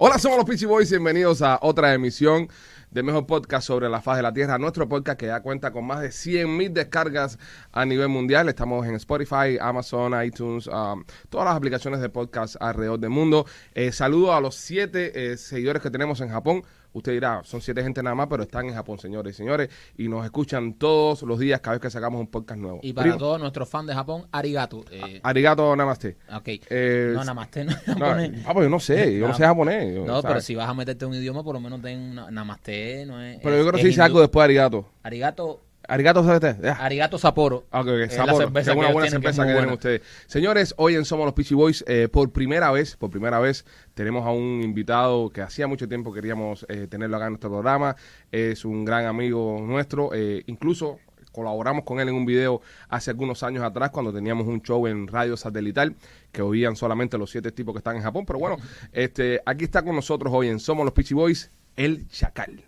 Hola, 0.00 0.16
somos 0.20 0.38
los 0.38 0.46
Peachy 0.46 0.64
Boys. 0.64 0.90
Bienvenidos 0.90 1.42
a 1.42 1.58
otra 1.60 1.92
emisión 1.92 2.48
del 2.92 3.02
mejor 3.02 3.26
podcast 3.26 3.66
sobre 3.66 3.88
la 3.88 4.00
faz 4.00 4.18
de 4.18 4.22
la 4.22 4.32
Tierra. 4.32 4.56
Nuestro 4.56 4.88
podcast 4.88 5.18
que 5.18 5.26
ya 5.26 5.40
cuenta 5.40 5.72
con 5.72 5.84
más 5.84 6.02
de 6.02 6.12
100 6.12 6.56
mil 6.56 6.72
descargas 6.72 7.36
a 7.72 7.84
nivel 7.84 8.06
mundial. 8.06 8.48
Estamos 8.48 8.86
en 8.86 8.94
Spotify, 8.94 9.58
Amazon, 9.60 10.14
iTunes, 10.24 10.68
um, 10.68 11.02
todas 11.28 11.46
las 11.46 11.56
aplicaciones 11.56 12.00
de 12.00 12.10
podcast 12.10 12.54
alrededor 12.60 13.00
del 13.00 13.10
mundo. 13.10 13.44
Eh, 13.74 13.90
saludo 13.90 14.32
a 14.32 14.40
los 14.40 14.54
siete 14.54 15.32
eh, 15.32 15.36
seguidores 15.36 15.82
que 15.82 15.90
tenemos 15.90 16.20
en 16.20 16.28
Japón. 16.28 16.62
Usted 16.92 17.12
dirá, 17.12 17.42
son 17.44 17.60
siete 17.60 17.82
gente 17.82 18.02
nada 18.02 18.14
más, 18.16 18.26
pero 18.28 18.42
están 18.42 18.66
en 18.66 18.74
Japón, 18.74 18.98
señores 18.98 19.34
y 19.34 19.36
señores, 19.36 19.68
y 19.96 20.08
nos 20.08 20.24
escuchan 20.24 20.74
todos 20.74 21.22
los 21.22 21.38
días 21.38 21.60
cada 21.60 21.74
vez 21.76 21.82
que 21.82 21.90
sacamos 21.90 22.20
un 22.20 22.26
podcast 22.28 22.58
nuevo. 22.60 22.80
Y 22.82 22.92
para 22.92 23.04
Primo, 23.04 23.18
todos 23.18 23.38
nuestros 23.40 23.68
fans 23.68 23.86
de 23.88 23.94
Japón, 23.94 24.26
arigato. 24.32 24.84
Eh, 24.90 25.20
Arigato 25.22 25.76
namaste. 25.76 26.16
ok. 26.34 26.48
Eh, 26.70 27.12
no, 27.14 27.22
namaste 27.24 27.64
no 27.64 27.72
es 27.72 27.86
No, 27.88 27.94
japonés. 27.94 28.44
ah, 28.46 28.54
pues 28.54 28.64
yo 28.66 28.70
no 28.70 28.80
sé, 28.80 29.14
yo 29.14 29.20
no, 29.20 29.28
No. 29.28 29.34
sé 29.34 29.44
japonés. 29.44 29.94
yo, 29.94 30.04
No, 30.06 30.22
pero 30.22 30.40
si 30.40 30.54
vas 30.54 30.68
a 30.68 30.74
meterte 30.74 31.04
en 31.04 31.10
un 31.10 31.16
idioma, 31.18 31.44
por 31.44 31.54
lo 31.54 31.60
menos 31.60 31.80
ten 31.82 31.98
una- 32.00 32.30
namaste, 32.30 33.04
no 33.06 33.22
es. 33.22 33.38
Pero 33.42 33.54
es- 33.54 33.60
yo 33.64 33.68
creo 33.70 33.80
que 33.82 33.86
sí 33.88 33.92
hindú. 33.92 34.02
algo 34.02 34.20
después 34.20 34.40
de 34.40 34.44
arigato. 34.44 34.86
Arigato, 35.02 35.60
Arigato, 35.88 36.20
arigato 36.20 37.18
Sapporo. 37.18 37.66
Ah, 37.70 37.80
Es 37.80 38.16
la 38.18 38.26
Sapporo, 38.26 38.36
cerveza 38.36 38.72
que 38.72 38.78
es 38.78 38.84
una 38.84 38.92
buena 38.92 39.08
tienen, 39.08 39.22
cerveza 39.22 39.46
que 39.46 39.52
tienen 39.52 39.70
ustedes. 39.70 40.02
Señores, 40.26 40.74
hoy 40.76 40.94
en 40.96 41.06
Somos 41.06 41.24
los 41.24 41.32
Peachy 41.32 41.54
Boys, 41.54 41.82
eh, 41.88 42.08
por 42.12 42.30
primera 42.30 42.70
vez, 42.70 42.94
por 42.96 43.10
primera 43.10 43.38
vez, 43.38 43.64
tenemos 43.94 44.26
a 44.26 44.30
un 44.30 44.60
invitado 44.62 45.30
que 45.30 45.40
hacía 45.40 45.66
mucho 45.66 45.88
tiempo 45.88 46.12
queríamos 46.12 46.66
eh, 46.68 46.88
tenerlo 46.88 47.16
acá 47.16 47.26
en 47.26 47.32
nuestro 47.32 47.48
programa. 47.48 47.96
Es 48.30 48.66
un 48.66 48.84
gran 48.84 49.06
amigo 49.06 49.62
nuestro, 49.62 50.10
eh, 50.12 50.42
incluso 50.46 50.98
colaboramos 51.32 51.84
con 51.84 52.00
él 52.00 52.10
en 52.10 52.16
un 52.16 52.26
video 52.26 52.60
hace 52.90 53.10
algunos 53.10 53.42
años 53.42 53.64
atrás 53.64 53.88
cuando 53.90 54.12
teníamos 54.12 54.46
un 54.46 54.60
show 54.60 54.86
en 54.86 55.06
radio 55.06 55.38
satelital 55.38 55.96
que 56.32 56.42
oían 56.42 56.76
solamente 56.76 57.16
los 57.16 57.30
siete 57.30 57.50
tipos 57.50 57.72
que 57.72 57.78
están 57.78 57.96
en 57.96 58.02
Japón. 58.02 58.26
Pero 58.26 58.38
bueno, 58.38 58.58
este, 58.92 59.40
aquí 59.46 59.64
está 59.64 59.82
con 59.82 59.96
nosotros 59.96 60.30
hoy 60.34 60.48
en 60.48 60.60
Somos 60.60 60.84
los 60.84 60.92
Peachy 60.92 61.14
Boys, 61.14 61.50
el 61.76 62.06
Chacal. 62.08 62.62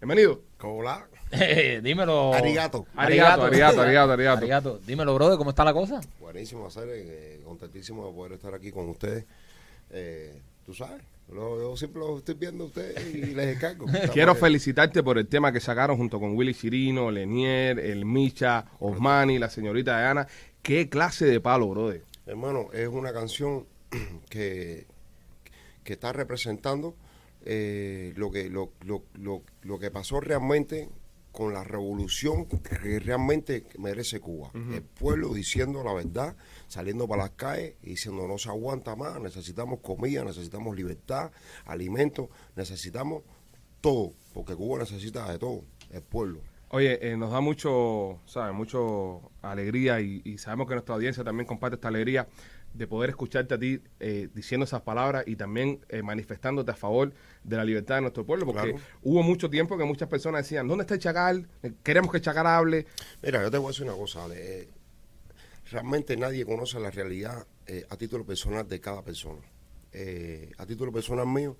Bienvenido. 0.00 0.40
Hola. 0.62 1.11
Dímelo. 1.82 2.34
Arigato. 2.34 2.86
Arigato, 2.96 3.42
arigato, 3.44 3.80
arigato, 3.82 4.12
arigato. 4.12 4.38
Arigato. 4.38 4.80
Dímelo, 4.86 5.14
brother, 5.14 5.38
¿cómo 5.38 5.50
está 5.50 5.64
la 5.64 5.72
cosa? 5.72 6.00
Buenísimo 6.20 6.66
hacer, 6.66 6.88
eh, 6.90 7.40
contentísimo 7.44 8.06
de 8.06 8.12
poder 8.12 8.32
estar 8.32 8.54
aquí 8.54 8.70
con 8.70 8.88
ustedes. 8.88 9.24
Eh, 9.90 10.38
Tú 10.64 10.74
sabes, 10.74 11.02
lo- 11.32 11.60
yo 11.60 11.76
siempre 11.76 11.98
lo 12.00 12.18
estoy 12.18 12.36
viendo 12.36 12.62
a 12.62 12.66
ustedes 12.68 13.12
y 13.14 13.34
les 13.34 13.46
descargo. 13.48 13.84
Quiero 14.12 14.36
felicitarte 14.36 15.02
por 15.02 15.18
el 15.18 15.26
tema 15.26 15.52
que 15.52 15.58
sacaron 15.58 15.96
junto 15.96 16.20
con 16.20 16.36
Willy 16.36 16.54
Chirino, 16.54 17.10
Lenier, 17.10 17.80
el 17.80 18.04
Micha, 18.04 18.66
Osmani, 18.78 19.40
la 19.40 19.50
señorita 19.50 19.98
Diana. 19.98 20.28
Qué 20.62 20.88
clase 20.88 21.24
de 21.26 21.40
palo, 21.40 21.68
brother. 21.68 22.02
Hermano, 22.26 22.68
es 22.72 22.86
una 22.86 23.12
canción 23.12 23.66
que, 24.30 24.86
que 25.82 25.92
está 25.94 26.12
representando 26.12 26.94
eh, 27.44 28.12
lo, 28.14 28.30
que, 28.30 28.48
lo, 28.48 28.70
lo, 28.86 29.02
lo, 29.14 29.42
lo 29.62 29.78
que 29.80 29.90
pasó 29.90 30.20
realmente 30.20 30.88
con 31.32 31.54
la 31.54 31.64
revolución 31.64 32.46
que 32.46 33.00
realmente 33.00 33.64
merece 33.78 34.20
Cuba. 34.20 34.50
El 34.54 34.82
pueblo 34.82 35.32
diciendo 35.32 35.82
la 35.82 35.94
verdad, 35.94 36.36
saliendo 36.68 37.08
para 37.08 37.22
las 37.22 37.32
calles 37.32 37.74
y 37.82 37.90
diciendo 37.90 38.28
no 38.28 38.38
se 38.38 38.50
aguanta 38.50 38.94
más, 38.94 39.18
necesitamos 39.20 39.80
comida, 39.80 40.24
necesitamos 40.24 40.76
libertad, 40.76 41.32
alimentos, 41.64 42.28
necesitamos 42.54 43.22
todo, 43.80 44.12
porque 44.34 44.54
Cuba 44.54 44.80
necesita 44.80 45.30
de 45.32 45.38
todo, 45.38 45.64
el 45.90 46.02
pueblo. 46.02 46.40
Oye, 46.68 46.98
eh, 47.06 47.16
nos 47.18 47.30
da 47.30 47.40
mucho, 47.40 48.20
¿sabes? 48.24 48.54
Mucho 48.54 49.30
alegría 49.42 50.00
y, 50.00 50.22
y 50.24 50.38
sabemos 50.38 50.68
que 50.68 50.74
nuestra 50.74 50.94
audiencia 50.94 51.22
también 51.22 51.46
comparte 51.46 51.74
esta 51.74 51.88
alegría 51.88 52.28
de 52.74 52.86
poder 52.86 53.10
escucharte 53.10 53.54
a 53.54 53.58
ti 53.58 53.80
eh, 54.00 54.28
diciendo 54.34 54.64
esas 54.64 54.80
palabras 54.82 55.24
y 55.26 55.36
también 55.36 55.84
eh, 55.90 56.02
manifestándote 56.02 56.70
a 56.70 56.74
favor 56.74 57.12
de 57.44 57.56
la 57.56 57.64
libertad 57.64 57.96
de 57.96 58.00
nuestro 58.02 58.24
pueblo, 58.24 58.46
porque 58.46 58.70
Claro. 58.72 58.84
hubo 59.02 59.22
mucho 59.22 59.50
tiempo 59.50 59.76
que 59.76 59.84
muchas 59.84 60.08
personas 60.08 60.42
decían, 60.44 60.66
¿dónde 60.68 60.82
está 60.82 60.94
el 60.94 61.00
Chacal? 61.00 61.48
Eh, 61.62 61.72
Queremos 61.82 62.10
que 62.10 62.16
el 62.18 62.22
Chacal 62.22 62.46
hable. 62.46 62.86
Mira, 63.22 63.42
yo 63.42 63.50
te 63.50 63.58
voy 63.58 63.66
a 63.66 63.70
decir 63.70 63.84
una 63.84 63.94
cosa, 63.94 64.24
Ale. 64.24 64.60
eh, 64.62 64.68
realmente 65.70 66.16
nadie 66.16 66.44
conoce 66.44 66.78
la 66.80 66.90
realidad 66.90 67.46
eh, 67.66 67.84
a 67.90 67.96
título 67.96 68.24
personal 68.24 68.66
de 68.68 68.80
cada 68.80 69.02
persona. 69.02 69.40
A 70.56 70.64
título 70.66 70.90
personal 70.90 71.26
mío, 71.26 71.56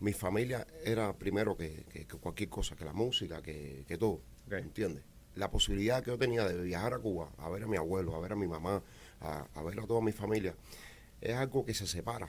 mi 0.00 0.12
familia 0.12 0.66
era 0.84 1.12
primero 1.12 1.56
que, 1.56 1.84
que- 1.92 2.04
que 2.06 2.16
cualquier 2.18 2.48
cosa, 2.48 2.74
que 2.74 2.84
la 2.84 2.92
música, 2.92 3.40
que, 3.42 3.84
que 3.86 3.96
todo. 3.96 4.20
Ok. 4.46 4.52
¿Entiendes? 4.54 5.04
La 5.36 5.48
posibilidad 5.50 6.02
que 6.02 6.10
yo 6.10 6.18
tenía 6.18 6.44
de 6.48 6.60
viajar 6.60 6.94
a 6.94 6.98
Cuba, 6.98 7.30
a 7.38 7.48
ver 7.48 7.62
a 7.62 7.66
mi 7.68 7.76
abuelo, 7.76 8.16
a 8.16 8.20
ver 8.20 8.32
a 8.32 8.36
mi 8.36 8.48
mamá, 8.48 8.82
a, 9.20 9.46
a 9.54 9.62
ver 9.62 9.78
a 9.80 9.86
toda 9.86 10.00
mi 10.00 10.12
familia, 10.12 10.54
es 11.20 11.34
algo 11.36 11.64
que 11.64 11.74
se 11.74 11.86
separa. 11.86 12.28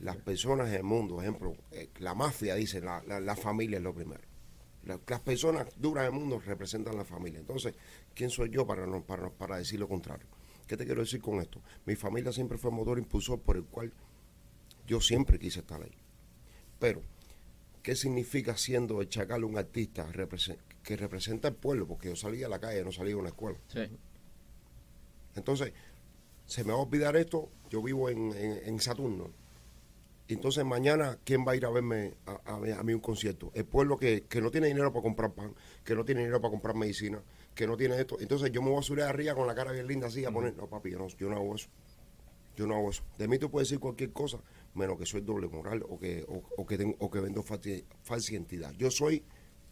Las 0.00 0.16
personas 0.16 0.68
en 0.68 0.74
el 0.74 0.82
mundo, 0.82 1.20
ejemplo, 1.22 1.56
eh, 1.70 1.88
la 1.98 2.14
mafia 2.14 2.54
dice, 2.56 2.80
la, 2.80 3.02
la, 3.06 3.20
la 3.20 3.36
familia 3.36 3.76
es 3.78 3.82
lo 3.82 3.94
primero. 3.94 4.22
La- 4.84 4.98
las 5.06 5.20
personas 5.20 5.66
duras 5.76 6.04
del 6.04 6.12
mundo 6.12 6.40
representan 6.44 6.96
la 6.96 7.04
familia. 7.04 7.38
Entonces, 7.38 7.74
¿quién 8.14 8.28
soy 8.30 8.50
yo 8.50 8.66
para, 8.66 8.86
no, 8.86 9.02
para, 9.02 9.30
para 9.30 9.56
decir 9.56 9.78
lo 9.78 9.88
contrario? 9.88 10.26
¿Qué 10.66 10.76
te 10.76 10.84
quiero 10.84 11.02
decir 11.02 11.20
con 11.22 11.40
esto? 11.40 11.60
Mi 11.86 11.94
familia 11.94 12.32
siempre 12.32 12.58
fue 12.58 12.70
motor 12.70 12.98
impulsor 12.98 13.40
por 13.40 13.56
el 13.56 13.64
cual 13.64 13.92
yo 14.86 15.00
siempre 15.00 15.38
quise 15.38 15.60
estar 15.60 15.80
ahí. 15.82 15.92
Pero, 16.80 17.00
¿qué 17.82 17.94
significa 17.94 18.56
siendo 18.56 19.00
el 19.00 19.08
Chacal 19.08 19.44
un 19.44 19.56
artista 19.56 20.06
que 20.82 20.96
representa 20.96 21.48
al 21.48 21.54
pueblo? 21.54 21.86
Porque 21.86 22.08
yo 22.08 22.16
salía 22.16 22.46
a 22.46 22.50
la 22.50 22.58
calle, 22.58 22.82
no 22.84 22.92
salía 22.92 23.14
a 23.14 23.18
una 23.18 23.28
escuela. 23.28 23.58
Sí. 23.68 23.80
Entonces, 25.36 25.72
se 26.46 26.64
me 26.64 26.72
va 26.72 26.78
a 26.78 26.82
olvidar 26.82 27.16
esto, 27.16 27.48
yo 27.70 27.82
vivo 27.82 28.08
en, 28.08 28.32
en- 28.34 28.60
en 28.68 28.80
Saturno. 28.80 29.30
Entonces 30.26 30.64
mañana, 30.64 31.18
¿quién 31.24 31.44
va 31.46 31.52
a 31.52 31.56
ir 31.56 31.66
a 31.66 31.70
verme 31.70 32.14
a, 32.26 32.54
a 32.54 32.58
mí- 32.58 32.70
a 32.70 32.82
mí 32.82 32.94
un 32.94 33.00
concierto? 33.00 33.50
El 33.54 33.66
pueblo 33.66 33.98
que, 33.98 34.22
que 34.22 34.40
no 34.40 34.50
tiene 34.50 34.68
dinero 34.68 34.90
para 34.92 35.02
comprar 35.02 35.32
pan, 35.34 35.54
que 35.84 35.94
no 35.94 36.04
tiene 36.04 36.22
dinero 36.22 36.40
para 36.40 36.50
comprar 36.50 36.74
medicina, 36.74 37.22
que 37.54 37.66
no 37.66 37.76
tiene 37.76 38.00
esto. 38.00 38.18
Entonces 38.20 38.50
yo 38.50 38.62
me 38.62 38.70
voy 38.70 38.78
a 38.78 38.82
subir 38.82 39.02
arriba 39.02 39.34
con 39.34 39.46
la 39.46 39.54
cara 39.54 39.72
bien 39.72 39.86
linda 39.86 40.06
así 40.06 40.24
a 40.24 40.30
poner, 40.30 40.56
no 40.56 40.66
papi, 40.66 40.90
yo 40.92 40.98
no, 40.98 41.08
yo 41.08 41.28
no 41.28 41.36
hago 41.36 41.54
eso. 41.56 41.68
Yo 42.56 42.66
no 42.66 42.74
hago 42.76 42.90
eso. 42.90 43.02
De 43.18 43.28
mí 43.28 43.38
tú 43.38 43.50
puedes 43.50 43.68
decir 43.68 43.80
cualquier 43.80 44.12
cosa, 44.12 44.38
menos 44.74 44.96
que 44.98 45.04
soy 45.04 45.20
doble 45.20 45.48
moral 45.48 45.84
o 45.88 45.98
que, 45.98 46.24
o, 46.28 46.42
o 46.56 46.64
que, 46.66 46.78
tengo, 46.78 46.96
o 47.00 47.10
que 47.10 47.20
vendo 47.20 47.42
falsa 47.42 48.32
identidad. 48.32 48.72
Yo 48.78 48.90
soy 48.90 49.24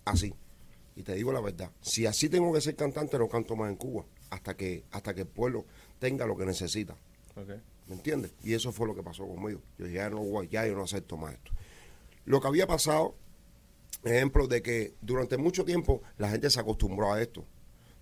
así. 0.04 0.34
Y 0.94 1.02
te 1.04 1.14
digo 1.14 1.32
la 1.32 1.40
verdad, 1.40 1.70
si 1.80 2.04
así 2.04 2.28
tengo 2.28 2.52
que 2.52 2.60
ser 2.60 2.76
cantante, 2.76 3.18
no 3.18 3.26
canto 3.28 3.56
más 3.56 3.70
en 3.70 3.76
Cuba, 3.76 4.04
hasta 4.28 4.54
que, 4.56 4.84
hasta 4.90 5.14
que 5.14 5.22
el 5.22 5.26
pueblo 5.28 5.64
tenga 6.02 6.26
lo 6.26 6.36
que 6.36 6.44
necesita. 6.44 6.96
¿Me 7.86 7.94
entiendes? 7.94 8.32
Y 8.42 8.54
eso 8.54 8.72
fue 8.72 8.88
lo 8.88 8.94
que 8.94 9.04
pasó 9.04 9.24
conmigo. 9.24 9.60
Yo 9.78 9.84
dije, 9.86 9.98
ya 9.98 10.10
no, 10.10 10.18
voy, 10.18 10.48
ya 10.48 10.66
yo 10.66 10.74
no 10.74 10.82
acepto 10.82 11.16
más 11.16 11.34
esto. 11.34 11.52
Lo 12.24 12.40
que 12.40 12.48
había 12.48 12.66
pasado, 12.66 13.14
ejemplo, 14.02 14.48
de 14.48 14.62
que 14.62 14.94
durante 15.00 15.36
mucho 15.36 15.64
tiempo 15.64 16.02
la 16.18 16.28
gente 16.28 16.50
se 16.50 16.58
acostumbró 16.58 17.12
a 17.12 17.22
esto. 17.22 17.44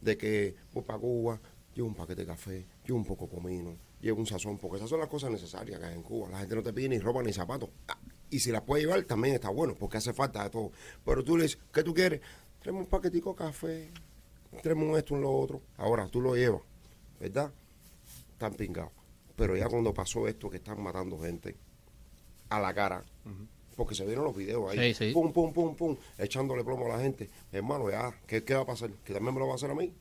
De 0.01 0.17
que 0.17 0.55
voy 0.73 0.83
para 0.83 0.99
Cuba, 0.99 1.41
llevo 1.75 1.89
un 1.89 1.95
paquete 1.95 2.23
de 2.23 2.27
café, 2.27 2.67
llevo 2.87 2.99
un 2.99 3.05
poco 3.05 3.27
de 3.27 3.35
comino, 3.35 3.77
llevo 4.01 4.19
un 4.19 4.27
sazón, 4.27 4.57
porque 4.57 4.79
esas 4.79 4.89
son 4.89 5.01
las 5.01 5.09
cosas 5.09 5.31
necesarias 5.31 5.79
que 5.79 5.85
hay 5.85 5.95
en 5.95 6.03
Cuba. 6.03 6.31
La 6.31 6.39
gente 6.39 6.55
no 6.55 6.63
te 6.63 6.73
pide 6.73 6.89
ni 6.89 6.99
ropa 7.01 7.23
ni 7.23 7.35
zapatos. 7.35 7.69
Ah, 7.87 7.99
Y 8.31 8.39
si 8.39 8.51
las 8.51 8.63
puede 8.63 8.85
llevar, 8.85 9.03
también 9.05 9.35
está 9.35 9.51
bueno, 9.51 9.75
porque 9.79 9.99
hace 9.99 10.15
falta 10.15 10.43
de 10.45 10.49
todo. 10.49 10.73
Pero 11.05 11.23
tú 11.23 11.37
le 11.37 11.43
dices, 11.43 11.59
¿qué 11.71 11.83
tú 11.83 11.93
quieres? 11.93 12.23
Tráeme 12.63 12.81
un 12.81 12.87
paquetico 12.87 13.31
de 13.33 13.37
café, 13.37 13.91
tráeme 14.63 14.85
un 14.89 14.97
esto, 14.97 15.13
un 15.15 15.21
lo 15.21 15.31
otro. 15.31 15.61
Ahora 15.77 16.09
tú 16.09 16.23
lo 16.23 16.35
llevas, 16.35 16.63
¿verdad? 17.21 17.53
Están 18.41 18.55
pingados. 18.55 18.91
Pero 19.37 19.55
ya 19.55 19.69
cuando 19.69 19.93
pasó 19.93 20.27
esto, 20.27 20.49
que 20.49 20.57
están 20.57 20.83
matando 20.83 21.19
gente 21.19 21.55
a 22.49 22.59
la 22.59 22.73
cara, 22.73 23.05
porque 23.77 23.95
se 23.95 24.07
vieron 24.07 24.25
los 24.25 24.35
videos 24.35 24.71
ahí, 24.71 24.95
Sí, 24.95 25.09
sí. 25.09 25.13
pum, 25.13 25.31
pum, 25.31 25.53
pum, 25.53 25.77
pum, 25.77 25.95
echándole 26.17 26.65
plomo 26.65 26.87
a 26.87 26.97
la 26.97 27.01
gente. 27.01 27.29
Hermano, 27.53 27.91
ya, 27.91 28.19
¿qué, 28.27 28.43
qué 28.43 28.55
va 28.55 28.63
a 28.63 28.67
pasar? 28.67 28.91
¿Que 29.05 29.13
también 29.13 29.35
me 29.35 29.41
lo 29.41 29.47
va 29.47 29.53
a 29.53 29.57
hacer 29.57 29.71
a 29.71 29.75
mí? 29.75 29.93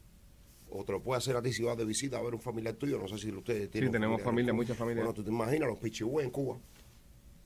O 0.72 0.86
te 0.86 0.94
lo 0.94 1.02
puede 1.04 1.18
hacer 1.18 1.36
a 1.36 1.42
ti 1.42 1.52
si 1.52 1.64
vas 1.64 1.78
de 1.78 1.84
visita 1.84 2.18
a 2.18 2.22
ver 2.22 2.34
un 2.34 2.40
familiar 2.40 2.76
tuyo. 2.76 2.98
No 2.98 3.10
sé 3.10 3.18
si 3.18 3.30
ustedes 3.30 3.70
tienen. 3.70 3.92
tenemos 3.92 4.22
familiares 4.22 4.24
en 4.24 4.26
familia, 4.26 4.54
muchas 4.54 4.78
familias. 4.78 5.04
Bueno, 5.06 5.14
tú 5.14 5.24
te 5.24 5.30
imaginas 5.32 5.68
los 5.68 5.78
pichihues 5.80 6.26
en 6.26 6.32
Cuba. 6.32 6.58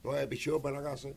No 0.03 0.15
es 0.15 0.27
pichihues 0.27 0.61
para 0.61 0.79
la 0.79 0.91
casa, 0.91 1.09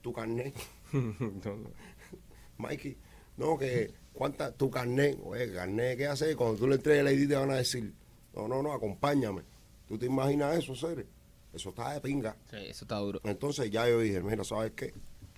tu 0.00 0.10
carnet. 0.10 0.54
Mikey, 2.56 2.96
no, 3.36 3.58
que 3.58 3.90
cuánta, 4.14 4.52
tu 4.52 4.70
carnet, 4.70 5.18
oye, 5.22 5.52
carnet, 5.52 5.98
¿qué 5.98 6.06
haces? 6.06 6.34
Cuando 6.34 6.56
tú 6.56 6.66
le 6.66 6.76
entregues 6.76 7.04
la 7.04 7.12
ID 7.12 7.28
te 7.28 7.36
van 7.36 7.50
a 7.50 7.56
decir, 7.56 7.92
no, 8.38 8.48
no, 8.48 8.62
no, 8.62 8.72
acompáñame. 8.72 9.42
¿Tú 9.86 9.98
te 9.98 10.06
imaginas 10.06 10.56
eso, 10.56 10.74
serio? 10.74 11.06
Eso 11.52 11.70
está 11.70 11.94
de 11.94 12.00
pinga. 12.00 12.36
Sí, 12.50 12.56
eso 12.56 12.84
está 12.84 12.96
duro. 12.96 13.20
Entonces 13.24 13.70
ya 13.70 13.88
yo 13.88 14.00
dije, 14.00 14.20
mira, 14.20 14.44
¿sabes 14.44 14.72
qué? 14.72 14.92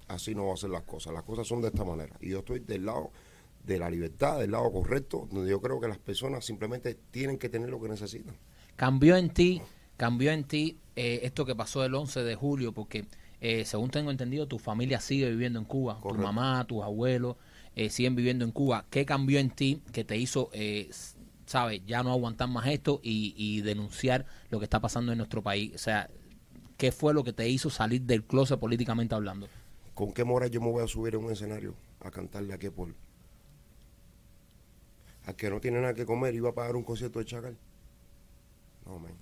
Así 0.08 0.34
no 0.34 0.48
va 0.48 0.54
a 0.54 0.56
ser 0.56 0.70
las 0.70 0.82
cosas. 0.82 1.12
Las 1.14 1.22
cosas 1.22 1.46
son 1.46 1.62
de 1.62 1.68
esta 1.68 1.84
manera. 1.84 2.16
Y 2.20 2.30
yo 2.30 2.40
estoy 2.40 2.58
del 2.60 2.84
lado 2.84 3.10
de 3.64 3.78
la 3.78 3.88
libertad, 3.88 4.40
del 4.40 4.50
lado 4.50 4.70
correcto, 4.72 5.28
donde 5.30 5.50
yo 5.50 5.60
creo 5.60 5.80
que 5.80 5.86
las 5.86 5.98
personas 5.98 6.44
simplemente 6.44 6.94
tienen 7.10 7.38
que 7.38 7.48
tener 7.48 7.70
lo 7.70 7.80
que 7.80 7.88
necesitan. 7.88 8.34
Cambió 8.76 9.16
en 9.16 9.30
ti, 9.30 9.62
cambió 9.96 10.32
en 10.32 10.44
ti 10.44 10.78
eh, 10.96 11.20
esto 11.22 11.44
que 11.46 11.54
pasó 11.54 11.84
el 11.84 11.94
11 11.94 12.22
de 12.24 12.34
julio, 12.34 12.72
porque 12.72 13.04
eh, 13.40 13.64
según 13.64 13.90
tengo 13.90 14.10
entendido, 14.10 14.46
tu 14.48 14.58
familia 14.58 15.00
sigue 15.00 15.30
viviendo 15.30 15.58
en 15.58 15.64
Cuba. 15.64 15.94
Tu 15.96 16.00
Correcto. 16.02 16.22
mamá, 16.22 16.64
tus 16.66 16.82
abuelos 16.82 17.36
eh, 17.76 17.88
siguen 17.88 18.16
viviendo 18.16 18.44
en 18.44 18.50
Cuba. 18.50 18.84
¿Qué 18.90 19.06
cambió 19.06 19.38
en 19.38 19.50
ti 19.50 19.80
que 19.92 20.04
te 20.04 20.16
hizo, 20.16 20.50
eh, 20.52 20.90
sabes, 21.50 21.82
ya 21.86 22.02
no 22.02 22.12
aguantar 22.12 22.48
más 22.48 22.66
esto 22.66 23.00
y, 23.02 23.34
y 23.36 23.60
denunciar 23.62 24.26
lo 24.50 24.58
que 24.58 24.64
está 24.64 24.80
pasando 24.80 25.12
en 25.12 25.18
nuestro 25.18 25.42
país? 25.42 25.74
O 25.74 25.78
sea, 25.78 26.08
¿Qué 26.80 26.92
fue 26.92 27.12
lo 27.12 27.22
que 27.22 27.34
te 27.34 27.46
hizo 27.46 27.68
salir 27.68 28.00
del 28.00 28.24
closet 28.24 28.58
políticamente 28.58 29.14
hablando? 29.14 29.50
¿Con 29.92 30.12
qué 30.12 30.24
moral 30.24 30.50
yo 30.50 30.62
me 30.62 30.70
voy 30.70 30.82
a 30.82 30.86
subir 30.86 31.14
en 31.14 31.22
un 31.22 31.30
escenario 31.30 31.74
a 32.00 32.10
cantarle 32.10 32.54
a 32.54 32.58
qué 32.58 32.70
pueblo? 32.70 32.94
Al 35.26 35.36
que 35.36 35.50
no 35.50 35.60
tiene 35.60 35.78
nada 35.78 35.92
que 35.92 36.06
comer 36.06 36.34
y 36.34 36.40
va 36.40 36.48
a 36.48 36.54
pagar 36.54 36.76
un 36.76 36.82
concierto 36.82 37.18
de 37.18 37.26
Chacal. 37.26 37.58
No, 38.86 38.98
man, 38.98 39.12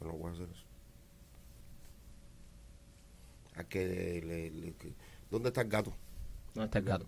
yo 0.00 0.06
no 0.06 0.12
voy 0.12 0.30
a 0.30 0.34
hacer 0.34 0.48
eso. 0.54 0.64
A 3.56 3.64
que 3.64 4.22
le, 4.24 4.94
¿Dónde 5.32 5.48
está 5.48 5.62
el 5.62 5.68
gato? 5.68 5.92
¿Dónde 6.54 6.66
está 6.66 6.78
el 6.78 6.84
gato? 6.84 7.06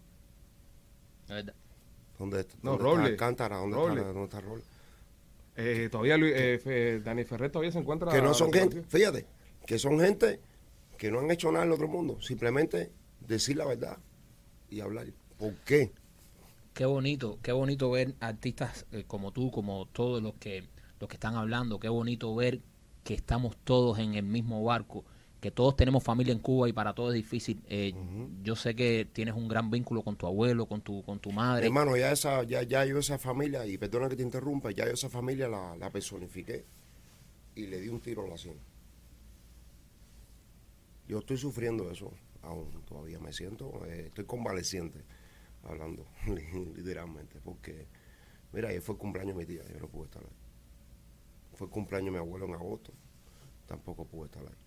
Es 1.26 1.28
verdad. 1.28 1.54
¿Dónde, 2.22 2.46
No, 2.62 2.70
dónde 2.72 2.84
Roble. 2.84 3.02
está 3.02 3.12
Alcántara? 3.12 3.56
¿Dónde 3.58 3.76
Roble. 3.76 4.00
está, 4.00 4.12
dónde 4.12 4.24
está 4.24 4.40
Roble? 4.40 4.62
Eh, 5.56 5.88
todavía 5.90 6.16
Luis, 6.16 6.32
eh, 6.34 7.00
Dani 7.04 7.24
Ferrer 7.24 7.50
todavía 7.50 7.72
se 7.72 7.78
encuentra. 7.78 8.10
Que 8.12 8.22
no 8.22 8.32
son 8.32 8.52
gente, 8.52 8.82
fíjate, 8.82 9.26
que 9.66 9.78
son 9.78 9.98
gente 10.00 10.40
que 10.96 11.10
no 11.10 11.18
han 11.18 11.30
hecho 11.30 11.50
nada 11.50 11.64
en 11.64 11.70
el 11.70 11.74
otro 11.74 11.88
mundo. 11.88 12.20
Simplemente 12.22 12.90
decir 13.20 13.56
la 13.56 13.66
verdad 13.66 13.98
y 14.70 14.80
hablar. 14.80 15.06
¿Por 15.36 15.54
qué? 15.64 15.92
Qué 16.74 16.86
bonito, 16.86 17.38
qué 17.42 17.52
bonito 17.52 17.90
ver 17.90 18.14
artistas 18.20 18.86
eh, 18.92 19.04
como 19.06 19.32
tú, 19.32 19.50
como 19.50 19.86
todos 19.86 20.22
los 20.22 20.34
que 20.34 20.68
los 21.00 21.08
que 21.08 21.16
están 21.16 21.34
hablando, 21.34 21.80
qué 21.80 21.88
bonito 21.88 22.34
ver 22.34 22.60
que 23.02 23.14
estamos 23.14 23.56
todos 23.64 23.98
en 23.98 24.14
el 24.14 24.22
mismo 24.22 24.62
barco, 24.62 25.04
que 25.42 25.50
todos 25.50 25.74
tenemos 25.74 26.04
familia 26.04 26.32
en 26.32 26.38
Cuba 26.38 26.68
y 26.68 26.72
para 26.72 26.94
todos 26.94 27.10
es 27.10 27.16
difícil. 27.16 27.60
Eh, 27.66 27.92
Yo 28.44 28.54
sé 28.54 28.76
que 28.76 29.08
tienes 29.12 29.34
un 29.34 29.48
gran 29.48 29.72
vínculo 29.72 30.02
con 30.02 30.14
tu 30.14 30.28
abuelo, 30.28 30.66
con 30.66 30.82
tu 30.82 31.02
con 31.02 31.18
tu 31.18 31.32
madre. 31.32 31.66
Hermano, 31.66 31.96
ya 31.96 32.12
esa, 32.12 32.44
ya, 32.44 32.62
ya 32.62 32.84
yo 32.84 32.98
esa 33.00 33.18
familia, 33.18 33.66
y 33.66 33.76
perdona 33.76 34.08
que 34.08 34.14
te 34.14 34.22
interrumpa, 34.22 34.70
ya 34.70 34.86
yo 34.86 34.92
esa 34.92 35.08
familia 35.10 35.48
la, 35.48 35.76
la 35.76 35.90
personifiqué 35.90 36.64
y 37.56 37.66
le 37.66 37.80
di 37.80 37.88
un 37.88 38.00
tiro 38.00 38.24
a 38.24 38.28
la 38.28 38.38
sien. 38.38 38.56
Yo 41.08 41.18
estoy 41.18 41.36
sufriendo 41.36 41.90
eso, 41.90 42.12
aún 42.42 42.70
todavía 42.86 43.18
me 43.18 43.32
siento, 43.32 43.84
eh, 43.86 44.04
estoy 44.06 44.24
convaleciente, 44.26 45.00
hablando 45.64 46.06
literalmente, 46.76 47.40
porque, 47.42 47.88
mira, 48.52 48.68
ayer 48.68 48.80
fue 48.80 48.94
el 48.94 49.00
cumpleaños 49.00 49.36
de 49.36 49.44
mi 49.44 49.46
tía, 49.46 49.64
yo 49.72 49.80
no 49.80 49.88
pude 49.88 50.04
estar 50.04 50.22
ahí. 50.22 50.36
Fue 51.54 51.66
el 51.66 51.72
cumpleaños 51.72 52.06
de 52.06 52.10
mi 52.12 52.18
abuelo 52.18 52.46
en 52.46 52.54
agosto, 52.54 52.92
tampoco 53.66 54.04
pude 54.04 54.26
estar 54.26 54.44
ahí. 54.46 54.61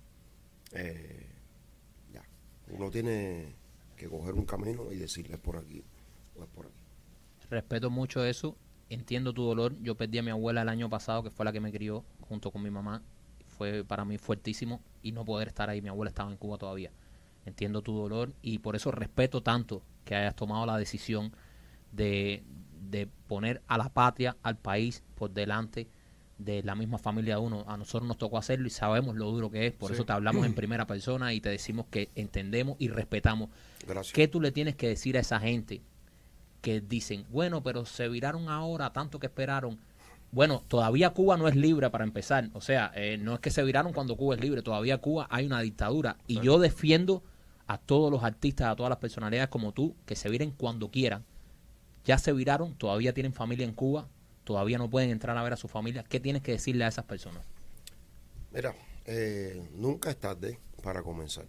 Eh, 0.74 1.28
ya, 2.14 2.24
uno 2.70 2.90
tiene 2.90 3.56
que 3.96 4.08
coger 4.08 4.34
un 4.34 4.46
camino 4.46 4.92
y 4.92 4.98
decirle 4.98 5.38
por 5.38 5.58
aquí 5.58 5.84
o 6.38 6.44
es 6.44 6.50
por 6.50 6.66
aquí. 6.66 6.76
Respeto 7.50 7.90
mucho 7.90 8.26
eso, 8.26 8.58
entiendo 8.90 9.34
tu 9.34 9.44
dolor. 9.44 9.76
Yo 9.82 9.96
perdí 9.96 10.18
a 10.18 10.24
mi 10.24 10.32
abuela 10.32 10.62
el 10.62 10.70
año 10.70 10.90
pasado, 10.90 11.24
que 11.24 11.30
fue 11.30 11.46
la 11.46 11.52
que 11.52 11.62
me 11.62 11.72
crió 11.72 12.04
junto 12.22 12.52
con 12.52 12.64
mi 12.64 12.72
mamá. 12.72 13.02
Fue 13.48 13.84
para 13.86 14.04
mí 14.04 14.18
fuertísimo 14.18 14.82
y 15.02 15.12
no 15.12 15.24
poder 15.24 15.48
estar 15.48 15.70
ahí. 15.70 15.82
Mi 15.82 15.90
abuela 15.90 16.10
estaba 16.10 16.30
en 16.32 16.38
Cuba 16.38 16.58
todavía. 16.58 16.92
Entiendo 17.46 17.82
tu 17.82 17.96
dolor 17.96 18.34
y 18.42 18.60
por 18.60 18.76
eso 18.76 18.92
respeto 18.92 19.44
tanto 19.44 19.84
que 20.04 20.16
hayas 20.16 20.36
tomado 20.36 20.66
la 20.66 20.78
decisión 20.78 21.32
de, 21.92 22.44
de 22.90 23.08
poner 23.28 23.62
a 23.68 23.78
la 23.78 23.90
patria, 23.90 24.36
al 24.42 24.58
país 24.58 25.04
por 25.16 25.32
delante 25.32 25.88
de 26.38 26.64
la 26.64 26.76
misma 26.76 26.98
familia 26.98 27.36
de 27.36 27.42
uno. 27.42 27.64
A 27.68 27.78
nosotros 27.78 28.08
nos 28.08 28.18
tocó 28.18 28.38
hacerlo 28.38 28.68
y 28.68 28.70
sabemos 28.70 29.16
lo 29.16 29.32
duro 29.32 29.50
que 29.50 29.68
es. 29.68 29.74
Por 29.74 29.90
Sí. 29.90 29.96
eso 29.96 30.06
te 30.06 30.14
hablamos 30.14 30.46
en 30.46 30.54
primera 30.56 30.86
persona 30.88 31.34
y 31.34 31.40
te 31.42 31.50
decimos 31.50 31.86
que 31.90 32.10
entendemos 32.16 32.76
y 32.80 32.90
respetamos. 32.90 33.50
Gracias. 33.88 34.14
¿Qué 34.14 34.28
tú 34.28 34.42
le 34.42 34.52
tienes 34.52 34.76
que 34.76 34.88
decir 34.88 35.18
a 35.18 35.22
esa 35.22 35.40
gente 35.40 35.82
que 36.62 36.82
dicen, 36.82 37.26
bueno, 37.30 37.64
pero 37.64 37.86
se 37.86 38.10
viraron 38.10 38.50
ahora, 38.50 38.92
tanto 38.92 39.20
que 39.20 39.28
esperaron? 39.28 39.80
Bueno, 40.32 40.64
todavía 40.68 41.12
Cuba 41.12 41.38
no 41.38 41.48
es 41.48 41.56
libre 41.56 41.90
para 41.90 42.04
empezar. 42.04 42.50
O 42.54 42.60
sea, 42.60 42.92
eh, 42.96 43.18
no 43.18 43.36
es 43.36 43.40
que 43.40 43.52
se 43.52 43.64
viraron 43.64 43.94
cuando 43.94 44.18
Cuba 44.18 44.36
es 44.36 44.42
libre, 44.42 44.62
todavía 44.62 44.98
Cuba 44.98 45.28
hay 45.30 45.46
una 45.46 45.62
dictadura. 45.62 46.18
Y 46.28 46.42
yo 46.42 46.60
defiendo 46.60 47.24
a 47.68 47.78
todos 47.78 48.12
los 48.12 48.24
artistas, 48.24 48.68
a 48.68 48.76
todas 48.76 48.90
las 48.90 49.00
personalidades 49.00 49.48
como 49.50 49.72
tú, 49.72 49.96
que 50.06 50.16
se 50.18 50.30
viren 50.30 50.52
cuando 50.52 50.90
quieran. 50.92 51.24
Ya 52.04 52.18
se 52.18 52.34
viraron, 52.34 52.76
todavía 52.76 53.14
tienen 53.14 53.32
familia 53.34 53.66
en 53.66 53.72
Cuba, 53.74 54.08
todavía 54.46 54.78
no 54.78 54.90
pueden 54.90 55.10
entrar 55.10 55.38
a 55.38 55.44
ver 55.44 55.52
a 55.54 55.58
su 55.58 55.68
familia. 55.68 56.04
¿Qué 56.04 56.22
tienes 56.22 56.42
que 56.42 56.54
decirle 56.54 56.86
a 56.86 56.88
esas 56.88 57.04
personas? 57.06 57.46
Mira, 58.54 58.74
eh, 59.06 59.68
nunca 59.74 60.10
es 60.10 60.18
tarde 60.18 60.60
para 60.82 61.04
comenzar. 61.04 61.46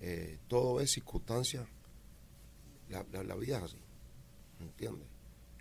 Eh, 0.00 0.38
todo 0.46 0.80
es 0.80 0.92
circunstancia. 0.92 1.66
La, 2.90 3.04
la- 3.12 3.24
la 3.24 3.34
vida 3.34 3.58
es 3.58 3.64
así. 3.64 3.78
¿Entiendes? 4.60 5.08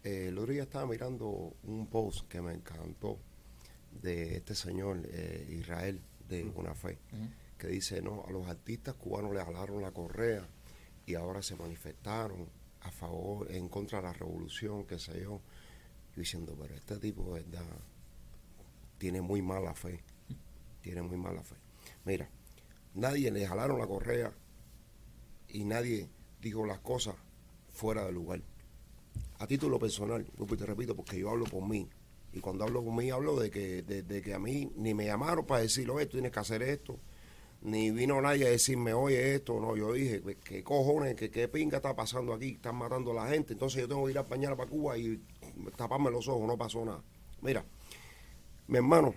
Eh, 0.04 0.28
el 0.30 0.38
otro 0.38 0.54
día 0.54 0.64
estaba 0.64 0.86
mirando 0.86 1.54
un 1.64 1.88
post 1.88 2.28
que 2.28 2.42
me 2.42 2.54
encantó 2.54 3.18
de 4.02 4.38
este 4.38 4.54
señor 4.56 5.02
eh, 5.06 5.48
Israel 5.60 6.02
de 6.30 6.44
Una 6.56 6.75
Fe, 6.75 6.98
que 7.58 7.68
dice, 7.68 8.02
no, 8.02 8.24
a 8.28 8.31
los 8.31 8.48
artistas 8.48 8.94
cubanos 8.96 9.34
le 9.34 9.44
jalaron 9.44 9.81
la 9.81 9.92
correa 9.92 10.46
y 11.06 11.16
ahora 11.16 11.42
se 11.42 11.56
manifestaron 11.56 12.48
a 12.81 12.92
favor, 12.92 13.52
en 13.52 13.69
contra 13.69 14.00
de 14.00 14.04
la 14.08 14.14
revolución, 14.14 14.86
qué 14.86 15.00
sé 15.00 15.22
yo. 15.22 15.42
Diciendo, 16.18 16.56
pero 16.60 16.75
este 16.75 16.98
tipo, 16.98 17.31
verdad, 17.31 17.64
tiene 18.98 19.22
muy 19.22 19.42
mala 19.42 19.74
fe 19.74 20.02
tiene 20.88 21.02
muy 21.02 21.18
mala 21.18 21.44
fe. 21.44 21.56
Mira, 22.06 22.30
nadie 22.94 23.30
le 23.30 23.46
jalaron 23.46 23.78
la 23.78 23.88
correa 23.88 24.31
y 25.50 25.66
nadie 25.66 26.08
dijo 26.42 26.66
las 26.66 26.80
cosas 26.80 27.16
fuera 27.74 28.06
de 28.06 28.14
lugar. 28.14 28.42
A 29.40 29.48
título 29.48 29.78
personal, 29.80 30.25
te 30.25 30.66
repito, 30.66 30.96
porque 30.96 31.19
yo 31.19 31.30
hablo 31.30 31.44
por 31.44 31.68
mí. 31.68 31.90
Y 32.31 32.40
cuando 32.40 32.64
hablo 32.64 32.81
por 32.81 32.94
mí, 32.94 33.10
hablo 33.10 33.38
de 33.38 33.52
que, 33.52 33.81
de, 33.84 34.22
que 34.22 34.34
a 34.34 34.40
mí 34.40 34.72
ni 34.78 34.94
me 34.94 35.06
llamaron 35.06 35.46
para 35.46 35.62
decir, 35.62 35.90
oye, 35.90 36.06
tú 36.06 36.14
tienes 36.14 36.31
que 36.31 36.40
hacer 36.40 36.64
esto. 36.64 36.98
Ni 37.64 37.92
vino 37.92 38.22
nadie 38.22 38.48
a 38.48 38.50
decirme, 38.50 38.94
oye, 38.94 39.36
esto. 39.36 39.60
No, 39.60 39.75
yo 39.75 39.92
dije, 39.92 40.22
"Pues, 40.22 40.38
¿qué 40.38 40.64
cojones, 40.64 41.16
qué, 41.16 41.30
qué 41.30 41.50
pinga 41.50 41.78
está 41.78 41.94
pasando 41.96 42.34
aquí? 42.34 42.52
Están 42.52 42.75
matando 42.75 43.12
a 43.12 43.25
la 43.25 43.28
gente. 43.28 43.54
Entonces 43.54 43.81
yo 43.81 43.90
tengo 43.90 44.06
que 44.06 44.12
ir 44.12 44.18
a 44.19 44.24
mañana 44.24 44.56
para 44.56 44.69
Cuba 44.69 44.98
y 44.98 45.19
taparme 45.75 46.12
los 46.12 46.27
ojos. 46.27 46.48
No 46.48 46.57
pasó 46.57 46.83
nada. 46.86 47.04
Mira, 47.42 47.65
mi 48.68 48.77
hermano, 48.77 49.13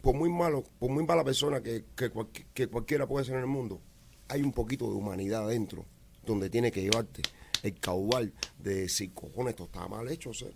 por 0.00 0.14
muy 0.14 0.30
malo, 0.30 0.64
por 0.78 0.90
muy 0.90 1.04
mala 1.04 1.24
persona 1.24 1.62
que, 1.62 1.84
que, 1.94 2.10
que 2.54 2.68
cualquiera 2.68 3.06
puede 3.06 3.24
ser 3.24 3.36
en 3.36 3.42
el 3.42 3.46
mundo, 3.46 3.80
hay 4.28 4.42
un 4.42 4.52
poquito 4.52 4.86
de 4.86 4.94
humanidad 4.94 5.44
adentro, 5.44 5.84
donde 6.24 6.48
tiene 6.48 6.70
que 6.70 6.82
llevarte 6.82 7.22
el 7.62 7.78
caudal 7.78 8.32
de 8.58 8.82
decir, 8.82 9.12
cojones, 9.12 9.50
esto 9.52 9.64
está 9.64 9.86
mal 9.88 10.08
hecho, 10.08 10.30
hacer. 10.30 10.54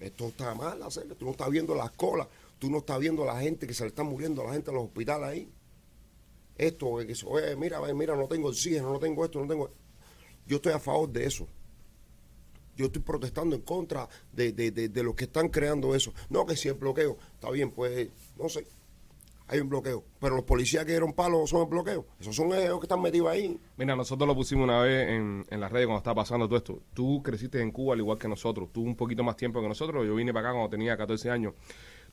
Esto 0.00 0.28
está 0.28 0.54
mal 0.54 0.82
hacer. 0.82 1.14
Tú 1.14 1.24
no 1.24 1.30
estás 1.32 1.50
viendo 1.50 1.74
las 1.74 1.92
colas, 1.92 2.26
tú 2.58 2.70
no 2.70 2.78
estás 2.78 2.98
viendo 2.98 3.24
la 3.24 3.38
gente 3.40 3.66
que 3.66 3.74
se 3.74 3.84
le 3.84 3.88
está 3.88 4.02
muriendo 4.02 4.42
a 4.42 4.46
la 4.46 4.52
gente 4.54 4.70
en 4.70 4.76
los 4.76 4.86
hospitales 4.86 5.28
ahí. 5.28 5.52
Esto, 6.56 6.88
oye, 6.88 7.56
mira, 7.56 7.80
ve, 7.80 7.94
mira, 7.94 8.16
no 8.16 8.26
tengo 8.26 8.48
oxígeno, 8.48 8.92
no 8.92 8.98
tengo 8.98 9.24
esto, 9.24 9.40
no 9.40 9.46
tengo. 9.46 9.70
Yo 10.46 10.56
estoy 10.56 10.72
a 10.72 10.78
favor 10.78 11.08
de 11.10 11.26
eso. 11.26 11.46
Yo 12.76 12.86
estoy 12.86 13.02
protestando 13.02 13.54
en 13.54 13.62
contra 13.62 14.08
de, 14.32 14.52
de, 14.52 14.70
de, 14.70 14.88
de 14.88 15.02
los 15.02 15.14
que 15.14 15.24
están 15.24 15.48
creando 15.48 15.94
eso. 15.94 16.12
No, 16.30 16.46
que 16.46 16.56
si 16.56 16.68
el 16.68 16.74
bloqueo, 16.74 17.18
está 17.34 17.50
bien, 17.50 17.70
pues, 17.70 18.08
no 18.38 18.48
sé, 18.48 18.66
hay 19.52 19.60
un 19.60 19.68
bloqueo. 19.68 20.02
Pero 20.18 20.36
los 20.36 20.44
policías 20.44 20.84
que 20.86 20.92
dieron 20.92 21.12
palo 21.12 21.46
son 21.46 21.62
el 21.62 21.66
bloqueo. 21.68 22.06
Esos 22.18 22.34
son 22.34 22.52
ellos 22.54 22.80
que 22.80 22.86
están 22.86 23.02
metidos 23.02 23.28
ahí. 23.28 23.58
Mira, 23.76 23.94
nosotros 23.94 24.26
lo 24.26 24.34
pusimos 24.34 24.64
una 24.64 24.80
vez 24.80 25.08
en, 25.10 25.44
en 25.50 25.60
las 25.60 25.70
redes 25.70 25.86
cuando 25.86 25.98
estaba 25.98 26.14
pasando 26.14 26.46
todo 26.46 26.56
esto. 26.56 26.80
Tú 26.94 27.22
creciste 27.22 27.60
en 27.60 27.70
Cuba 27.70 27.92
al 27.92 28.00
igual 28.00 28.18
que 28.18 28.28
nosotros. 28.28 28.70
Tú 28.72 28.82
un 28.82 28.96
poquito 28.96 29.22
más 29.22 29.36
tiempo 29.36 29.60
que 29.60 29.68
nosotros. 29.68 30.06
Yo 30.06 30.14
vine 30.14 30.32
para 30.32 30.48
acá 30.48 30.54
cuando 30.54 30.70
tenía 30.70 30.96
14 30.96 31.30
años. 31.30 31.52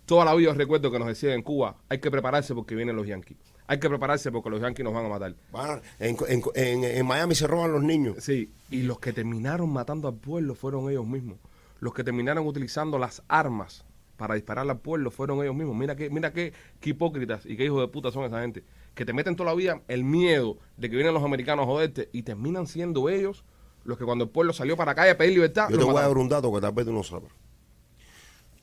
Toda 0.06 0.25
la 0.25 0.34
vida 0.34 0.53
recuerdo 0.53 0.91
que 0.91 0.98
nos 1.00 1.08
decían 1.08 1.34
en 1.34 1.41
Cuba, 1.44 1.75
hay 1.88 2.00
que 2.00 2.10
prepararse 2.10 2.56
porque 2.56 2.75
vienen 2.75 2.96
los 2.96 3.06
yanquis. 3.08 3.38
Hay 3.68 3.79
que 3.79 3.88
prepararse 3.88 4.32
porque 4.32 4.50
los 4.50 4.60
yanquis 4.62 4.84
nos 4.84 4.94
van 4.94 5.06
a 5.06 5.10
matar. 5.10 5.36
Van- 5.51 5.82
en, 6.00 6.18
en, 6.27 6.41
en, 6.56 6.84
en 6.84 7.06
Miami 7.06 7.36
se 7.36 7.46
roban 7.46 7.72
los 7.72 7.84
niños. 7.84 8.15
Sí, 8.20 8.51
y 8.72 8.82
los 8.82 9.00
que 9.00 9.13
terminaron 9.13 9.70
matando 9.72 10.08
al 10.08 10.15
pueblo 10.15 10.56
fueron 10.56 10.89
ellos 10.89 11.06
mismos. 11.06 11.38
Los 11.79 11.94
que 11.94 12.03
terminaron 12.03 12.48
utilizando 12.48 12.98
las 12.98 13.22
armas 13.27 13.86
para 14.18 14.34
disparar 14.34 14.68
al 14.70 14.79
pueblo 14.79 15.12
fueron 15.12 15.41
ellos 15.44 15.53
mismos. 15.56 15.75
Mira 15.75 15.96
qué, 15.96 16.10
mira 16.10 16.34
qué, 16.34 16.51
qué 16.79 16.89
hipócritas 16.89 17.46
y 17.46 17.56
qué 17.56 17.65
hijos 17.65 17.79
de 17.79 17.88
puta 17.88 18.12
son 18.12 18.24
esa 18.25 18.41
gente. 18.41 18.63
Que 18.96 19.06
te 19.06 19.13
meten 19.13 19.36
toda 19.36 19.51
la 19.51 19.56
vida 19.56 19.82
el 19.88 20.03
miedo 20.03 20.58
de 20.75 20.89
que 20.89 20.96
vienen 20.96 21.13
los 21.13 21.24
americanos 21.24 21.63
a 21.63 21.68
joderte 21.68 22.10
y 22.12 22.24
terminan 22.24 22.65
siendo 22.65 23.08
ellos 23.10 23.46
los 23.86 23.98
que 24.00 24.03
cuando 24.03 24.24
el 24.25 24.29
pueblo 24.32 24.51
salió 24.51 24.75
para 24.75 24.91
la 24.91 24.96
calle 24.96 25.12
a 25.12 25.18
pedir 25.18 25.34
libertad. 25.36 25.70
Yo 25.70 25.77
te 25.77 25.84
voy 25.86 25.96
a 25.98 26.01
dar 26.01 26.18
un 26.18 26.27
dato 26.27 26.51
que 26.51 26.60
tal 26.60 26.74
vez 26.74 26.86
tú 26.88 26.91
no 26.91 27.03
sabes. 27.03 27.29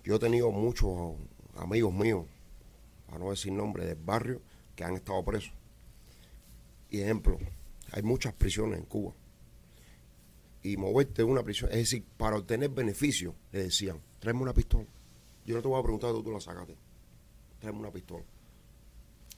Yo 0.06 0.14
he 0.14 0.18
tenido 0.20 0.52
muchos 0.52 1.16
amigos 1.56 1.92
míos, 1.92 2.26
para 3.06 3.18
no 3.18 3.30
decir 3.30 3.52
nombre, 3.52 3.84
del 3.84 3.96
barrio, 3.96 4.40
que 4.76 4.84
han 4.84 4.94
estado 4.94 5.24
presos. 5.24 5.52
Y 6.90 7.00
ejemplo, 7.00 7.36
hay 7.90 8.04
muchas 8.04 8.32
prisiones 8.32 8.78
en 8.78 8.84
Cuba. 8.84 9.14
Y 10.62 10.76
moverte 10.76 11.22
en 11.22 11.28
una 11.28 11.42
prisión, 11.42 11.72
es 11.72 11.78
decir, 11.78 12.04
para 12.16 12.36
obtener 12.36 12.70
beneficio, 12.70 13.34
le 13.50 13.64
decían, 13.64 14.00
tráeme 14.20 14.42
una 14.42 14.54
pistola. 14.54 14.86
Yo 15.44 15.56
no 15.56 15.62
te 15.62 15.66
voy 15.66 15.80
a 15.80 15.82
preguntar 15.82 16.10
de 16.10 16.12
dónde 16.12 16.30
tú 16.30 16.32
la 16.32 16.40
sacaste. 16.40 16.76
Tráeme 17.58 17.80
una 17.80 17.90
pistola. 17.90 18.24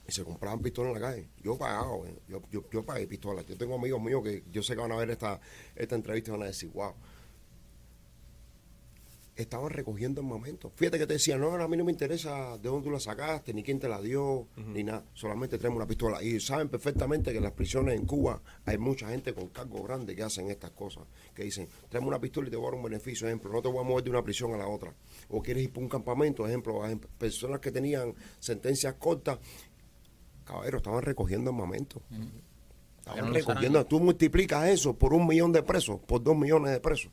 Y 0.06 0.12
se 0.12 0.22
compraban 0.22 0.60
pistolas 0.60 0.94
en 0.94 1.00
la 1.00 1.08
calle. 1.08 1.28
Yo 1.42 1.56
pagaba, 1.56 1.96
yo, 2.28 2.42
yo, 2.50 2.68
yo 2.70 2.84
pagué 2.84 3.06
pistolas. 3.06 3.46
Yo 3.46 3.56
tengo 3.56 3.76
amigos 3.76 4.02
míos 4.02 4.22
que 4.22 4.44
yo 4.52 4.62
sé 4.62 4.74
que 4.74 4.82
van 4.82 4.92
a 4.92 4.96
ver 4.96 5.08
esta, 5.08 5.40
esta 5.74 5.94
entrevista 5.94 6.30
y 6.30 6.32
van 6.32 6.42
a 6.42 6.46
decir, 6.46 6.70
wow. 6.74 6.92
Estaban 9.38 9.70
recogiendo 9.70 10.20
el 10.20 10.26
momento. 10.26 10.72
Fíjate 10.74 10.98
que 10.98 11.06
te 11.06 11.12
decían, 11.14 11.40
no, 11.40 11.54
a 11.54 11.68
mí 11.68 11.76
no 11.76 11.84
me 11.84 11.92
interesa 11.92 12.58
de 12.58 12.68
dónde 12.68 12.86
tú 12.86 12.90
la 12.90 12.98
sacaste, 12.98 13.54
ni 13.54 13.62
quién 13.62 13.78
te 13.78 13.88
la 13.88 14.00
dio, 14.00 14.48
ni 14.56 14.82
nada. 14.82 15.04
Solamente 15.14 15.58
traemos 15.58 15.76
una 15.76 15.86
pistola. 15.86 16.20
Y 16.22 16.40
saben 16.40 16.68
perfectamente 16.68 17.30
que 17.30 17.38
en 17.38 17.44
las 17.44 17.52
prisiones 17.52 17.94
en 17.94 18.04
Cuba 18.04 18.42
hay 18.64 18.78
mucha 18.78 19.08
gente 19.08 19.32
con 19.32 19.48
cargos 19.48 19.84
grandes 19.84 20.16
que 20.16 20.24
hacen 20.24 20.50
estas 20.50 20.72
cosas. 20.72 21.04
Que 21.32 21.44
dicen, 21.44 21.68
tráeme 21.88 22.08
una 22.08 22.20
pistola 22.20 22.48
y 22.48 22.50
te 22.50 22.56
voy 22.56 22.66
a 22.66 22.70
dar 22.70 22.78
un 22.78 22.82
beneficio. 22.82 23.28
Ejemplo, 23.28 23.52
no 23.52 23.62
te 23.62 23.68
voy 23.68 23.78
a 23.78 23.84
mover 23.84 24.02
de 24.02 24.10
una 24.10 24.22
prisión 24.22 24.52
a 24.54 24.56
la 24.56 24.66
otra. 24.66 24.92
O 25.28 25.40
quieres 25.40 25.62
ir 25.62 25.72
para 25.72 25.84
un 25.84 25.88
campamento, 25.88 26.44
ejemplo, 26.44 26.82
personas 27.16 27.60
que 27.60 27.70
tenían 27.70 28.14
sentencias 28.40 28.94
cortas, 28.94 29.38
caballeros, 30.44 30.80
estaban 30.80 31.02
recogiendo 31.02 31.50
el 31.50 31.56
momento. 31.56 32.02
Estaban 32.98 33.32
recogiendo. 33.32 33.86
Tú 33.86 34.00
multiplicas 34.00 34.66
eso 34.68 34.98
por 34.98 35.14
un 35.14 35.28
millón 35.28 35.52
de 35.52 35.62
presos, 35.62 36.00
por 36.00 36.20
dos 36.24 36.36
millones 36.36 36.72
de 36.72 36.80
presos 36.80 37.12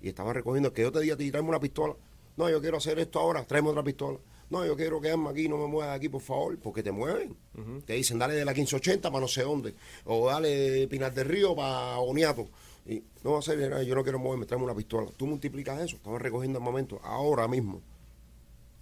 y 0.00 0.08
estaban 0.08 0.34
recogiendo 0.34 0.72
que 0.72 0.82
yo 0.82 0.92
te 0.92 1.00
diga 1.00 1.14
a 1.14 1.16
ti, 1.16 1.30
tráeme 1.30 1.48
una 1.48 1.60
pistola. 1.60 1.94
No, 2.36 2.48
yo 2.48 2.60
quiero 2.60 2.76
hacer 2.76 2.98
esto 2.98 3.18
ahora, 3.18 3.44
tráeme 3.44 3.70
otra 3.70 3.82
pistola. 3.82 4.18
No, 4.50 4.64
yo 4.64 4.76
quiero 4.76 5.00
quedarme 5.00 5.28
aquí, 5.28 5.48
no 5.48 5.58
me 5.58 5.66
muevas 5.66 5.90
de 5.90 5.96
aquí, 5.96 6.08
por 6.08 6.22
favor, 6.22 6.58
porque 6.58 6.82
te 6.82 6.90
mueven. 6.90 7.36
Te 7.84 7.94
dicen, 7.94 8.18
dale 8.18 8.34
de 8.34 8.44
la 8.44 8.52
1580 8.52 9.10
para 9.10 9.20
no 9.20 9.28
sé 9.28 9.42
dónde, 9.42 9.74
o 10.04 10.26
dale 10.26 10.48
de 10.48 10.88
Pinar 10.88 11.12
del 11.12 11.28
Río 11.28 11.54
para 11.54 11.96
Boniato. 11.98 12.48
Y 12.86 13.02
no 13.22 13.32
va 13.32 13.40
a 13.40 13.42
ser, 13.42 13.84
yo 13.84 13.94
no 13.94 14.02
quiero 14.02 14.18
moverme, 14.18 14.46
tráeme 14.46 14.64
una 14.64 14.74
pistola. 14.74 15.10
Tú 15.16 15.26
multiplicas 15.26 15.80
eso, 15.82 15.96
estaban 15.96 16.20
recogiendo 16.20 16.58
el 16.58 16.64
momento, 16.64 16.98
ahora 17.02 17.46
mismo. 17.46 17.82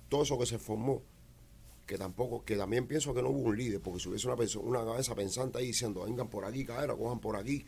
Todo 0.09 0.23
eso 0.23 0.39
que 0.39 0.47
se 0.47 0.59
formó, 0.59 1.03
que 1.87 1.99
tampoco, 1.99 2.45
que 2.45 2.57
también 2.57 2.87
pienso 2.87 3.13
que 3.13 3.23
no 3.23 3.31
hubo 3.31 3.49
un 3.49 3.57
líder, 3.57 3.81
porque 3.81 3.99
si 3.99 4.09
hubiese 4.09 4.29
una 4.29 4.37
persona, 4.37 4.69
una 4.69 4.85
cabeza 4.85 5.17
pensante 5.17 5.59
ahí 5.59 5.69
diciendo, 5.69 6.05
vengan 6.05 6.29
por 6.29 6.45
aquí, 6.45 6.65
cadera, 6.65 6.95
cojan 6.95 7.19
por 7.19 7.35
aquí, 7.37 7.65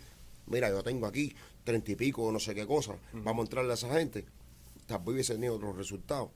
mira, 0.51 0.69
yo 0.71 0.83
tengo 0.83 1.07
aquí 1.07 1.35
treinta 1.65 1.93
y 1.93 1.97
pico, 1.97 2.31
no 2.33 2.39
sé 2.39 2.55
qué 2.55 2.67
cosa, 2.67 2.95
vamos 3.13 3.43
a 3.43 3.47
entrarle 3.47 3.71
a 3.71 3.75
esa 3.75 3.93
gente, 3.93 4.25
tal 4.87 4.99
vez 5.01 5.09
hubiese 5.09 5.35
tenido 5.35 5.55
otros 5.55 5.77
resultados. 5.77 6.31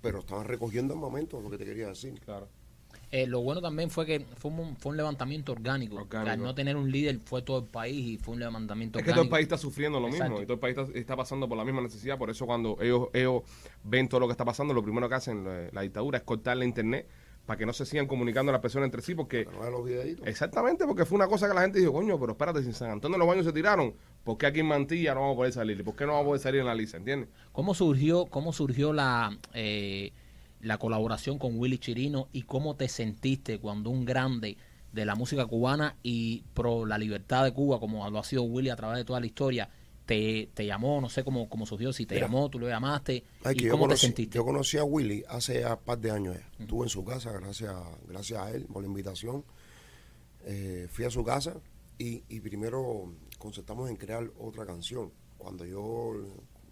Pero 0.00 0.18
estaban 0.18 0.46
recogiendo 0.46 0.94
el 0.94 0.98
momento, 1.00 1.40
lo 1.40 1.48
que 1.48 1.58
te 1.58 1.64
quería 1.64 1.86
decir. 1.86 2.18
Claro. 2.24 2.48
Eh, 3.12 3.26
lo 3.26 3.40
bueno 3.42 3.60
también 3.60 3.88
fue 3.88 4.04
que 4.04 4.20
fue 4.36 4.50
un, 4.50 4.74
fue 4.76 4.90
un 4.90 4.96
levantamiento 4.96 5.52
orgánico. 5.52 5.94
Orgánico. 5.96 6.30
Al 6.32 6.40
no 6.40 6.54
tener 6.56 6.76
un 6.76 6.90
líder 6.90 7.20
fue 7.24 7.42
todo 7.42 7.58
el 7.58 7.66
país 7.66 8.04
y 8.08 8.16
fue 8.18 8.34
un 8.34 8.40
levantamiento 8.40 8.98
Es 8.98 9.04
que 9.04 9.10
orgánico. 9.10 9.20
todo 9.20 9.24
el 9.24 9.30
país 9.30 9.44
está 9.44 9.58
sufriendo 9.58 10.00
lo 10.00 10.08
Exacto. 10.08 10.24
mismo 10.30 10.42
y 10.42 10.46
todo 10.46 10.54
el 10.54 10.58
país 10.60 10.76
está, 10.76 10.98
está 10.98 11.14
pasando 11.14 11.48
por 11.48 11.56
la 11.56 11.64
misma 11.64 11.82
necesidad. 11.82 12.18
Por 12.18 12.30
eso 12.30 12.46
cuando 12.46 12.76
ellos, 12.80 13.10
ellos 13.12 13.42
ven 13.84 14.08
todo 14.08 14.18
lo 14.20 14.26
que 14.26 14.32
está 14.32 14.44
pasando, 14.44 14.74
lo 14.74 14.82
primero 14.82 15.08
que 15.08 15.14
hacen 15.14 15.44
la, 15.44 15.68
la 15.70 15.82
dictadura 15.82 16.18
es 16.18 16.24
cortar 16.24 16.56
la 16.56 16.64
internet 16.64 17.06
para 17.46 17.58
que 17.58 17.66
no 17.66 17.72
se 17.72 17.84
sigan 17.84 18.06
comunicando 18.06 18.52
las 18.52 18.60
personas 18.60 18.86
entre 18.86 19.02
sí 19.02 19.14
porque... 19.14 19.44
Pero 19.44 19.64
no 19.64 19.70
los 19.70 19.84
videitos. 19.84 20.26
Exactamente, 20.26 20.86
porque 20.86 21.04
fue 21.04 21.16
una 21.16 21.26
cosa 21.26 21.48
que 21.48 21.54
la 21.54 21.62
gente 21.62 21.80
dijo, 21.80 21.92
coño, 21.92 22.18
pero 22.18 22.32
espérate, 22.32 22.60
si 22.62 22.68
en 22.68 22.74
San 22.74 22.90
Antonio 22.90 23.18
los 23.18 23.26
baños 23.26 23.44
se 23.44 23.52
tiraron, 23.52 23.94
¿por 24.22 24.38
qué 24.38 24.46
aquí 24.46 24.60
en 24.60 24.66
Mantilla 24.66 25.14
no 25.14 25.22
vamos 25.22 25.34
a 25.34 25.36
poder 25.38 25.52
salir? 25.52 25.80
¿Y 25.80 25.82
por 25.82 25.96
qué 25.96 26.06
no 26.06 26.12
vamos 26.12 26.24
a 26.24 26.26
poder 26.28 26.40
salir 26.40 26.60
en 26.60 26.66
la 26.66 26.74
lista? 26.74 26.96
¿Entiendes? 26.96 27.28
¿Cómo 27.52 27.74
surgió, 27.74 28.26
cómo 28.26 28.52
surgió 28.52 28.92
la, 28.92 29.36
eh, 29.54 30.12
la 30.60 30.78
colaboración 30.78 31.38
con 31.38 31.58
Willy 31.58 31.78
Chirino 31.78 32.28
y 32.32 32.42
cómo 32.42 32.76
te 32.76 32.88
sentiste 32.88 33.58
cuando 33.58 33.90
un 33.90 34.04
grande 34.04 34.56
de 34.92 35.04
la 35.04 35.14
música 35.14 35.46
cubana 35.46 35.96
y 36.02 36.44
pro 36.54 36.86
la 36.86 36.98
libertad 36.98 37.44
de 37.44 37.52
Cuba, 37.52 37.80
como 37.80 38.08
lo 38.08 38.18
ha 38.18 38.24
sido 38.24 38.42
Willy 38.42 38.70
a 38.70 38.76
través 38.76 38.98
de 38.98 39.04
toda 39.04 39.20
la 39.20 39.26
historia, 39.26 39.68
te, 40.12 40.50
te 40.52 40.66
llamó, 40.66 41.00
no 41.00 41.08
sé 41.08 41.24
cómo, 41.24 41.48
cómo 41.48 41.64
surgió, 41.64 41.90
si 41.92 42.04
te 42.04 42.16
Mira. 42.16 42.26
llamó, 42.26 42.50
tú 42.50 42.58
lo 42.58 42.68
llamaste, 42.68 43.24
Ay, 43.44 43.56
que 43.56 43.62
y 43.62 43.66
yo 43.66 43.72
cómo 43.72 43.84
te 43.84 43.88
conocí, 43.88 44.06
sentiste. 44.06 44.36
Yo 44.36 44.44
conocí 44.44 44.76
a 44.76 44.84
Willy 44.84 45.24
hace 45.26 45.64
un 45.66 45.78
par 45.78 45.98
de 45.98 46.10
años 46.10 46.36
ya. 46.36 46.62
Estuve 46.62 46.84
en 46.84 46.88
su 46.90 47.02
casa, 47.04 47.32
gracias, 47.32 47.74
gracias 48.06 48.38
a 48.38 48.50
él 48.50 48.66
por 48.66 48.82
la 48.82 48.88
invitación. 48.88 49.42
Eh, 50.44 50.86
fui 50.90 51.06
a 51.06 51.10
su 51.10 51.24
casa 51.24 51.56
y, 51.98 52.22
y 52.28 52.40
primero 52.40 53.14
concertamos 53.38 53.88
en 53.88 53.96
crear 53.96 54.30
otra 54.38 54.66
canción. 54.66 55.12
Cuando 55.38 55.64
yo, 55.64 56.12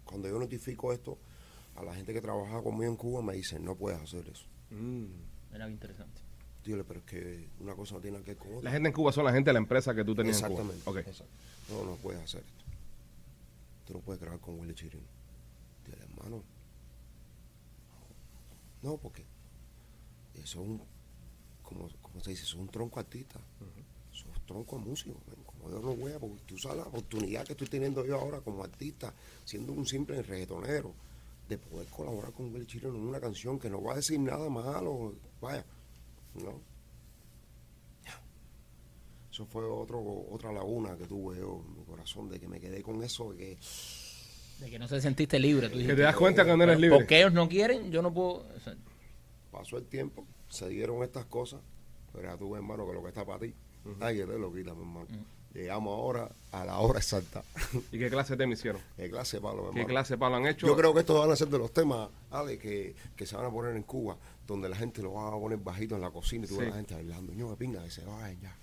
cuando 0.05 0.27
yo 0.27 0.37
notifico 0.37 0.93
esto 0.93 1.17
a 1.75 1.83
la 1.83 1.95
gente 1.95 2.13
que 2.13 2.21
trabajaba 2.21 2.61
conmigo 2.61 2.91
en 2.91 2.97
Cuba, 2.97 3.21
me 3.23 3.33
dicen, 3.33 3.65
no 3.65 3.75
puedes 3.75 3.99
hacer 3.99 4.27
eso. 4.29 4.45
Mm. 4.69 5.05
Qué 5.51 5.67
interesante. 5.67 6.21
Dile, 6.63 6.83
pero 6.83 6.99
es 6.99 7.05
que 7.07 7.49
una 7.59 7.73
cosa 7.73 7.95
no 7.95 8.01
tiene 8.01 8.19
que 8.19 8.31
ver 8.31 8.37
con 8.37 8.49
otra. 8.49 8.61
La 8.65 8.71
gente 8.71 8.89
en 8.89 8.93
Cuba 8.93 9.11
son 9.11 9.25
la 9.25 9.33
gente 9.33 9.49
de 9.49 9.53
la 9.53 9.59
empresa 9.59 9.95
que 9.95 10.03
tú 10.05 10.13
tenías 10.13 10.35
Exactamente. 10.37 10.75
en 10.75 10.81
Cuba. 10.81 10.99
Ok. 11.01 11.07
exacto. 11.07 11.33
No, 11.69 11.83
no 11.83 11.95
puedes 11.95 12.21
hacer 12.21 12.43
esto. 12.45 12.60
Tú 13.85 13.93
no 13.93 13.99
puedes 13.99 14.21
grabar 14.21 14.39
con 14.39 14.59
Willy 14.59 14.73
Chirino. 14.73 15.07
Dile, 15.85 16.03
hermano. 16.03 16.43
No, 18.81 18.97
porque 18.97 19.23
eso 20.35 20.61
es 20.61 20.67
un, 20.67 20.81
como, 21.63 21.87
como 22.01 22.23
se 22.23 22.31
dice, 22.31 22.43
eso 22.43 22.55
es 22.57 22.61
un 22.61 22.69
tronco 22.69 22.99
artista. 22.99 23.39
Eso 24.13 24.25
es 24.33 24.45
tronco 24.45 24.77
músico. 24.77 25.19
Como 25.45 25.69
yo 25.69 25.79
no 25.79 25.95
voy 25.95 26.13
a, 26.13 26.19
porque 26.19 26.41
tú 26.45 26.57
sabes 26.57 26.77
la 26.77 26.83
oportunidad 26.83 27.45
que 27.45 27.53
estoy 27.53 27.67
teniendo 27.67 28.05
yo 28.05 28.19
ahora 28.19 28.41
como 28.41 28.63
artista, 28.63 29.13
siendo 29.45 29.73
un 29.73 29.85
simple 29.85 30.21
reggaetonero, 30.21 30.93
de 31.47 31.57
poder 31.57 31.87
colaborar 31.87 32.31
con 32.31 32.53
Willy 32.53 32.65
Chirino 32.65 32.95
en 32.95 33.07
una 33.07 33.19
canción 33.19 33.59
que 33.59 33.69
no 33.69 33.81
va 33.83 33.93
a 33.93 33.95
decir 33.97 34.19
nada 34.19 34.49
malo. 34.49 35.13
Vaya, 35.41 35.65
no. 36.35 36.70
Eso 39.41 39.49
fue 39.51 39.65
otro, 39.65 39.99
otra 40.29 40.51
laguna 40.51 40.95
que 40.95 41.05
tuve 41.07 41.37
yo 41.39 41.63
en 41.65 41.79
mi 41.79 41.83
corazón, 41.83 42.29
de 42.29 42.39
que 42.39 42.47
me 42.47 42.59
quedé 42.59 42.83
con 42.83 43.01
eso, 43.01 43.31
de 43.31 43.37
que 43.37 43.57
De 44.59 44.69
que 44.69 44.77
no 44.77 44.87
te 44.87 45.01
sentiste 45.01 45.39
libre. 45.39 45.67
Tú 45.69 45.79
Que 45.79 45.95
te 45.95 45.95
das 45.95 46.15
cuenta 46.15 46.45
que 46.45 46.55
no 46.55 46.63
eres 46.63 46.79
libre. 46.79 46.97
porque 46.99 47.17
ellos 47.17 47.33
no 47.33 47.49
quieren, 47.49 47.91
yo 47.91 48.03
no 48.03 48.13
puedo. 48.13 48.45
o 48.55 48.59
sea, 48.63 48.75
pasó 49.51 49.77
el 49.77 49.85
tiempo, 49.85 50.23
se 50.47 50.69
dieron 50.69 51.01
estas 51.01 51.25
cosas, 51.25 51.59
pero 52.13 52.29
ya 52.29 52.37
tuve, 52.37 52.57
hermano, 52.59 52.85
que 52.85 52.93
lo 52.93 53.01
que 53.01 53.09
está 53.09 53.25
para 53.25 53.39
ti, 53.39 53.51
ay, 53.99 54.17
que 54.17 54.25
te 54.25 54.37
lo 54.37 54.53
quita, 54.53 54.75
mi 54.75 54.81
hermano. 54.81 55.07
Llegamos 55.55 55.91
ahora 55.91 56.31
a 56.51 56.63
la 56.63 56.77
hora 56.77 56.99
exacta. 56.99 57.43
¿Y 57.91 57.97
qué 57.99 58.09
clase 58.09 58.33
de 58.33 58.37
tema 58.37 58.53
hicieron? 58.53 58.79
¿Qué 58.95 59.09
clase 59.09 59.37
de 59.37 59.41
palo, 59.41 59.63
mi 59.63 59.63
¿Qué 59.63 59.69
hermano? 59.81 59.87
clase 59.87 60.13
de 60.13 60.17
palo 60.19 60.35
han 60.35 60.45
hecho? 60.45 60.67
Yo 60.67 60.77
creo 60.77 60.93
que 60.93 60.99
estos 61.01 61.19
van 61.19 61.31
a 61.31 61.35
ser 61.35 61.47
de 61.49 61.57
los 61.57 61.73
temas, 61.73 62.09
Ale, 62.29 62.59
que, 62.59 62.95
que 63.15 63.25
se 63.25 63.35
van 63.35 63.47
a 63.47 63.49
poner 63.51 63.75
en 63.75 63.83
Cuba, 63.83 64.15
donde 64.47 64.69
la 64.69 64.77
gente 64.77 65.01
lo 65.01 65.13
va 65.13 65.27
a 65.29 65.31
poner 65.31 65.57
bajito 65.57 65.95
en 65.95 66.01
la 66.01 66.11
cocina 66.11 66.45
y 66.45 66.47
tú 66.47 66.57
ves 66.57 66.67
a 66.67 66.69
la 66.69 66.75
gente 66.77 66.93
bailando. 66.93 67.33
Yo 67.33 67.49
me 67.49 67.55
pinga 67.55 67.83
que 67.83 67.89
se 67.89 68.05
vayan 68.05 68.39
ya. 68.39 68.55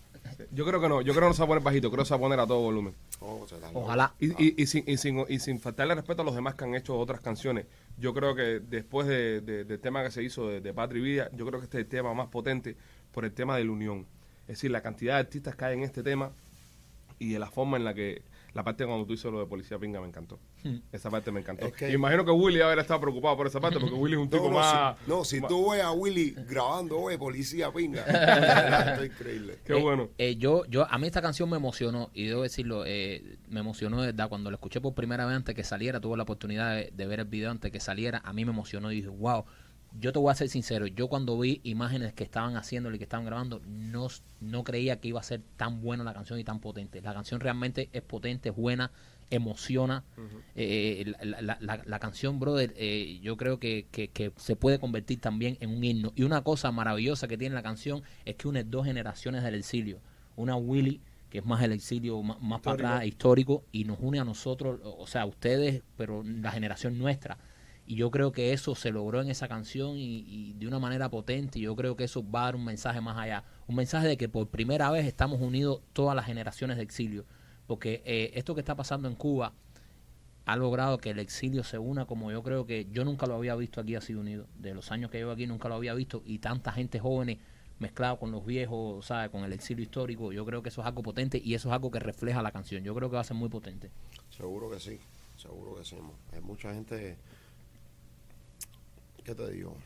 Yo 0.52 0.64
creo 0.66 0.80
que 0.80 0.88
no, 0.88 1.00
yo 1.02 1.12
creo 1.12 1.24
que 1.24 1.28
no 1.28 1.34
se 1.34 1.40
va 1.40 1.44
a 1.44 1.48
poner 1.48 1.62
bajito, 1.62 1.90
creo 1.90 2.04
que 2.04 2.08
se 2.08 2.14
va 2.14 2.18
a 2.18 2.20
poner 2.20 2.40
a 2.40 2.46
todo 2.46 2.60
volumen. 2.60 2.94
Oh, 3.20 3.46
Ojalá. 3.74 4.14
Y, 4.20 4.28
y, 4.42 4.54
y 4.62 4.66
sin, 4.66 4.84
y, 4.86 4.96
sin, 4.96 5.24
y 5.28 5.38
sin 5.38 5.58
faltarle 5.60 5.94
respeto 5.94 6.22
a 6.22 6.24
los 6.24 6.34
demás 6.34 6.54
que 6.54 6.64
han 6.64 6.74
hecho 6.74 6.98
otras 6.98 7.20
canciones, 7.20 7.66
yo 7.98 8.14
creo 8.14 8.34
que 8.34 8.60
después 8.60 9.06
de, 9.06 9.40
de- 9.40 9.64
del 9.64 9.80
tema 9.80 10.02
que 10.02 10.10
se 10.10 10.22
hizo 10.22 10.48
de, 10.48 10.60
de 10.60 10.72
Patria 10.74 11.00
y 11.00 11.02
Vida, 11.04 11.30
yo 11.34 11.46
creo 11.46 11.60
que 11.60 11.64
este 11.64 11.78
es 11.78 11.84
el 11.84 11.88
tema 11.90 12.14
más 12.14 12.28
potente 12.28 12.76
por 13.12 13.24
el 13.24 13.32
tema 13.32 13.56
de 13.56 13.64
la 13.64 13.72
unión. 13.72 14.06
Es 14.42 14.56
decir, 14.56 14.70
la 14.70 14.80
cantidad 14.82 15.14
de 15.14 15.20
artistas 15.20 15.56
que 15.56 15.64
hay 15.64 15.74
en 15.76 15.82
este 15.82 16.02
tema 16.02 16.32
y 17.18 17.32
de 17.32 17.38
la 17.38 17.50
forma 17.50 17.76
en 17.76 17.84
la 17.84 17.94
que 17.94 18.22
la 18.54 18.64
parte 18.64 18.84
cuando 18.86 19.06
tú 19.06 19.12
hizo 19.12 19.30
lo 19.30 19.40
de 19.40 19.46
Policía 19.46 19.78
Pinga 19.78 20.00
me 20.00 20.08
encantó. 20.08 20.40
Esa 20.90 21.10
parte 21.10 21.30
me 21.30 21.40
encantó. 21.40 21.66
Es 21.66 21.72
que- 21.74 21.90
y 21.90 21.94
imagino 21.94 22.24
que 22.24 22.30
Willy 22.30 22.60
haber 22.60 22.78
estado 22.80 23.00
preocupado 23.00 23.36
por 23.36 23.46
esa 23.46 23.60
parte 23.60 23.78
porque 23.78 23.94
Willy 23.94 24.14
es 24.14 24.20
un 24.20 24.30
tipo 24.30 24.44
No, 24.44 24.50
no, 24.50 24.56
más... 24.56 24.96
si, 25.04 25.10
no, 25.10 25.24
si 25.24 25.40
más- 25.40 25.48
tú 25.48 25.70
ves 25.70 25.82
a 25.82 25.92
Willy 25.92 26.34
grabando, 26.48 26.98
oye, 26.98 27.18
policía 27.18 27.70
pinga. 27.72 28.02
Esto 28.06 29.02
es 29.04 29.10
increíble. 29.10 29.58
Qué 29.64 29.76
Eh, 29.76 29.80
bueno. 29.82 30.08
eh, 30.18 30.36
yo, 30.36 30.64
yo, 30.66 30.86
a 30.90 30.98
mí 30.98 31.06
esta 31.06 31.22
canción 31.22 31.48
me 31.50 31.56
emocionó 31.56 32.10
y 32.14 32.24
debo 32.26 32.42
decirlo, 32.42 32.84
eh, 32.86 33.38
me 33.48 33.60
emocionó 33.60 34.00
de 34.00 34.06
verdad. 34.08 34.28
Cuando 34.28 34.50
la 34.50 34.56
escuché 34.56 34.80
por 34.80 34.94
primera 34.94 35.26
vez 35.26 35.36
antes 35.36 35.54
que 35.54 35.62
saliera, 35.64 36.00
tuve 36.00 36.16
la 36.16 36.22
oportunidad 36.24 36.74
de, 36.74 36.90
de 36.92 37.06
ver 37.06 37.20
el 37.20 37.26
video 37.26 37.50
antes 37.50 37.70
que 37.70 37.80
saliera, 37.80 38.20
a 38.24 38.32
mí 38.32 38.44
me 38.44 38.50
emocionó 38.52 38.90
y 38.90 38.96
dije, 38.96 39.08
wow. 39.08 39.44
Yo 40.00 40.12
te 40.12 40.18
voy 40.18 40.30
a 40.30 40.34
ser 40.34 40.48
sincero, 40.48 40.86
yo 40.86 41.08
cuando 41.08 41.38
vi 41.38 41.60
imágenes 41.64 42.12
que 42.12 42.22
estaban 42.24 42.56
haciéndolo 42.56 42.94
y 42.94 42.98
que 42.98 43.04
estaban 43.04 43.24
grabando, 43.26 43.60
no, 43.66 44.08
no 44.40 44.62
creía 44.64 45.00
que 45.00 45.08
iba 45.08 45.18
a 45.18 45.22
ser 45.24 45.40
tan 45.56 45.80
buena 45.80 46.04
la 46.04 46.12
canción 46.14 46.38
y 46.38 46.44
tan 46.44 46.60
potente. 46.60 47.00
La 47.00 47.14
canción 47.14 47.40
realmente 47.40 47.88
es 47.92 48.02
potente, 48.02 48.50
es 48.50 48.54
buena, 48.56 48.90
emociona. 49.30 50.04
Eh, 50.54 51.12
la, 51.22 51.40
la- 51.42 51.58
la- 51.60 51.82
la 51.84 51.98
canción, 51.98 52.38
brother, 52.38 52.74
eh, 52.76 53.18
yo 53.22 53.36
creo 53.36 53.58
que, 53.58 53.86
que- 53.90 54.08
que 54.08 54.32
se 54.36 54.56
puede 54.56 54.78
convertir 54.78 55.20
también 55.20 55.56
en 55.60 55.70
un 55.70 55.82
himno. 55.82 56.12
Y 56.16 56.22
una 56.22 56.42
cosa 56.42 56.70
maravillosa 56.72 57.28
que 57.28 57.36
tiene 57.38 57.54
la 57.54 57.62
canción 57.62 58.02
es 58.24 58.36
que 58.36 58.48
une 58.48 58.64
dos 58.64 58.86
generaciones 58.86 59.42
del 59.42 59.54
exilio. 59.54 60.00
Una 60.36 60.56
Willy, 60.56 61.00
que 61.30 61.38
es 61.38 61.44
más 61.44 61.62
el 61.62 61.72
exilio, 61.72 62.22
más, 62.22 62.40
más 62.40 62.60
para 62.60 62.74
atrás, 62.94 63.06
histórico, 63.06 63.64
y 63.72 63.84
nos 63.84 63.98
une 64.00 64.18
a 64.20 64.24
nosotros, 64.24 64.80
o 64.82 65.06
sea, 65.06 65.22
a 65.22 65.26
ustedes, 65.26 65.82
pero 65.96 66.22
la 66.22 66.52
generación 66.52 66.98
nuestra. 66.98 67.36
Y 67.88 67.94
yo 67.94 68.10
creo 68.10 68.32
que 68.32 68.52
eso 68.52 68.74
se 68.74 68.92
logró 68.92 69.22
en 69.22 69.30
esa 69.30 69.48
canción 69.48 69.96
y, 69.96 70.52
de 70.58 70.66
una 70.66 70.78
manera 70.78 71.08
potente. 71.08 71.58
Y 71.58 71.62
yo 71.62 71.74
creo 71.74 71.96
que 71.96 72.04
eso 72.04 72.22
va 72.22 72.42
a 72.42 72.44
dar 72.44 72.56
un 72.56 72.66
mensaje 72.66 73.00
más 73.00 73.16
allá. 73.16 73.44
Un 73.66 73.76
mensaje 73.76 74.06
de 74.06 74.18
que 74.18 74.28
por 74.28 74.46
primera 74.48 74.90
vez 74.90 75.06
estamos 75.06 75.40
unidos 75.40 75.80
todas 75.94 76.14
las 76.14 76.26
generaciones 76.26 76.76
de 76.76 76.82
exilio. 76.82 77.24
Porque 77.66 78.02
eh, 78.04 78.32
esto 78.34 78.54
que 78.54 78.60
está 78.60 78.76
pasando 78.76 79.08
en 79.08 79.14
Cuba 79.14 79.54
ha 80.44 80.56
logrado 80.56 80.98
que 80.98 81.10
el 81.10 81.18
exilio 81.18 81.64
se 81.64 81.78
una 81.78 82.04
como 82.04 82.30
yo 82.30 82.42
creo 82.42 82.66
que 82.66 82.86
yo 82.90 83.06
nunca 83.06 83.26
lo 83.26 83.36
había 83.36 83.56
visto 83.56 83.80
aquí 83.80 83.94
así 83.94 84.14
unido. 84.14 84.46
De 84.58 84.74
los 84.74 84.92
años 84.92 85.10
que 85.10 85.16
llevo 85.16 85.32
aquí 85.32 85.46
nunca 85.46 85.70
lo 85.70 85.76
había 85.76 85.94
visto. 85.94 86.22
Y 86.26 86.40
tanta 86.40 86.72
gente 86.72 87.00
jóvenes 87.00 87.38
mezclado 87.78 88.18
con 88.18 88.30
los 88.30 88.44
viejos, 88.44 89.06
¿sabes? 89.06 89.30
Con 89.30 89.44
el 89.44 89.52
exilio 89.54 89.82
histórico. 89.82 90.30
Yo 90.30 90.44
creo 90.44 90.62
que 90.62 90.68
eso 90.68 90.82
es 90.82 90.86
algo 90.86 91.02
potente 91.02 91.40
y 91.42 91.54
eso 91.54 91.70
es 91.70 91.72
algo 91.72 91.90
que 91.90 92.00
refleja 92.00 92.42
la 92.42 92.52
canción. 92.52 92.84
Yo 92.84 92.94
creo 92.94 93.08
que 93.08 93.14
va 93.14 93.22
a 93.22 93.24
ser 93.24 93.38
muy 93.38 93.48
potente. 93.48 93.90
Seguro 94.28 94.70
que 94.70 94.78
sí, 94.78 95.00
seguro 95.38 95.74
que 95.76 95.86
sí. 95.86 95.96
Hay 96.34 96.42
mucha 96.42 96.74
gente, 96.74 97.16
¿qué 99.28 99.34
te 99.34 99.50
digo? 99.50 99.76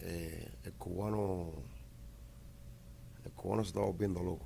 Eh, 0.00 0.50
el 0.64 0.72
cubano, 0.72 1.52
el 3.24 3.30
cubano 3.30 3.62
se 3.62 3.68
está 3.68 3.78
volviendo 3.78 4.24
loco, 4.24 4.44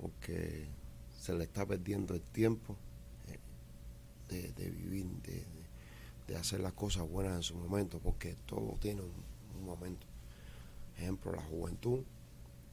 porque 0.00 0.68
se 1.20 1.34
le 1.34 1.44
está 1.44 1.66
perdiendo 1.66 2.14
el 2.14 2.22
tiempo 2.22 2.74
de, 4.28 4.70
vivir, 4.70 5.04
de 6.26 6.36
hacer 6.36 6.60
las 6.60 6.72
cosas 6.72 7.06
buenas 7.06 7.34
en 7.36 7.42
su 7.42 7.56
momento, 7.56 7.98
porque 7.98 8.36
todo 8.46 8.78
tiene 8.80 9.02
un, 9.02 9.12
un 9.58 9.66
momento. 9.66 10.06
Ejemplo, 10.96 11.30
la 11.30 11.42
juventud, 11.42 12.02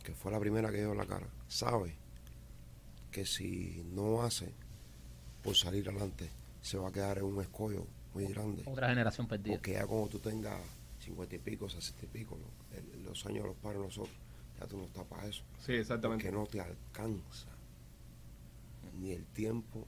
que 0.01 0.13
fue 0.13 0.31
la 0.31 0.39
primera 0.39 0.71
que 0.71 0.77
dio 0.77 0.95
la 0.95 1.05
cara, 1.05 1.27
sabe 1.49 1.97
que 3.11 3.25
si 3.25 3.83
no 3.91 4.21
hace 4.21 4.53
por 5.43 5.57
salir 5.57 5.89
adelante, 5.89 6.29
se 6.61 6.77
va 6.77 6.87
a 6.87 6.93
quedar 6.93 7.17
en 7.17 7.25
un 7.25 7.41
escollo 7.41 7.98
muy 8.13 8.25
grande. 8.27 8.63
Otra 8.65 8.89
generación 8.89 9.27
perdida. 9.27 9.53
Porque 9.55 9.73
ya 9.73 9.85
como 9.87 10.07
tú 10.07 10.19
tengas 10.19 10.59
cincuenta 10.99 11.35
y 11.35 11.39
pico, 11.39 11.69
sesenta 11.69 12.05
y 12.05 12.07
pico, 12.09 12.37
los 13.03 13.25
años 13.25 13.43
de 13.43 13.49
los 13.49 13.57
padres 13.57 13.79
de 13.79 13.85
nosotros, 13.85 14.15
ya 14.59 14.67
tú 14.67 14.77
no 14.77 14.83
estás 14.85 15.05
para 15.05 15.25
eso. 15.27 15.43
Sí, 15.65 15.73
exactamente. 15.73 16.25
Porque 16.25 16.37
no 16.37 16.45
te 16.47 16.59
alcanza 16.59 17.47
ni 18.99 19.11
el 19.11 19.25
tiempo, 19.27 19.85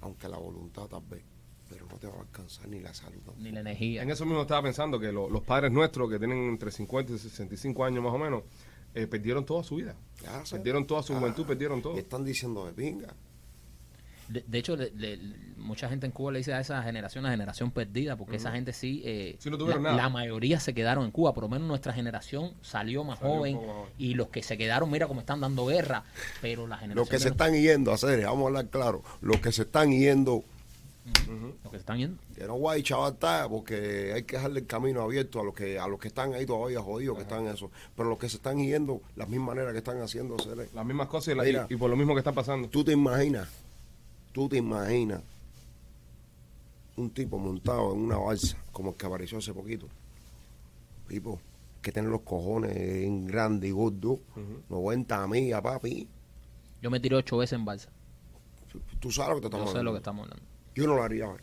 aunque 0.00 0.28
la 0.28 0.36
voluntad 0.38 0.86
tal 0.86 1.02
vez, 1.08 1.22
pero 1.68 1.86
no 1.86 1.96
te 1.96 2.06
va 2.06 2.16
a 2.16 2.20
alcanzar 2.20 2.68
ni 2.68 2.80
la 2.80 2.92
salud. 2.94 3.20
Ni 3.38 3.50
la 3.50 3.60
energía. 3.60 4.02
En 4.02 4.10
eso 4.10 4.24
mismo 4.24 4.42
estaba 4.42 4.62
pensando 4.62 4.98
que 5.00 5.10
lo- 5.10 5.28
los 5.28 5.42
padres 5.42 5.72
nuestros, 5.72 6.08
que 6.10 6.18
tienen 6.18 6.38
entre 6.48 6.70
50 6.70 7.12
y 7.12 7.18
65 7.18 7.84
años 7.84 8.02
más 8.04 8.12
o 8.12 8.18
menos, 8.18 8.42
eh, 8.94 9.06
perdieron 9.06 9.44
toda 9.44 9.64
su 9.64 9.76
vida. 9.76 9.96
Ya 10.22 10.44
sé. 10.44 10.56
Perdieron 10.56 10.86
toda 10.86 11.02
su 11.02 11.14
Ah, 11.14 11.18
juventud, 11.18 11.46
perdieron 11.46 11.80
todo. 11.82 11.96
Y 11.96 12.00
están 12.00 12.24
diciendo 12.24 12.66
de 12.66 12.72
pinga. 12.72 13.14
De, 14.32 14.44
de 14.46 14.58
hecho, 14.58 14.76
le- 14.76 14.90
le- 14.92 15.18
mucha 15.56 15.88
gente 15.88 16.06
en 16.06 16.12
Cuba 16.12 16.32
le 16.32 16.38
dice 16.38 16.52
a 16.54 16.60
esa 16.60 16.82
generación 16.82 17.22
la 17.24 17.30
generación 17.30 17.70
perdida, 17.70 18.16
porque 18.16 18.36
esa 18.36 18.50
gente 18.52 18.72
sí, 18.72 19.02
eh, 19.04 19.36
Sí, 19.38 19.48
no 19.50 19.58
tuvieron 19.58 19.82
la, 19.82 19.90
nada. 19.92 20.02
la 20.04 20.08
mayoría 20.08 20.58
se 20.58 20.74
quedaron 20.74 21.04
en 21.04 21.10
Cuba, 21.10 21.34
por 21.34 21.42
lo 21.44 21.48
menos 21.48 21.68
nuestra 21.68 21.92
generación 21.92 22.52
salió 22.62 23.04
más 23.04 23.18
Salió 23.20 23.34
joven 23.36 23.58
y 23.98 24.14
los 24.14 24.28
que 24.28 24.42
se 24.42 24.56
quedaron, 24.58 24.90
mira 24.90 25.06
cómo 25.06 25.20
están 25.20 25.40
dando 25.40 25.66
guerra, 25.66 26.04
pero 26.40 26.66
la 26.66 26.76
generación 26.78 26.96
Los 27.02 27.08
que 27.08 27.18
se 27.18 27.28
están 27.28 27.52
yendo 27.54 27.90
a 27.92 27.94
hacer, 27.94 28.24
vamos 28.24 28.44
a 28.44 28.46
hablar 28.48 28.66
claro, 28.68 29.02
los 29.20 29.38
que 29.40 29.52
se 29.52 29.62
están 29.62 29.90
yendo, 29.92 30.42
los 31.04 31.70
que 31.70 31.70
se 31.70 31.76
están 31.78 31.98
yendo, 31.98 32.18
que 32.34 32.44
no 32.46 32.54
guay 32.54 32.82
chaval 32.82 33.12
está, 33.14 33.48
porque 33.48 34.12
hay 34.14 34.22
que 34.22 34.36
dejarle 34.36 34.60
el 34.60 34.66
camino 34.66 35.02
abierto 35.02 35.40
a 35.40 35.44
los 35.44 35.54
que 35.54 35.78
a 35.78 35.86
los 35.88 35.98
que 35.98 36.08
están 36.08 36.32
ahí 36.34 36.46
todavía 36.46 36.80
jodidos, 36.80 37.16
que 37.16 37.22
están 37.22 37.46
en 37.46 37.54
eso. 37.54 37.70
Pero 37.96 38.08
los 38.08 38.18
que 38.18 38.28
se 38.28 38.36
están 38.36 38.58
yendo, 38.58 39.00
las 39.16 39.28
mismas 39.28 39.48
maneras 39.48 39.72
que 39.72 39.78
están 39.78 40.00
haciendo 40.00 40.36
hacer. 40.36 40.68
Las 40.74 40.84
mismas 40.86 41.08
cosas 41.08 41.34
y, 41.34 41.36
la- 41.36 41.42
Mira. 41.44 41.66
y- 41.68 41.74
y 41.74 41.76
por 41.76 41.90
lo 41.90 41.96
mismo 41.96 42.14
que 42.14 42.20
está 42.20 42.32
pasando. 42.32 42.68
Tú 42.68 42.84
te 42.84 42.92
imaginas, 42.92 43.48
tú 44.32 44.48
te 44.48 44.56
imaginas 44.56 45.20
un 46.96 47.10
tipo 47.10 47.38
montado 47.38 47.94
en 47.94 48.00
una 48.00 48.18
balsa, 48.18 48.56
como 48.72 48.90
el 48.90 48.96
que 48.96 49.06
apareció 49.06 49.38
hace 49.38 49.52
poquito. 49.54 49.86
Tipo, 51.08 51.40
que 51.80 51.90
tiene 51.92 52.08
los 52.08 52.20
cojones 52.22 52.76
en 52.76 53.26
grande 53.26 53.68
y 53.68 53.70
gordo, 53.70 54.20
90 54.68 55.26
millas, 55.26 55.60
papi. 55.62 56.08
yo 56.80 56.90
me 56.90 57.00
tiré 57.00 57.16
ocho 57.16 57.36
veces 57.38 57.58
en 57.58 57.64
balsa, 57.64 57.88
Tú 59.00 59.10
sabes 59.10 59.30
lo 59.30 59.34
que 59.36 59.40
te 59.42 59.46
estamos 59.48 59.66
yo 59.66 59.72
sé 59.72 59.82
lo 59.82 59.90
que 59.92 59.98
hablando. 59.98 59.98
estamos 59.98 60.24
hablando. 60.24 60.44
Yo 60.74 60.86
no 60.86 60.94
lo 60.94 61.02
haría. 61.02 61.26
¿eh? 61.26 61.36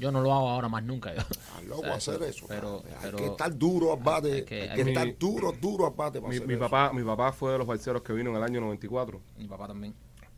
Yo 0.00 0.10
no 0.10 0.20
lo 0.20 0.32
hago 0.34 0.48
ahora 0.48 0.68
más 0.68 0.82
nunca. 0.82 1.14
yo. 1.14 1.20
Estás 1.20 1.64
loco 1.66 1.80
O 1.82 1.84
sea, 1.84 1.94
hacer 1.94 2.22
eso. 2.24 2.46
pero- 2.48 2.82
hay 2.86 2.94
pero- 3.02 3.16
que 3.18 3.26
estar 3.26 3.56
duro 3.56 3.92
al 3.92 4.02
bate. 4.02 4.32
hay 4.32 4.44
que- 4.44 4.62
Hay 4.62 4.68
hay 4.70 4.76
que 4.76 4.84
que- 4.84 4.90
estar 4.90 5.18
duro, 5.18 5.52
duro 5.52 5.86
al 5.86 5.92
bate 5.94 6.20
para 6.20 6.30
Mi, 6.30 6.36
hacer 6.36 6.48
mi 6.48 6.54
eso. 6.54 6.60
papá, 6.68 6.92
mi 6.92 7.02
papá 7.04 7.32
fue 7.32 7.52
de 7.52 7.58
los 7.58 7.66
balseros 7.66 8.02
que 8.02 8.12
vino 8.14 8.30
en 8.30 8.36
el 8.36 8.42
año 8.42 8.60
94 8.60 9.20
Mi 9.38 9.46
papá 9.46 9.68
también. 9.68 9.94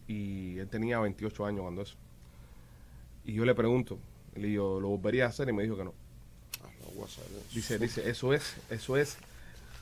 Y 0.08 0.58
él 0.58 0.68
tenía 0.68 0.98
28 0.98 1.46
años 1.46 1.60
cuando 1.62 1.82
eso. 1.82 1.94
Y 3.24 3.34
yo 3.34 3.44
le 3.44 3.54
pregunto, 3.54 3.98
le 4.34 4.48
digo, 4.48 4.80
¿lo 4.80 4.88
volvería 4.88 5.26
a 5.26 5.28
hacer? 5.28 5.48
Y 5.48 5.52
me 5.52 5.62
dijo 5.62 5.76
que 5.76 5.84
no. 5.84 5.94
Hacer 7.04 7.24
eso. 7.30 7.54
Dice, 7.54 7.78
dice, 7.78 8.10
eso 8.10 8.32
es, 8.34 8.54
eso 8.70 8.96
es 8.96 9.18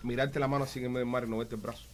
mirarte 0.03 0.39
la 0.39 0.49
mano 0.49 0.65
así 0.65 0.81
en 0.81 0.87
medio 0.93 0.99
del 0.99 1.07
mar 1.07 1.25
y 1.27 1.31
no 1.31 1.39
verte 1.39 1.55
el 1.55 1.61
brazo. 1.63 1.85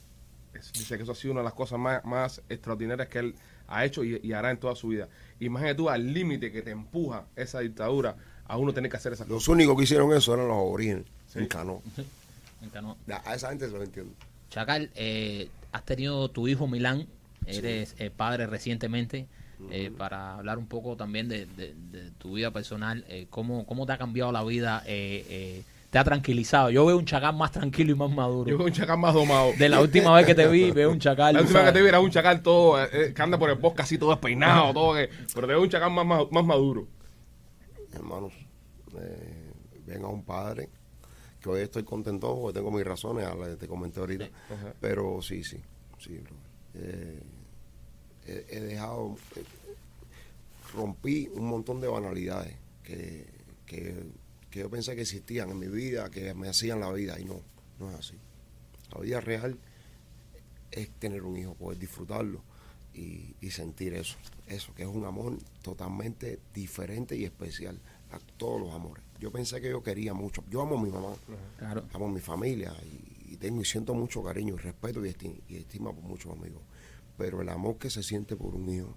Es- 0.54 0.72
dice 0.72 0.96
que 0.96 1.04
eso 1.04 1.12
ha 1.12 1.14
sido 1.14 1.32
una 1.32 1.40
de 1.42 1.44
las 1.44 1.54
cosas 1.54 1.78
más, 1.78 2.04
más 2.04 2.42
extraordinarias 2.48 3.08
que 3.08 3.18
él 3.20 3.34
ha 3.68 3.84
hecho 3.84 4.02
y, 4.02 4.18
y 4.22 4.32
hará 4.32 4.50
en 4.50 4.58
toda 4.58 4.74
su 4.74 4.88
vida. 4.88 5.08
Imagínate 5.38 5.76
tú 5.76 5.88
al 5.88 6.12
límite 6.12 6.50
que 6.50 6.60
te 6.62 6.70
empuja 6.72 7.24
esa 7.36 7.60
dictadura 7.60 8.16
a 8.46 8.56
uno 8.56 8.74
tener 8.74 8.90
que 8.90 8.96
hacer 8.96 9.12
esas 9.12 9.26
cosas. 9.26 9.34
Los 9.42 9.48
únicos 9.48 9.76
que 9.76 9.84
hicieron 9.84 10.12
eso 10.12 10.34
eran 10.34 10.48
los 10.48 10.56
aborígenes. 10.56 11.04
En 11.34 11.46
canoa. 11.46 11.80
Me 12.60 12.66
encantó. 12.66 12.96
Ya, 13.06 13.22
A 13.24 13.34
esa 13.34 13.48
gente 13.50 13.66
se 13.66 13.72
lo 13.72 13.82
entiendo. 13.82 14.12
Chacal, 14.50 14.90
eh, 14.94 15.48
has 15.72 15.84
tenido 15.84 16.28
tu 16.30 16.46
hijo 16.48 16.66
Milán, 16.68 17.06
eres 17.46 17.94
eh, 17.98 18.10
padre 18.10 18.46
recientemente, 18.46 19.26
eh, 19.70 19.90
para 19.96 20.34
hablar 20.38 20.58
un 20.58 20.66
poco 20.66 20.96
también 20.96 21.28
de, 21.28 21.46
de- 21.46 21.74
de 21.74 22.10
tu 22.12 22.34
vida 22.34 22.50
personal, 22.50 23.04
eh, 23.08 23.26
cómo, 23.30 23.64
cómo 23.66 23.86
te 23.86 23.92
ha 23.92 23.98
cambiado 23.98 24.32
la 24.32 24.42
vida, 24.44 24.82
eh, 24.86 25.24
eh, 25.28 25.62
te 25.90 25.98
ha 25.98 26.04
tranquilizado. 26.04 26.70
Yo 26.70 26.86
veo 26.86 26.96
un 26.96 27.04
Chacal 27.04 27.36
más 27.36 27.52
tranquilo 27.52 27.92
y 27.92 27.94
más 27.94 28.10
maduro. 28.10 28.50
Yo 28.50 28.56
veo 28.58 28.66
un 28.66 28.72
chacal 28.72 28.98
más 28.98 29.12
domado. 29.14 29.52
De 29.58 29.68
la 29.68 29.80
última 29.80 30.14
vez 30.16 30.24
que 30.26 30.34
te 30.34 30.46
vi, 30.48 30.70
veo 30.72 30.90
un 30.90 30.98
Chacal. 30.98 31.34
La 31.34 31.42
última 31.42 31.60
vez 31.60 31.68
que 31.68 31.78
te 31.78 31.82
vi 31.82 31.88
era 31.88 32.00
un 32.00 32.10
chacal 32.10 32.42
todo, 32.42 32.82
eh, 32.82 33.12
que 33.14 33.22
anda 33.22 33.38
por 33.38 33.50
el 33.50 33.56
bosque 33.56 33.82
así 33.82 33.98
todo 33.98 34.10
despeinado, 34.10 34.72
todo 34.72 34.94
que- 34.94 35.10
pero 35.34 35.46
te 35.46 35.52
veo 35.52 35.62
un 35.62 35.68
chacal 35.68 35.90
más, 35.92 36.06
más, 36.06 36.22
más 36.30 36.44
maduro. 36.44 36.88
Hermanos, 37.92 38.32
eh, 38.98 39.52
ven 39.86 40.02
a 40.04 40.08
un 40.08 40.24
padre 40.24 40.70
que 41.40 41.48
hoy 41.50 41.60
estoy 41.60 41.82
contento 41.84 42.34
porque 42.40 42.58
tengo 42.58 42.70
mis 42.70 42.84
razones, 42.86 43.26
a 43.26 43.34
la- 43.34 43.56
te 43.56 43.66
comenté 43.68 44.00
ahorita. 44.00 44.28
Pero 44.80 45.20
sí, 45.22 45.44
sí, 45.44 45.58
sí, 45.98 46.18
bro. 46.18 46.34
Eh, 46.74 47.20
he, 48.26 48.46
he 48.50 48.60
dejado, 48.60 49.16
eh, 49.36 49.44
rompí 50.74 51.28
un 51.34 51.46
montón 51.46 51.80
de 51.80 51.88
banalidades 51.88 52.54
que, 52.82 53.26
que, 53.66 54.02
que 54.50 54.60
yo 54.60 54.70
pensé 54.70 54.94
que 54.94 55.02
existían 55.02 55.50
en 55.50 55.58
mi 55.58 55.68
vida, 55.68 56.10
que 56.10 56.32
me 56.34 56.48
hacían 56.48 56.80
la 56.80 56.90
vida 56.92 57.18
y 57.20 57.24
no, 57.24 57.40
no 57.78 57.90
es 57.90 57.96
así. 57.98 58.14
La 58.94 59.00
vida 59.00 59.20
real 59.20 59.58
es 60.70 60.88
tener 60.98 61.22
un 61.22 61.36
hijo, 61.36 61.54
poder 61.54 61.78
disfrutarlo 61.78 62.40
y, 62.94 63.34
y 63.40 63.50
sentir 63.50 63.94
eso. 63.94 64.16
Eso, 64.46 64.74
que 64.74 64.82
es 64.82 64.88
un 64.88 65.04
amor 65.04 65.38
totalmente 65.62 66.38
diferente 66.54 67.16
y 67.16 67.24
especial 67.24 67.78
a 68.10 68.18
todos 68.36 68.60
los 68.60 68.72
amores. 68.74 69.02
Yo 69.18 69.30
pensé 69.30 69.60
que 69.60 69.70
yo 69.70 69.82
quería 69.82 70.12
mucho. 70.14 70.42
Yo 70.50 70.60
amo 70.62 70.78
a 70.78 70.82
mi 70.82 70.90
mamá, 70.90 71.14
Claro. 71.58 71.84
amo 71.94 72.06
a 72.06 72.10
mi 72.10 72.20
familia 72.20 72.74
y, 72.84 73.32
y 73.34 73.36
tengo 73.36 73.62
y 73.62 73.64
siento 73.64 73.94
mucho 73.94 74.22
cariño 74.22 74.54
y 74.54 74.58
respeto 74.58 75.04
y, 75.04 75.10
esti- 75.10 75.40
y 75.48 75.56
estima 75.56 75.92
por 75.92 76.02
muchos 76.04 76.32
amigos. 76.36 76.60
Pero 77.22 77.40
el 77.40 77.48
amor 77.50 77.78
que 77.78 77.88
se 77.88 78.02
siente 78.02 78.34
por 78.34 78.56
un 78.56 78.68
hijo 78.68 78.96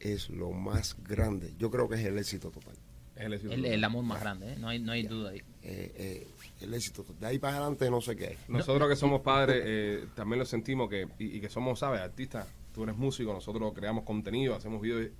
es 0.00 0.28
lo 0.28 0.50
más 0.50 0.96
grande. 1.04 1.54
Yo 1.56 1.70
creo 1.70 1.88
que 1.88 1.94
es 1.94 2.04
el 2.04 2.18
éxito 2.18 2.50
total. 2.50 2.74
Es 3.14 3.22
el 3.22 3.34
éxito. 3.34 3.52
El, 3.52 3.64
el 3.64 3.84
amor 3.84 4.02
más 4.02 4.20
grande, 4.20 4.54
¿eh? 4.54 4.56
no 4.58 4.66
hay, 4.66 4.80
no 4.80 4.90
hay 4.90 5.04
duda 5.04 5.30
ahí. 5.30 5.38
Eh, 5.62 5.92
eh, 5.94 6.28
el 6.62 6.74
éxito 6.74 7.04
total. 7.04 7.20
De 7.20 7.26
ahí 7.28 7.38
para 7.38 7.58
adelante 7.58 7.88
no 7.88 8.00
sé 8.00 8.16
qué. 8.16 8.38
Nosotros 8.48 8.88
que 8.88 8.96
somos 8.96 9.20
padres 9.20 9.62
eh, 9.64 10.08
también 10.16 10.40
lo 10.40 10.44
sentimos 10.44 10.90
que 10.90 11.06
y, 11.20 11.36
y 11.36 11.40
que 11.40 11.48
somos, 11.48 11.78
¿sabes? 11.78 12.00
Artistas, 12.00 12.48
tú 12.74 12.82
eres 12.82 12.96
músico, 12.96 13.32
nosotros 13.32 13.72
creamos 13.72 14.02
contenido, 14.02 14.56
hacemos 14.56 14.82
videos. 14.82 15.12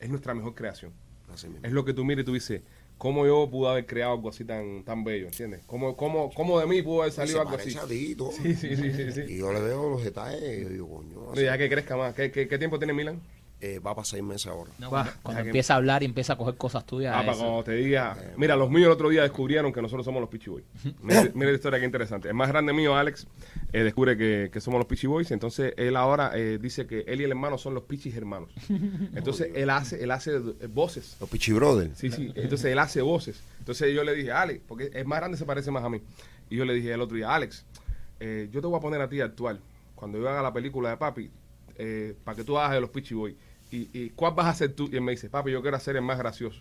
Es 0.00 0.08
nuestra 0.10 0.34
mejor 0.34 0.56
creación. 0.56 0.92
Así 1.32 1.46
mismo. 1.46 1.64
Es 1.64 1.70
lo 1.72 1.84
que 1.84 1.94
tú 1.94 2.04
miras 2.04 2.24
y 2.24 2.26
tú 2.26 2.34
dices, 2.34 2.62
¿cómo 2.98 3.26
yo 3.26 3.48
pude 3.50 3.70
haber 3.70 3.86
creado 3.86 4.12
algo 4.12 4.28
así 4.28 4.44
tan, 4.44 4.84
tan 4.84 5.04
bello? 5.04 5.26
¿Entiendes? 5.26 5.62
¿Cómo, 5.66 5.96
cómo, 5.96 6.30
cómo 6.32 6.60
de 6.60 6.66
mí 6.66 6.82
pudo 6.82 7.02
haber 7.02 7.12
salido 7.12 7.40
algo 7.40 7.56
así? 7.56 7.76
a 7.76 7.86
ti. 7.86 8.16
Sí, 8.32 8.54
sí, 8.54 8.76
sí, 8.76 8.92
sí. 8.92 9.12
sí. 9.12 9.20
Y 9.28 9.38
yo 9.38 9.52
le 9.52 9.60
veo 9.60 9.90
los 9.90 10.04
detalles 10.04 10.60
y 10.60 10.62
yo 10.62 10.68
digo, 10.68 10.88
coño, 10.88 11.32
así, 11.32 11.44
Ya 11.44 11.58
que 11.58 11.68
crezca 11.68 11.96
más. 11.96 12.14
¿Qué, 12.14 12.30
qué, 12.30 12.48
qué 12.48 12.58
tiempo 12.58 12.78
tiene 12.78 12.92
Milan? 12.92 13.20
Eh, 13.64 13.78
va 13.78 13.94
para 13.94 14.04
seis 14.04 14.22
meses 14.22 14.46
ahora. 14.46 14.70
No, 14.78 14.90
cuando 14.90 15.10
cuando 15.22 15.42
que- 15.42 15.48
empieza 15.48 15.72
a 15.72 15.76
hablar 15.78 16.02
y 16.02 16.06
empieza 16.06 16.34
a 16.34 16.36
coger 16.36 16.56
cosas 16.56 16.84
tuyas. 16.84 17.14
Ah, 17.16 17.24
para 17.24 17.38
cuando 17.38 17.64
te 17.64 17.72
diga. 17.72 18.14
Mira, 18.36 18.56
los 18.56 18.68
míos 18.68 18.86
el 18.86 18.92
otro 18.92 19.08
día 19.08 19.22
descubrieron 19.22 19.72
que 19.72 19.80
nosotros 19.80 20.04
somos 20.04 20.20
los 20.20 20.28
Peachy 20.28 20.50
Boys. 20.50 20.64
Mira, 21.00 21.30
mira 21.34 21.50
la 21.50 21.56
historia 21.56 21.78
que 21.78 21.86
interesante. 21.86 22.28
El 22.28 22.34
más 22.34 22.48
grande 22.48 22.74
mío, 22.74 22.94
Alex, 22.94 23.26
eh, 23.72 23.82
descubre 23.82 24.18
que, 24.18 24.50
que 24.52 24.60
somos 24.60 24.78
los 24.78 24.86
Peachy 24.86 25.06
Boys. 25.06 25.30
Entonces 25.30 25.72
él 25.78 25.96
ahora 25.96 26.32
eh, 26.34 26.58
dice 26.60 26.86
que 26.86 27.04
él 27.06 27.22
y 27.22 27.24
el 27.24 27.30
hermano 27.30 27.56
son 27.56 27.72
los 27.72 27.84
Pichis 27.84 28.14
hermanos. 28.14 28.50
Entonces 29.14 29.50
él 29.54 29.70
hace, 29.70 30.02
él 30.04 30.10
hace 30.10 30.36
eh, 30.36 30.66
voces. 30.68 31.16
Los 31.20 31.30
Pichi 31.30 31.52
Brothers. 31.52 31.96
Sí, 31.98 32.10
sí. 32.10 32.32
Entonces 32.34 32.70
él 32.70 32.78
hace 32.78 33.00
voces. 33.00 33.42
Entonces 33.60 33.94
yo 33.94 34.04
le 34.04 34.14
dije, 34.14 34.30
Alex, 34.30 34.60
porque 34.68 34.90
el 34.92 35.06
más 35.06 35.20
grande 35.20 35.38
se 35.38 35.46
parece 35.46 35.70
más 35.70 35.84
a 35.84 35.88
mí. 35.88 36.02
Y 36.50 36.56
yo 36.56 36.66
le 36.66 36.74
dije 36.74 36.92
el 36.92 37.00
otro 37.00 37.16
día, 37.16 37.34
Alex, 37.34 37.64
eh, 38.20 38.48
yo 38.52 38.60
te 38.60 38.66
voy 38.66 38.76
a 38.76 38.80
poner 38.80 39.00
a 39.00 39.08
ti 39.08 39.22
a 39.22 39.24
actuar. 39.24 39.58
Cuando 39.94 40.18
yo 40.18 40.28
haga 40.28 40.42
la 40.42 40.52
película 40.52 40.90
de 40.90 40.96
papi, 40.98 41.30
eh, 41.76 42.14
para 42.24 42.36
que 42.36 42.44
tú 42.44 42.58
hagas 42.58 42.72
de 42.72 42.80
los 42.80 42.90
Peachy 42.90 43.14
Boys. 43.14 43.34
Y, 43.74 43.90
y 43.92 44.10
cuál 44.10 44.34
vas 44.34 44.46
a 44.46 44.50
hacer 44.50 44.72
tú? 44.72 44.88
Y 44.92 44.96
él 44.96 45.02
me 45.02 45.12
dice, 45.12 45.28
papi, 45.28 45.50
yo 45.50 45.62
quiero 45.62 45.76
hacer 45.76 45.96
el 45.96 46.02
más 46.02 46.18
gracioso. 46.18 46.60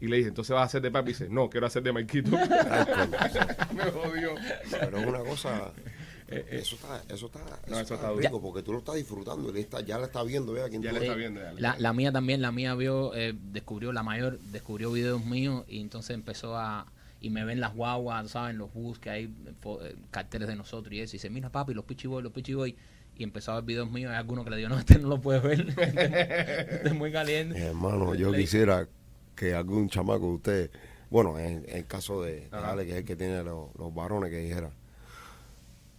Y 0.00 0.06
le 0.06 0.16
dije, 0.18 0.28
entonces 0.28 0.54
vas 0.54 0.62
a 0.62 0.66
hacer 0.66 0.82
de 0.82 0.90
papi. 0.90 1.10
Y 1.10 1.12
dice, 1.12 1.28
no, 1.28 1.50
quiero 1.50 1.66
hacer 1.66 1.82
de 1.82 1.92
Marquito. 1.92 2.30
Me 3.74 3.84
jodió. 3.90 4.34
Pero 4.70 4.98
es 4.98 5.06
una 5.06 5.20
cosa. 5.20 5.72
Eso 6.28 6.76
está, 6.76 7.02
eso 7.08 7.26
está, 7.26 7.40
No, 7.68 7.80
eso 7.80 7.94
está 7.94 8.12
rico 8.12 8.38
porque 8.42 8.62
tú 8.62 8.72
lo 8.72 8.80
estás 8.80 8.96
disfrutando. 8.96 9.48
Él 9.48 9.56
está, 9.56 9.80
ya 9.80 9.96
le 9.98 10.04
está 10.04 10.22
viendo, 10.22 10.52
vea 10.52 10.68
quién 10.68 10.82
Ya 10.82 10.90
está 10.90 11.14
viendo. 11.14 11.40
La, 11.56 11.76
la 11.78 11.94
mía 11.94 12.12
también, 12.12 12.42
la 12.42 12.52
mía 12.52 12.74
vio, 12.74 13.14
eh, 13.14 13.34
descubrió, 13.50 13.92
la 13.92 14.02
mayor 14.02 14.38
descubrió 14.38 14.92
videos 14.92 15.24
míos 15.24 15.64
y 15.68 15.80
entonces 15.80 16.10
empezó 16.10 16.54
a, 16.54 16.86
y 17.22 17.30
me 17.30 17.46
ven 17.46 17.60
las 17.60 17.74
guaguas, 17.74 18.32
¿sabes? 18.32 18.56
Los 18.56 18.74
bus 18.74 18.98
que 18.98 19.08
hay 19.08 19.24
eh, 19.24 19.96
carteles 20.10 20.48
de 20.48 20.56
nosotros 20.56 20.92
y 20.92 21.00
eso, 21.00 21.16
y 21.16 21.18
dice, 21.18 21.30
mira 21.30 21.48
papi, 21.48 21.72
los 21.72 21.86
Pichi 21.86 22.06
Boys, 22.06 22.22
los 22.22 22.32
Pichi 22.34 22.52
Boys, 22.52 22.74
y 23.18 23.24
empezó 23.24 23.52
a 23.52 23.56
ver 23.56 23.64
videos 23.64 23.90
míos, 23.90 24.10
hay 24.12 24.16
algunos 24.16 24.44
que 24.44 24.50
le 24.52 24.56
digo, 24.58 24.68
no, 24.70 24.78
este 24.78 24.98
no 24.98 25.08
lo 25.08 25.20
puedes 25.20 25.42
ver, 25.42 25.60
este 25.78 26.86
es 26.88 26.94
muy 26.94 27.10
caliente. 27.12 27.58
Hermano, 27.58 28.14
yo 28.14 28.30
Le- 28.30 28.38
quisiera 28.38 28.86
que 29.34 29.54
algún 29.54 29.88
chamaco 29.88 30.26
de 30.28 30.32
usted, 30.34 30.70
bueno, 31.10 31.38
en, 31.38 31.64
en 31.68 31.76
el 31.78 31.86
caso 31.86 32.22
de, 32.22 32.48
de. 32.48 32.56
Ale, 32.56 32.84
que 32.86 32.92
es 32.92 32.96
el 32.98 33.04
que 33.04 33.16
tiene 33.16 33.42
los, 33.42 33.74
los 33.76 33.92
varones, 33.94 34.30
que 34.30 34.38
dijera, 34.38 34.70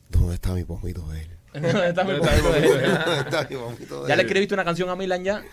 ¿dónde 0.09 0.35
está 0.35 0.53
mi 0.53 0.63
pomito 0.63 1.07
de 1.09 1.21
él? 1.21 1.29
Está. 1.53 2.03
¿Dónde 2.03 2.17
está 2.17 3.47
mi 3.49 3.55
pomito 3.57 4.03
de 4.03 4.07
¿Ya 4.09 4.15
le 4.15 4.21
él? 4.21 4.27
escribiste 4.27 4.53
una 4.53 4.63
canción 4.65 4.87
a 4.89 4.95
Milan 4.95 5.23
ya? 5.23 5.43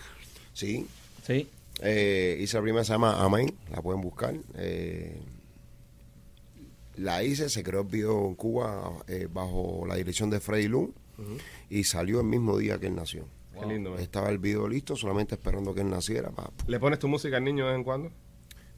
Sí, 0.53 0.87
Sí. 1.25 1.49
Eh, 1.81 2.37
hice 2.41 2.57
la 2.57 2.63
primera, 2.63 2.83
se 2.85 2.93
llama 2.93 3.23
Amén, 3.23 3.53
la 3.71 3.81
pueden 3.81 4.01
buscar. 4.01 4.33
Eh, 4.55 5.19
la 6.95 7.23
hice, 7.23 7.49
se 7.49 7.61
creó 7.63 7.81
el 7.81 7.87
video 7.87 8.25
en 8.27 8.35
Cuba 8.35 8.91
eh, 9.07 9.27
bajo 9.31 9.85
la 9.87 9.95
dirección 9.95 10.29
de 10.29 10.39
Freddy 10.39 10.67
Lund 10.67 10.93
y 11.69 11.83
salió 11.83 12.19
el 12.21 12.25
mismo 12.27 12.57
día 12.57 12.79
que 12.79 12.87
él 12.87 12.95
nació. 12.95 13.25
Qué 13.59 13.65
lindo, 13.65 13.91
man. 13.91 13.99
Estaba 13.99 14.29
el 14.29 14.37
video 14.37 14.67
listo, 14.67 14.95
solamente 14.95 15.35
esperando 15.35 15.73
que 15.73 15.81
él 15.81 15.89
naciera. 15.89 16.29
pa- 16.29 16.51
¿Le 16.67 16.79
pones 16.79 16.99
tu 16.99 17.07
música 17.07 17.37
al 17.37 17.43
niño 17.43 17.65
de 17.65 17.71
vez 17.71 17.77
en 17.79 17.83
cuando? 17.83 18.11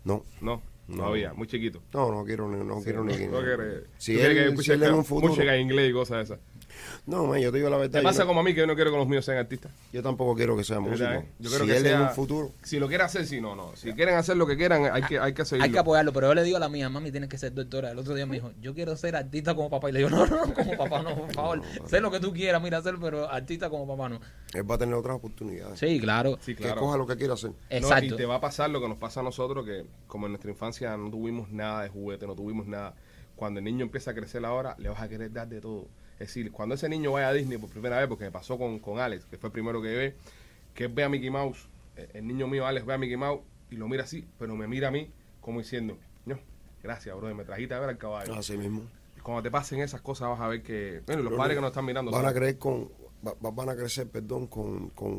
No, 0.05 0.23
No, 0.39 0.61
todavía, 0.87 1.33
muy 1.33 1.47
chiquito. 1.47 1.81
no, 1.93 2.11
no 2.11 2.23
quiero, 2.23 2.49
ni- 2.49 2.63
no 2.63 2.81
quiero 2.81 3.03
ni 3.03 3.15
que... 3.15 3.27
No 3.27 3.39
quiere- 3.41 3.83
Si 3.97 4.13
él- 4.19 4.55
que 4.55 4.63
si 4.63 4.71
él 4.71 4.83
en 4.83 4.93
un 4.93 5.05
futuro- 5.05 5.33
música 5.33 5.53
en 5.55 5.61
inglés 5.63 5.89
y 5.89 5.93
cosas 5.93 6.17
de 6.29 6.35
esas. 6.35 6.39
No, 7.05 7.25
man, 7.25 7.39
yo 7.39 7.51
te 7.51 7.57
digo 7.57 7.69
la 7.69 7.77
verdad. 7.77 7.99
Te 7.99 8.03
pasa 8.03 8.21
no- 8.21 8.27
como 8.27 8.39
a 8.41 8.43
mí 8.43 8.53
que 8.53 8.59
yo 8.59 8.67
no 8.67 8.75
quiero 8.75 8.91
que 8.91 8.97
los 8.97 9.07
míos 9.07 9.25
sean 9.25 9.37
artistas. 9.37 9.71
Yo 9.91 10.03
tampoco 10.03 10.35
quiero 10.35 10.55
que 10.55 10.63
sea 10.63 10.79
músico. 10.79 10.99
¿verdad, 11.09 11.23
eh? 11.23 11.29
Yo 11.39 11.49
quiero 11.49 11.65
si 11.65 11.71
que 11.71 11.77
él 11.77 11.83
sea, 11.83 11.95
en 11.95 12.01
un 12.03 12.09
futuro... 12.09 12.51
Si 12.63 12.79
lo 12.79 12.87
quiere 12.87 13.03
hacer, 13.03 13.25
sí, 13.25 13.41
no, 13.41 13.55
no. 13.55 13.75
Si 13.75 13.93
quieren 13.93 14.15
hacer 14.15 14.37
lo 14.37 14.45
que 14.45 14.55
quieran, 14.57 14.85
hay 14.93 15.01
que, 15.03 15.19
hay 15.19 15.33
que 15.33 15.45
seguirlo. 15.45 15.65
Hay 15.65 15.71
que 15.71 15.79
apoyarlo, 15.79 16.13
pero 16.13 16.27
yo 16.27 16.33
le 16.35 16.43
digo 16.43 16.57
a 16.57 16.59
la 16.59 16.69
mía, 16.69 16.89
mami, 16.89 17.11
tienes 17.11 17.29
que 17.29 17.37
ser 17.37 17.53
doctora. 17.53 17.91
El 17.91 17.99
otro 17.99 18.13
día 18.13 18.25
me 18.25 18.35
dijo, 18.35 18.51
yo 18.61 18.73
quiero 18.73 18.95
ser 18.95 19.15
artista 19.15 19.55
como 19.55 19.69
papá. 19.69 19.89
Y 19.89 19.93
le 19.93 19.99
digo, 19.99 20.09
no, 20.11 20.25
no, 20.27 20.45
no, 20.45 20.53
como 20.53 20.77
papá 20.77 21.01
no, 21.01 21.15
por 21.15 21.31
favor. 21.33 21.61
sé 21.87 21.99
lo 22.01 22.11
que 22.11 22.19
tú 22.19 22.31
quieras, 22.33 22.61
mira, 22.61 22.77
hacer, 22.79 22.95
pero 23.01 23.29
artista 23.29 23.69
como 23.69 23.87
papá 23.87 24.09
no. 24.09 24.19
Él 24.53 24.69
va 24.69 24.75
a 24.75 24.77
tener 24.77 24.95
otras 24.95 25.15
oportunidades. 25.17 25.79
Sí, 25.79 25.99
claro. 25.99 26.37
Sí, 26.41 26.55
Que 26.55 26.63
claro. 26.63 26.81
coja 26.81 26.97
lo 26.97 27.07
que 27.07 27.15
quiera 27.17 27.33
hacer. 27.33 27.49
No, 27.51 27.55
Exacto. 27.69 28.13
y 28.13 28.17
te 28.17 28.25
va 28.25 28.35
a 28.35 28.41
pasar 28.41 28.69
lo 28.69 28.79
que 28.81 28.87
nos 28.87 28.97
pasa 28.97 29.21
a 29.21 29.23
nosotros, 29.23 29.65
que 29.65 29.85
como 30.07 30.27
en 30.27 30.33
nuestra 30.33 30.51
infancia 30.51 30.95
no 30.97 31.09
tuvimos 31.09 31.49
nada 31.49 31.83
de 31.83 31.89
juguete, 31.89 32.27
no 32.27 32.35
tuvimos 32.35 32.67
nada. 32.67 32.93
Cuando 33.35 33.59
el 33.59 33.63
niño 33.65 33.83
empieza 33.85 34.11
a 34.11 34.13
crecer 34.13 34.43
ahora, 34.43 34.75
le 34.79 34.89
vas 34.89 35.01
a 35.01 35.07
querer 35.07 35.31
dar 35.31 35.47
de 35.47 35.61
todo. 35.61 35.87
Es 36.19 36.27
decir, 36.27 36.51
cuando 36.51 36.75
ese 36.75 36.89
niño 36.89 37.13
vaya 37.13 37.29
a 37.29 37.33
Disney 37.33 37.57
por 37.57 37.69
primera 37.69 37.97
vez, 37.97 38.07
porque 38.07 38.25
me 38.25 38.31
pasó 38.31 38.57
con, 38.57 38.79
con 38.79 38.99
Alex, 38.99 39.25
que 39.25 39.37
fue 39.37 39.47
el 39.47 39.53
primero 39.53 39.81
que 39.81 39.87
ve, 39.95 40.15
que 40.73 40.85
él 40.85 40.91
ve 40.93 41.03
a 41.03 41.09
Mickey 41.09 41.29
Mouse, 41.29 41.67
eh, 41.95 42.09
el 42.13 42.27
niño 42.27 42.47
mío 42.47 42.65
Alex 42.65 42.85
ve 42.85 42.93
a 42.93 42.97
Mickey 42.97 43.15
Mouse 43.17 43.41
y 43.71 43.75
lo 43.75 43.87
mira 43.87 44.03
así, 44.03 44.27
pero 44.37 44.55
me 44.55 44.67
mira 44.67 44.89
a 44.89 44.91
mí 44.91 45.09
como 45.39 45.59
diciendo, 45.59 45.97
no, 46.25 46.37
gracias, 46.83 47.15
brother, 47.15 47.35
me 47.35 47.45
trajiste 47.45 47.73
a 47.73 47.79
ver 47.79 47.89
al 47.89 47.97
caballo. 47.97 48.33
Así 48.35 48.57
mismo. 48.57 48.83
Y 49.17 49.21
cuando 49.21 49.41
te 49.43 49.49
pasen 49.51 49.79
esas 49.81 50.01
cosas 50.01 50.29
vas 50.29 50.41
a 50.41 50.47
ver 50.49 50.61
que, 50.61 51.01
bueno, 51.05 51.21
y 51.21 51.23
los 51.23 51.31
Pero 51.31 51.37
padres 51.37 51.55
no, 51.55 51.59
que 51.59 51.61
nos 51.61 51.71
están 51.71 51.85
mirando, 51.85 52.11
Van 52.11 52.25
a 52.25 52.33
creer 52.33 52.57
con, 52.57 52.89
va- 53.25 53.35
va- 53.43 53.51
van 53.51 53.69
a 53.69 53.75
crecer, 53.75 54.07
perdón, 54.09 54.47
con, 54.47 54.89
con 54.89 55.09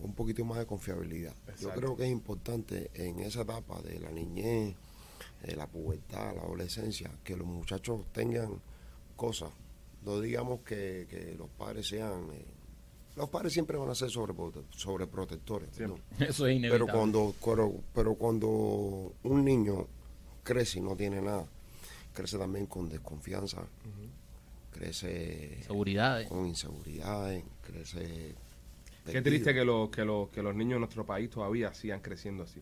un 0.00 0.14
poquito 0.14 0.44
más 0.46 0.58
de 0.58 0.66
confiabilidad. 0.66 1.34
Yo 1.60 1.70
creo 1.74 1.96
que 1.96 2.04
es 2.04 2.10
importante 2.10 2.90
en 2.94 3.20
esa 3.20 3.42
etapa 3.42 3.80
de 3.82 4.00
la 4.00 4.10
niñez, 4.10 4.74
de 5.42 5.56
la 5.56 5.66
pubertad, 5.66 6.34
la 6.34 6.42
adolescencia, 6.42 7.10
que 7.22 7.36
los 7.36 7.46
muchachos 7.46 8.06
tengan 8.12 8.60
cosas. 9.16 9.50
No 10.04 10.20
digamos 10.20 10.60
que, 10.60 11.06
que 11.08 11.34
los 11.38 11.48
padres 11.50 11.86
sean... 11.88 12.28
eh, 12.32 12.44
los 13.16 13.28
padres 13.28 13.52
siempre 13.52 13.76
van 13.76 13.90
a 13.90 13.94
ser 13.94 14.08
sobreprote- 14.08 14.64
sobreprotectores. 14.70 15.68
Eso 16.18 16.46
es 16.46 16.56
inevitable. 16.56 16.70
Pero 16.70 16.86
cuando, 16.88 17.34
pero, 17.44 17.72
pero 17.94 18.14
cuando 18.14 18.48
un 19.22 19.44
niño 19.44 19.86
crece 20.42 20.78
y 20.78 20.82
no 20.82 20.96
tiene 20.96 21.20
nada, 21.20 21.46
crece 22.14 22.38
también 22.38 22.66
con 22.66 22.88
desconfianza, 22.88 23.62
crece 24.70 25.62
Seguridad. 25.62 26.26
con 26.28 26.46
inseguridades, 26.46 27.44
crece... 27.62 28.34
Qué 29.04 29.20
triste 29.20 29.52
que, 29.52 29.64
los 29.64 29.90
que, 29.90 30.04
los 30.04 30.28
que 30.30 30.42
los 30.42 30.54
niños 30.54 30.76
de 30.76 30.78
nuestro 30.80 31.04
país 31.04 31.28
todavía 31.28 31.74
sigan 31.74 32.00
creciendo 32.00 32.44
así. 32.44 32.60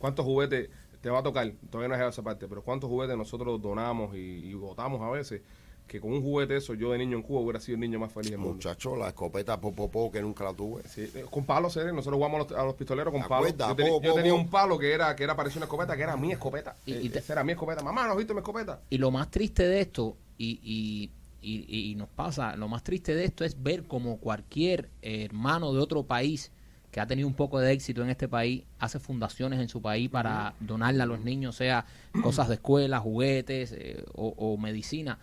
¿Cuántos 0.00 0.24
juguetes 0.24 0.68
te 1.00 1.08
va 1.10 1.20
a 1.20 1.22
tocar? 1.22 1.48
Todavía 1.70 1.88
no 1.88 1.94
he 1.94 1.96
llegado 1.96 2.08
a 2.08 2.10
esa 2.10 2.22
parte, 2.24 2.48
pero 2.48 2.62
¿cuántos 2.62 2.90
juguetes 2.90 3.16
nosotros 3.16 3.62
donamos 3.62 4.14
y, 4.16 4.18
y 4.18 4.54
votamos 4.54 5.00
a 5.00 5.10
veces? 5.10 5.42
Que 5.86 6.00
con 6.00 6.12
un 6.12 6.20
juguete 6.22 6.56
eso, 6.56 6.74
yo 6.74 6.90
de 6.92 6.98
niño 6.98 7.16
en 7.16 7.22
Cuba 7.22 7.40
hubiera 7.40 7.60
sido 7.60 7.76
el 7.76 7.80
niño 7.80 8.00
más 8.00 8.12
feliz 8.12 8.30
del 8.32 8.38
mundo. 8.40 8.54
Muchacho, 8.54 8.96
la 8.96 9.08
escopeta 9.08 9.60
popopó 9.60 10.10
que 10.10 10.20
nunca 10.20 10.42
la 10.44 10.52
tuve. 10.52 10.82
Sí, 10.88 11.08
eh, 11.14 11.24
con 11.30 11.44
palos, 11.44 11.72
serio, 11.74 11.92
nosotros 11.92 12.16
jugamos 12.16 12.40
a 12.40 12.50
los, 12.50 12.60
a 12.60 12.64
los 12.64 12.74
pistoleros 12.74 13.12
con 13.12 13.22
¿Te 13.22 13.28
palos. 13.28 13.52
Yo, 13.56 13.76
teni- 13.76 13.88
Po, 13.88 14.02
yo 14.02 14.10
po, 14.10 14.16
tenía 14.16 14.32
po. 14.32 14.38
un 14.38 14.48
palo 14.48 14.78
que 14.78 14.92
era 14.92 15.14
que 15.14 15.22
era 15.24 15.36
parecía 15.36 15.58
una 15.60 15.66
escopeta, 15.66 15.96
que 15.96 16.02
era 16.02 16.16
mi 16.16 16.32
escopeta. 16.32 16.76
Y- 16.86 16.92
Eh, 16.92 17.00
y 17.04 17.08
te- 17.08 17.20
esa 17.20 17.34
era 17.34 17.44
mi 17.44 17.52
escopeta. 17.52 17.82
Mamá, 17.84 18.04
¿no 18.06 18.12
has 18.12 18.16
visto 18.18 18.34
mi 18.34 18.40
escopeta? 18.40 18.80
Y 18.90 18.98
lo 18.98 19.12
más 19.12 19.30
triste 19.30 19.62
de 19.68 19.80
esto, 19.80 20.16
y, 20.38 20.58
y, 20.62 21.10
y- 21.40 21.90
y 21.92 21.94
nos 21.94 22.08
pasa, 22.08 22.56
lo 22.56 22.66
más 22.66 22.82
triste 22.82 23.14
de 23.14 23.24
esto 23.24 23.44
es 23.44 23.62
ver 23.62 23.84
como 23.84 24.16
cualquier 24.18 24.88
hermano 25.02 25.72
de 25.72 25.78
otro 25.80 26.02
país 26.02 26.50
que 26.90 26.98
ha 27.00 27.06
tenido 27.06 27.28
un 27.28 27.34
poco 27.34 27.60
de 27.60 27.72
éxito 27.72 28.02
en 28.02 28.10
este 28.10 28.26
país, 28.26 28.64
hace 28.80 28.98
fundaciones 28.98 29.60
en 29.60 29.68
su 29.68 29.80
país 29.82 30.08
para 30.10 30.54
donarle 30.60 31.02
a 31.02 31.06
los 31.06 31.20
niños, 31.20 31.54
sea 31.54 31.84
cosas 32.22 32.48
de 32.48 32.54
escuela, 32.54 32.98
juguetes 32.98 33.70
eh, 33.72 34.02
o, 34.14 34.34
o 34.36 34.56
medicina. 34.56 35.18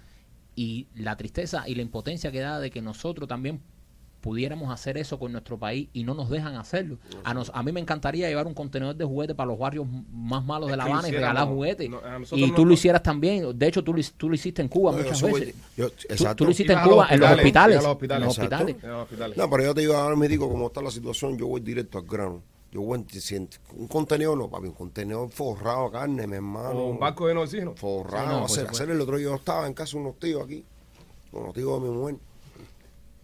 Y 0.56 0.88
la 0.96 1.16
tristeza 1.16 1.68
y 1.68 1.76
la 1.76 1.82
impotencia 1.82 2.32
que 2.32 2.40
da 2.40 2.60
de 2.60 2.70
que 2.70 2.82
nosotros 2.82 3.28
también 3.28 3.60
pudiéramos 4.22 4.72
hacer 4.72 4.98
eso 4.98 5.20
con 5.20 5.34
nuestro 5.34 5.58
país 5.60 5.90
y 5.92 6.06
no 6.06 6.14
nos 6.14 6.30
dejan 6.30 6.56
hacerlo. 6.56 6.98
A, 7.26 7.34
nos, 7.34 7.52
a 7.54 7.62
mí 7.62 7.74
me 7.74 7.82
encantaría 7.82 8.30
llevar 8.30 8.48
un 8.48 8.54
contenedor 8.54 8.96
de 8.96 9.04
juguetes 9.04 9.36
para 9.36 9.48
los 9.48 9.60
barrios 9.60 9.86
más 10.14 10.46
malos 10.46 10.72
de 10.72 10.78
La 10.78 10.86
Habana 10.86 11.10
y 11.10 11.12
regalar 11.12 11.48
juguetes. 11.48 11.90
No, 11.90 12.00
y 12.32 12.48
no- 12.48 12.56
tú 12.56 12.66
lo 12.66 12.74
hicieras 12.74 13.04
también. 13.04 13.58
De 13.60 13.68
hecho, 13.68 13.84
tú 13.84 13.94
lo, 13.94 14.02
tú 14.16 14.30
lo 14.30 14.36
hiciste 14.36 14.62
en 14.62 14.70
Cuba 14.70 14.92
No, 14.94 15.00
muchas 15.00 15.22
veces. 15.22 15.56
yo- 15.76 15.90
Tú- 15.90 15.96
exacto. 16.08 16.36
Tú, 16.38 16.46
lo 16.46 16.52
hiciste 16.52 16.72
en 16.72 16.80
Cuba, 16.80 17.08
en 17.10 17.20
los 17.20 17.32
hospitales. 17.32 17.78
En 17.78 17.84
los 17.84 17.92
hospitales. 17.92 18.22
En 18.82 18.90
los 18.92 19.02
hospitales. 19.04 19.38
No, 19.38 19.50
pero 19.50 19.64
yo 19.64 19.74
te 19.76 19.82
digo 19.82 19.96
ahora 19.98 20.16
me 20.16 20.30
digo 20.30 20.50
cómo 20.50 20.68
está 20.68 20.82
la 20.82 20.92
situación, 20.92 21.38
yo 21.38 21.48
voy 21.48 21.60
directo 21.60 21.98
al 21.98 22.06
grano. 22.06 22.42
Yo 22.74 22.82
en- 22.96 23.50
un 23.76 23.88
contenedor, 23.88 24.36
no, 24.36 24.50
papi, 24.50 24.66
un 24.66 24.74
contenedor 24.74 25.30
forrado 25.30 25.86
a 25.86 25.92
carne, 25.92 26.26
mi 26.26 26.38
hermano. 26.38 26.72
O 26.72 26.88
un 26.90 26.98
barco 27.00 27.28
lleno 27.28 27.42
de 27.42 27.46
oxígeno. 27.46 27.76
forrado. 27.76 28.26
Sí, 28.26 28.32
no, 28.40 28.46
hacer, 28.46 28.68
hacer 28.68 28.90
el 28.90 29.00
otro 29.00 29.18
día 29.18 29.26
yo 29.28 29.36
estaba 29.36 29.68
en 29.68 29.76
casa 29.76 29.92
de 29.96 29.98
unos 30.04 30.18
tíos 30.20 30.44
aquí, 30.44 30.66
con 31.32 31.44
los 31.44 31.54
tíos 31.54 31.80
de 31.84 31.88
mi 31.88 31.96
mujer. 31.96 32.16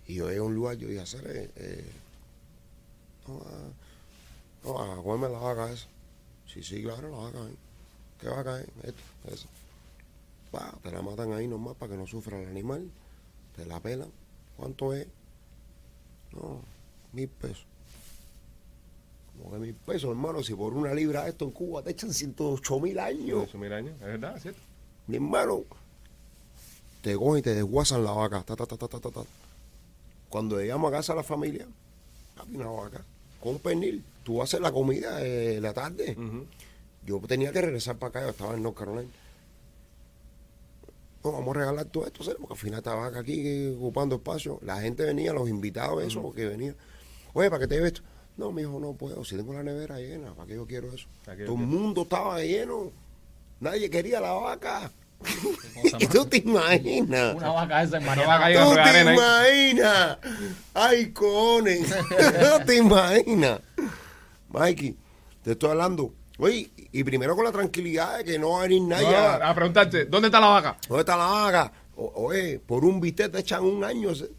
Y 0.06 0.14
yo 0.16 0.28
llegué 0.28 0.38
a 0.40 0.44
un 0.44 0.54
lugar, 0.54 0.78
yo 0.78 0.88
dije, 0.88 1.02
hacer, 1.02 1.24
eh, 1.26 1.50
eh, 1.56 1.92
no, 3.28 3.42
a, 4.78 4.86
no, 4.86 4.94
a 5.00 5.04
comerme 5.04 5.30
la 5.34 5.40
vaca 5.40 5.72
esa. 5.72 5.88
Sí, 6.46 6.62
sí, 6.62 6.84
claro, 6.84 7.10
la 7.10 7.18
vaca 7.18 7.40
ahí. 7.40 7.58
¿Qué 8.20 8.28
vaca 8.30 8.60
es? 8.62 8.68
Esta, 8.84 9.02
esa. 9.34 9.48
Va, 10.56 10.74
te 10.84 10.92
la 10.92 11.02
matan 11.02 11.34
ahí 11.34 11.48
nomás 11.48 11.76
para 11.76 11.92
que 11.94 11.98
no 11.98 12.06
sufra 12.06 12.40
el 12.40 12.48
animal. 12.50 12.88
Te 13.56 13.66
la 13.66 13.80
pelan. 13.80 14.10
¿Cuánto 14.58 14.94
es? 14.94 15.08
No, 16.34 16.60
mil 17.14 17.28
pesos. 17.30 17.66
Como 19.39 19.54
que 19.54 19.60
mil 19.60 19.73
pesos, 19.73 20.10
hermano, 20.10 20.43
si 20.43 20.54
por 20.54 20.73
una 20.73 20.93
libra 20.93 21.28
esto 21.28 21.45
en 21.45 21.52
Cuba 21.52 21.82
te 21.82 21.91
echan 21.91 22.13
108 22.13 22.80
mil 22.80 22.99
años. 22.99 23.47
Eso, 23.47 23.58
mil 23.58 23.71
años. 23.71 23.93
Es 23.95 24.06
verdad, 24.06 24.36
es 24.36 24.43
cierto. 24.43 24.62
Mi 25.08 25.15
hermano, 25.15 25.63
te 27.02 27.15
cogen 27.15 27.39
y 27.39 27.41
te 27.41 27.56
desguasan 27.56 28.04
la 28.04 28.12
vaca. 28.12 28.43
ta, 28.43 28.56
ta, 28.56 28.65
ta, 28.65 28.78
ta, 28.78 28.88
ta, 28.88 28.99
ta, 28.99 29.10
ta. 29.10 29.21
Cuando 30.30 30.60
llegamos 30.60 30.91
a 30.91 30.97
casa 30.97 31.13
a 31.13 31.15
la 31.15 31.23
familia, 31.23 31.65
papi, 32.36 32.56
una 32.56 32.67
vaca 32.67 33.04
con 33.39 33.54
un 33.54 33.60
pernil. 33.60 34.04
Tú 34.23 34.41
haces 34.41 34.60
la 34.60 34.71
comida 34.71 35.17
de 35.17 35.62
la 35.62 35.73
tarde. 35.73 36.15
Yo 37.06 37.19
tenía 37.21 37.52
que 37.52 37.62
regresar 37.62 37.97
para 37.97 38.10
acá, 38.10 38.21
yo 38.21 38.30
estaba 38.30 38.54
en 38.54 38.63
North 38.63 38.78
Carolina. 38.78 39.10
No, 41.23 41.32
vamos 41.34 41.56
a 41.56 41.60
regalar 41.60 41.86
todo 41.86 42.06
esto, 42.06 42.23
porque 42.38 42.54
al 42.54 42.60
final 42.60 42.78
esta 42.80 42.93
vaca 42.93 43.19
aquí 43.19 43.41
eh, 43.45 43.75
ocupando 43.75 44.17
espacio. 44.17 44.60
La 44.63 44.80
gente 44.82 45.04
venía, 45.04 45.34
los 45.34 45.49
invitados, 45.49 46.04
eso, 46.04 46.32
que 46.34 46.45
venían. 46.45 46.75
Oye, 47.34 47.49
¿para 47.49 47.62
qué 47.62 47.67
te 47.67 47.75
lleves 47.75 47.93
esto? 47.93 48.04
No, 48.39 48.54
mi 48.54 48.62
hijo, 48.62 48.80
no 48.80 48.93
puedo. 48.93 49.25
Si 49.25 49.36
tengo 49.36 49.52
la 49.54 49.63
nevera 49.63 49.97
llena, 49.99 50.34
¿para 50.34 50.47
qué 50.47 50.56
yo 50.56 50.65
quiero 50.65 50.88
eso? 50.93 51.08
¿Para 51.25 51.36
qué 51.36 51.43
yo 51.43 51.52
Todo 51.52 51.62
el 51.62 51.67
mundo 51.67 52.04
estaba 52.04 52.39
lleno. 52.41 52.91
Nadie 53.60 53.89
quería 53.89 54.21
la 54.21 54.32
vaca. 54.32 54.89
cosa 55.19 55.97
¿Y 55.99 56.06
más- 56.06 56.13
tú 56.13 56.25
te 56.25 56.38
imaginas? 56.38 57.36
Una 57.36 57.49
vaca 57.52 57.84
esa 57.84 57.97
en 57.97 58.06
vaca. 58.06 58.63
¿Tú 58.63 58.73
te 58.75 58.80
arena 58.80 59.13
imaginas? 59.13 60.17
Ay, 60.73 61.12
cojones. 61.12 61.89
¿No 62.41 62.65
te 62.65 62.78
imaginas? 62.78 63.60
Mikey, 64.49 64.95
te 65.43 65.52
estoy 65.52 65.71
hablando. 65.71 66.13
Oye, 66.38 66.69
y 66.93 67.04
primero 67.04 67.36
con 67.36 67.43
la 67.43 67.52
tranquilidad 67.52 68.19
de 68.19 68.23
que 68.23 68.39
no 68.39 68.52
va 68.52 68.60
a 68.60 68.63
venir 68.63 68.84
nadie. 68.84 69.12
No, 69.12 69.17
a- 69.17 69.49
a 69.49 69.54
preguntarte, 69.54 70.06
¿dónde 70.06 70.30
está 70.30 70.39
la 70.39 70.47
vaca? 70.47 70.78
¿Dónde 70.88 71.02
está 71.02 71.17
la 71.17 71.25
vaca? 71.25 71.73
O- 71.97 72.13
Oye, 72.28 72.60
por 72.65 72.86
un 72.86 73.02
bistec 73.02 73.34
te 73.34 73.39
echan 73.39 73.65
un 73.65 73.84
año. 73.84 74.15
se- 74.15 74.30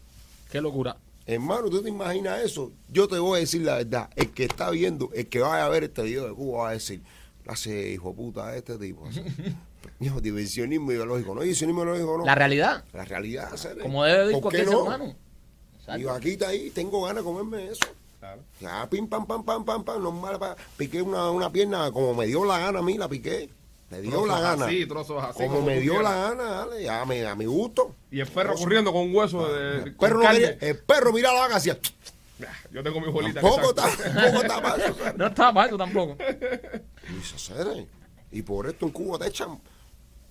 Qué 0.51 0.59
locura. 0.59 0.97
Hermano, 1.31 1.69
¿tú 1.69 1.81
te 1.81 1.89
imaginas 1.89 2.41
eso? 2.41 2.71
Yo 2.89 3.07
te 3.07 3.17
voy 3.17 3.37
a 3.37 3.39
decir 3.39 3.61
la 3.61 3.75
verdad. 3.77 4.09
El 4.15 4.31
que 4.31 4.43
está 4.45 4.69
viendo, 4.69 5.09
el 5.13 5.27
que 5.27 5.39
vaya 5.39 5.65
a 5.65 5.69
ver 5.69 5.85
este 5.85 6.03
video 6.03 6.27
de 6.27 6.33
Cuba 6.33 6.63
va 6.63 6.69
a 6.69 6.73
decir, 6.73 7.01
hace 7.47 7.91
hijo 7.91 8.13
puta 8.13 8.55
este 8.55 8.77
tipo. 8.77 9.07
diversionismo 10.21 10.91
ideológico. 10.91 11.33
No, 11.35 11.41
diversionismo 11.41 11.83
ideológico 11.83 12.17
no. 12.19 12.25
La 12.25 12.35
realidad, 12.35 12.83
La 12.93 13.05
realidad, 13.05 13.53
hacer, 13.53 13.77
como 13.79 14.03
debe 14.03 14.25
ir 14.25 14.31
¿por 14.31 14.51
qué 14.51 14.63
cualquier 14.63 14.65
ser 14.67 14.73
no? 14.75 14.81
humano. 14.83 15.05
Y 15.05 15.77
Exacto. 15.79 16.07
vaquita 16.07 16.47
ahí, 16.49 16.69
tengo 16.71 17.01
ganas 17.03 17.23
de 17.23 17.29
comerme 17.31 17.67
eso. 17.71 17.85
Claro. 18.19 18.41
Ya, 18.59 18.87
pim, 18.89 19.07
pam, 19.07 19.25
pam, 19.25 19.43
pam, 19.43 19.65
pam, 19.65 19.83
pam, 19.83 20.03
normal, 20.03 20.37
pa- 20.37 20.55
piqué 20.77 21.01
una, 21.01 21.31
una 21.31 21.51
pierna 21.51 21.91
como 21.91 22.13
me 22.13 22.27
dio 22.27 22.45
la 22.45 22.59
gana 22.59 22.79
a 22.79 22.81
mí, 22.83 22.97
la 22.97 23.07
piqué. 23.09 23.49
Me 23.91 24.01
dio 24.01 24.11
Trozos 24.11 24.27
la 24.29 24.39
gana. 24.39 24.65
así, 24.65 24.85
trozos 24.85 25.23
así, 25.23 25.37
como 25.43 25.55
como 25.55 25.65
me 25.67 25.79
dio 25.81 25.93
quieras. 25.95 26.11
la 26.11 26.29
gana, 26.29 26.43
dale, 26.65 26.83
ya 26.83 27.05
me, 27.05 27.25
a 27.27 27.35
mi 27.35 27.45
gusto. 27.45 27.93
Y 28.09 28.19
el 28.21 28.27
perro 28.27 28.55
corriendo 28.55 28.91
con 28.93 29.01
un 29.03 29.15
hueso 29.15 29.47
de. 29.53 29.77
El 29.83 29.95
con 29.95 30.09
perro, 30.09 30.23
no 30.23 30.29
el 30.31 30.77
perro 30.79 31.11
mira 31.13 31.33
la 31.33 31.41
vaca 31.41 31.57
hacía. 31.57 31.77
Yo 32.71 32.81
tengo 32.81 32.99
mi 33.01 33.11
bolita. 33.11 33.39
que 33.41 33.47
Tampoco 33.47 33.69
está, 33.69 33.83
tampoco 34.13 34.41
está 34.43 34.75
eso. 34.77 34.95
No 35.17 35.27
estaba 35.27 35.53
para 35.53 35.67
eso 35.67 35.77
tampoco. 35.77 36.17
Y 37.09 37.13
dice, 37.13 37.37
"Cere". 37.37 37.85
Y 38.31 38.41
por 38.41 38.67
esto 38.67 38.85
en 38.85 38.91
Cuba 38.91 39.19
te 39.19 39.27
echan 39.27 39.59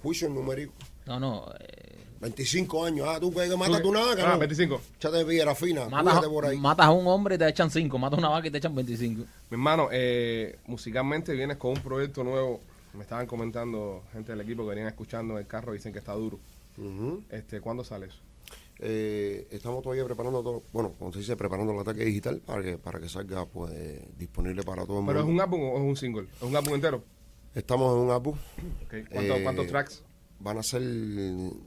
juicio 0.02 0.28
numérico. 0.28 0.72
No, 1.06 1.20
no. 1.20 1.46
eh, 1.60 1.96
25 2.20 2.84
años. 2.84 3.06
Ah, 3.08 3.18
tú 3.20 3.32
que 3.32 3.56
matas 3.56 3.80
tu 3.82 3.92
nada, 3.92 4.14
Ah, 4.32 4.36
25. 4.36 4.80
Échate 4.96 5.24
piedra 5.24 5.54
fina. 5.54 5.88
Matas, 5.88 6.26
por 6.26 6.46
ahí. 6.46 6.56
matas 6.58 6.86
a 6.86 6.90
un 6.90 7.06
hombre 7.06 7.34
y 7.36 7.38
te 7.38 7.48
echan 7.48 7.70
5. 7.70 7.98
Matas 7.98 8.16
a 8.18 8.20
una 8.20 8.28
vaca 8.30 8.48
y 8.48 8.50
te 8.50 8.58
echan 8.58 8.74
25. 8.74 9.20
Mi 9.22 9.26
hermano, 9.52 9.88
eh, 9.92 10.58
musicalmente 10.66 11.32
vienes 11.32 11.56
con 11.58 11.70
un 11.72 11.80
proyecto 11.82 12.24
nuevo. 12.24 12.60
Me 12.94 13.02
estaban 13.02 13.26
comentando 13.26 14.02
gente 14.12 14.32
del 14.32 14.40
equipo 14.40 14.62
que 14.64 14.70
venían 14.70 14.88
escuchando 14.88 15.34
en 15.34 15.40
el 15.40 15.46
carro, 15.46 15.72
dicen 15.72 15.92
que 15.92 15.98
está 16.00 16.12
duro. 16.12 16.38
Este, 17.30 17.60
¿Cuándo 17.60 17.84
sale 17.84 18.06
eso? 18.06 18.18
Eh, 18.78 19.46
estamos 19.50 19.82
todavía 19.82 20.04
preparando 20.06 20.42
todo, 20.42 20.62
bueno, 20.72 20.94
como 20.98 21.12
se 21.12 21.18
dice, 21.18 21.36
preparando 21.36 21.72
el 21.74 21.78
ataque 21.78 22.02
digital 22.04 22.40
para 22.40 22.62
que 22.62 22.78
para 22.78 22.98
que 22.98 23.10
salga 23.10 23.44
pues 23.44 23.70
disponible 24.18 24.62
para 24.62 24.86
todo 24.86 25.00
el 25.00 25.06
¿Pero 25.06 25.20
es 25.20 25.26
mundo. 25.26 25.42
un 25.44 25.46
álbum 25.46 25.60
o 25.70 25.76
es 25.76 25.82
un 25.82 25.96
single? 25.96 26.26
¿Es 26.36 26.42
un 26.42 26.56
álbum 26.56 26.74
entero? 26.74 27.02
Estamos 27.54 27.94
en 27.94 28.02
un 28.04 28.10
álbum. 28.10 28.34
Ok. 28.86 28.94
¿Cuántos, 29.12 29.36
Eh, 29.38 29.42
cuántos 29.42 29.66
tracks? 29.66 30.02
Van 30.42 30.56
a 30.56 30.62
ser 30.62 30.80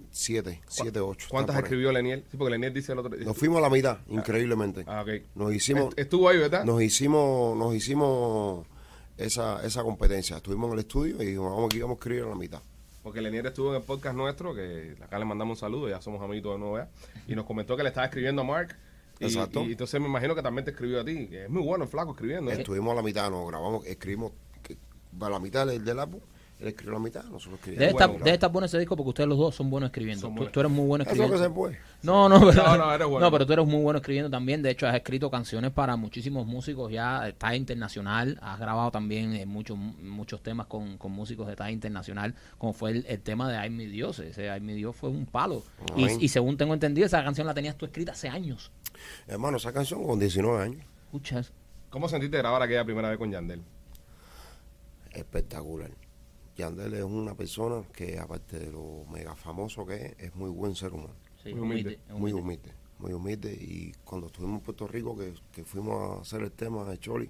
siete, 0.10 0.62
siete, 0.68 1.00
ocho. 1.00 1.28
¿Cuántas 1.30 1.56
escribió 1.58 1.92
Leniel? 1.92 2.24
Sí, 2.32 2.38
porque 2.38 2.50
Leniel 2.52 2.74
dice 2.74 2.94
el 2.94 2.98
otro 3.00 3.16
Nos 3.16 3.38
fuimos 3.38 3.60
a 3.60 3.62
la 3.62 3.70
mitad, 3.70 4.00
increíblemente. 4.08 4.84
Ah, 4.88 5.04
ok. 5.04 5.10
Nos 5.36 5.54
hicimos, 5.54 5.90
Est- 5.90 6.00
Estuvo 6.00 6.28
ahí, 6.30 6.40
¿verdad? 6.40 6.66
nos 6.66 6.82
hicimos, 6.82 7.56
nos 7.56 7.76
hicimos 7.76 8.66
esa, 9.18 9.66
esa 9.66 9.84
competencia. 9.84 10.38
Estuvimos 10.38 10.68
en 10.68 10.74
el 10.74 10.80
estudio 10.80 11.22
y 11.22 11.26
dijimos, 11.26 11.52
vamos 11.52 11.66
aquí, 11.66 11.82
vamos 11.82 11.96
a 11.96 12.00
escribir 12.00 12.24
a 12.24 12.28
la 12.28 12.36
mitad. 12.36 12.62
Porque 13.04 13.22
Lenier 13.22 13.46
estuvo 13.48 13.70
en 13.70 13.76
el 13.76 13.82
podcast 13.82 14.16
nuestro, 14.16 14.56
que 14.56 14.96
acá 15.02 15.20
le 15.20 15.26
mandamos 15.26 15.58
un 15.58 15.60
saludo, 15.60 15.90
ya 15.90 16.02
somos 16.02 16.22
amiguitos 16.22 16.54
de 16.54 16.60
nuevo, 16.60 16.74
¿verdad? 16.76 16.90
y 17.28 17.36
nos 17.36 17.46
comentó 17.46 17.76
que 17.76 17.84
le 17.84 17.90
estaba 17.90 18.06
escribiendo 18.06 18.44
a 18.44 18.46
Mark. 18.46 18.78
Y, 19.20 19.26
Exacto. 19.26 19.64
y 19.64 19.74
entonces 19.74 20.00
me 20.00 20.08
imagino 20.08 20.34
que 20.36 20.42
también 20.42 20.66
te 20.66 20.72
escribió 20.72 21.02
a 21.02 21.06
ti. 21.06 21.28
que 21.28 21.44
Es 21.44 21.50
muy 21.50 21.62
bueno 21.62 21.84
el 21.84 21.90
flaco 21.90 22.12
escribiendo. 22.12 22.52
¿eh? 22.52 22.56
Estuvimos 22.56 22.94
a 22.94 22.96
la 22.96 23.02
mitad, 23.02 23.30
nos 23.30 23.48
grabamos, 23.48 23.86
escribimos 23.86 24.32
a 25.20 25.30
la 25.30 25.40
mitad 25.40 25.68
del, 25.68 25.84
del 25.84 26.00
álbum. 26.00 26.22
Él 26.64 26.70
escribió 26.70 26.94
la 26.94 27.00
mitad, 27.00 27.24
nosotros 27.26 27.56
escribimos. 27.60 27.80
Debe, 27.82 27.92
bueno, 27.92 28.06
estar, 28.06 28.24
debe 28.24 28.34
estar 28.36 28.52
bueno 28.52 28.66
ese 28.68 28.80
disco 28.80 28.96
porque 28.96 29.10
ustedes 29.10 29.28
los 29.28 29.38
dos 29.38 29.54
son 29.54 29.70
buenos 29.70 29.90
escribiendo. 29.90 30.22
Son 30.22 30.30
Tú, 30.32 30.36
buenos. 30.38 30.52
tú 30.54 30.60
eres 30.62 30.72
muy 30.72 30.86
bueno 30.88 31.04
Eso 31.04 31.12
es 31.12 31.18
lo 31.18 31.24
que 31.28 31.34
escribiendo. 31.36 31.54
se 31.54 31.54
puede. 31.54 31.80
No, 32.04 32.30
no, 32.30 32.40
pero, 32.40 32.64
No, 32.64 32.78
no, 32.78 32.94
eres 32.94 33.08
bueno. 33.08 33.26
no, 33.26 33.32
pero 33.34 33.46
tú 33.46 33.52
eres 33.54 33.66
muy 33.68 33.82
bueno 33.82 33.98
escribiendo 34.00 34.30
también. 34.30 34.62
De 34.62 34.70
hecho, 34.72 34.88
has 34.88 34.96
escrito 34.96 35.30
canciones 35.30 35.72
para 35.72 35.98
muchísimos 35.98 36.48
músicos 36.48 36.90
ya 36.92 37.22
de 37.26 37.34
talla 37.34 37.58
internacional. 37.58 38.40
Has 38.42 38.60
grabado 38.60 38.92
también 38.92 39.34
eh, 39.36 39.46
muchos 39.46 39.78
muchos 39.78 40.42
temas 40.42 40.68
con, 40.68 40.98
con 40.98 41.12
músicos 41.12 41.48
de 41.48 41.58
talla 41.58 41.72
internacional, 41.72 42.34
como 42.58 42.72
fue 42.72 42.92
el, 42.92 43.06
el 43.10 43.20
tema 43.20 43.52
de 43.52 43.58
Ay 43.58 43.70
mi 43.70 43.86
Dios. 43.86 44.20
Ese 44.20 44.50
Ay 44.50 44.62
mi 44.62 44.74
Dios 44.74 44.96
fue 44.96 45.10
un 45.10 45.26
palo. 45.26 45.64
Y, 45.98 46.24
y 46.26 46.30
según 46.30 46.56
tengo 46.56 46.74
entendido, 46.74 47.06
esa 47.06 47.22
canción 47.24 47.46
la 47.46 47.54
tenías 47.54 47.76
tú 47.78 47.86
escrita 47.86 48.14
hace 48.14 48.30
años. 48.30 48.72
Hermano, 49.28 49.58
esa 49.58 49.74
canción 49.74 50.02
con 50.06 50.18
19 50.18 50.64
años, 50.64 50.86
Escucha 51.06 51.40
eso. 51.40 51.52
¿Cómo 51.90 52.08
sentiste 52.08 52.38
grabar 52.38 52.62
aquella 52.62 52.86
primera 52.86 53.10
vez 53.10 53.18
con 53.18 53.30
Yandel? 53.30 53.62
espectacular. 55.12 55.92
Yandel 56.56 56.94
es 56.94 57.04
una 57.04 57.36
persona 57.36 57.84
que, 57.94 58.20
aparte 58.20 58.60
de 58.60 58.72
lo 58.72 59.06
mega 59.12 59.36
famoso 59.36 59.86
que 59.86 59.96
es, 59.96 60.16
es 60.20 60.36
muy 60.36 60.50
buen 60.50 60.76
ser 60.76 60.94
humano. 60.94 61.16
Sí, 61.44 61.54
Muy 61.54 61.62
humilde. 61.62 62.00
Muy 62.12 62.32
humilde, 62.34 62.72
muy 63.00 63.14
humilde. 63.14 63.54
Y 63.54 63.92
cuando 64.04 64.28
estuvimos 64.28 64.60
en 64.60 64.64
Puerto 64.64 64.88
Rico, 64.88 65.18
que, 65.18 65.34
que 65.52 65.64
fuimos 65.66 66.18
a 66.18 66.22
hacer 66.22 66.42
el 66.42 66.52
tema 66.52 66.84
de 66.86 66.98
Choli, 67.00 67.30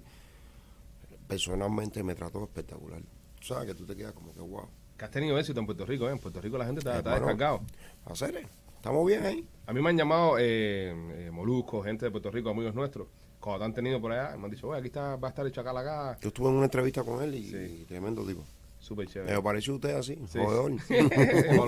personalmente 1.26 2.02
me 2.02 2.14
trató 2.14 2.44
espectacular. 2.44 3.00
O 3.40 3.42
sea, 3.42 3.64
que 3.66 3.74
tú 3.74 3.84
te 3.84 3.96
quedas 3.96 4.12
como 4.12 4.32
que, 4.32 4.40
wow. 4.40 4.68
Que 4.96 5.04
has 5.04 5.10
tenido 5.10 5.38
éxito 5.38 5.58
en 5.60 5.66
Puerto 5.66 5.84
Rico, 5.84 6.08
¿eh? 6.08 6.12
En 6.12 6.18
Puerto 6.18 6.40
Rico 6.40 6.56
la 6.58 6.66
gente 6.66 6.80
está, 6.80 6.98
está 6.98 7.14
descargado. 7.14 7.60
Hacer, 8.04 8.46
estamos 8.76 9.06
bien 9.06 9.24
ahí. 9.24 9.46
A 9.66 9.72
mí 9.72 9.82
me 9.82 9.90
han 9.90 9.96
llamado 9.96 10.36
eh, 10.38 10.90
eh, 11.26 11.30
Molusco, 11.32 11.82
gente 11.82 12.04
de 12.06 12.10
Puerto 12.10 12.30
Rico, 12.30 12.50
amigos 12.50 12.74
nuestros. 12.74 13.08
Cuando 13.40 13.58
te 13.60 13.64
han 13.64 13.74
tenido 13.74 14.00
por 14.00 14.12
allá, 14.12 14.36
me 14.36 14.44
han 14.44 14.50
dicho, 14.50 14.68
oye, 14.68 14.78
aquí 14.78 14.86
está, 14.88 15.16
va 15.16 15.28
a 15.28 15.30
estar 15.30 15.44
el 15.44 15.52
chacal 15.52 15.76
acá. 15.76 16.16
Yo 16.20 16.28
estuve 16.28 16.48
en 16.48 16.54
una 16.54 16.64
entrevista 16.66 17.02
con 17.02 17.22
él 17.22 17.34
y, 17.34 17.44
Sí. 17.50 17.78
y 17.82 17.84
tremendo 17.84 18.24
tipo. 18.24 18.44
Súper 18.84 19.08
chévere. 19.08 19.34
Me 19.34 19.42
pareció 19.42 19.74
usted 19.76 19.94
así, 19.96 20.18
Sí. 20.28 20.38
jodedor. 20.38 20.70
Un, 20.70 20.78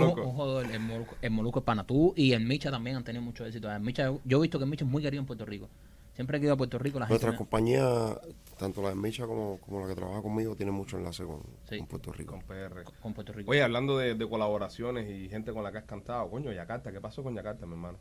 un 0.03 0.33
jodedor, 0.35 0.67
el 0.71 0.81
Molusco, 0.81 1.15
el 1.23 1.31
Molusco 1.31 1.59
es 1.61 1.65
pana. 1.65 1.85
Tú 1.85 2.13
y 2.17 2.33
el 2.33 2.45
Micha 2.45 2.71
también 2.71 2.97
han 2.97 3.05
tenido 3.05 3.23
mucho 3.23 3.45
éxito. 3.47 3.71
El 3.73 3.81
Micha, 3.81 4.13
yo 4.25 4.39
he 4.39 4.43
visto 4.43 4.59
que 4.59 4.65
el 4.65 4.71
Micha 4.71 4.85
es 4.85 4.91
muy 4.91 5.03
querido 5.03 5.21
en 5.23 5.27
Puerto 5.27 5.47
Rico. 5.47 5.69
Siempre 6.15 6.39
que 6.39 6.45
he 6.45 6.47
ido 6.47 6.55
a 6.55 6.57
Puerto 6.57 6.79
Rico, 6.79 6.99
la 6.99 7.07
gente... 7.07 7.23
Nuestra 7.25 7.37
compañía, 7.39 8.19
tanto 8.59 8.81
la 8.83 8.91
de 8.91 8.95
Micha 8.95 9.27
como, 9.27 9.59
como 9.59 9.81
la 9.83 9.89
que 9.89 9.95
trabaja 9.95 10.23
conmigo, 10.23 10.55
tiene 10.57 10.73
mucho 10.73 10.97
enlace 10.99 11.25
con, 11.25 11.41
Sí. 11.69 11.79
con 11.79 11.87
Puerto 11.87 12.13
Rico. 12.13 12.33
Con 12.33 12.43
PR. 12.43 12.85
con 13.03 13.13
Puerto 13.15 13.33
Rico. 13.33 13.51
Oye, 13.51 13.63
hablando 13.63 13.99
de, 13.99 14.15
de 14.15 14.29
colaboraciones 14.29 15.11
y 15.11 15.29
gente 15.29 15.53
con 15.53 15.63
la 15.63 15.73
que 15.73 15.79
has 15.79 15.85
cantado, 15.85 16.31
coño, 16.31 16.53
Yakarta, 16.53 16.91
¿qué 16.93 17.01
pasó 17.01 17.23
con 17.23 17.35
Yakarta, 17.35 17.65
mi 17.67 17.73
hermano? 17.73 17.99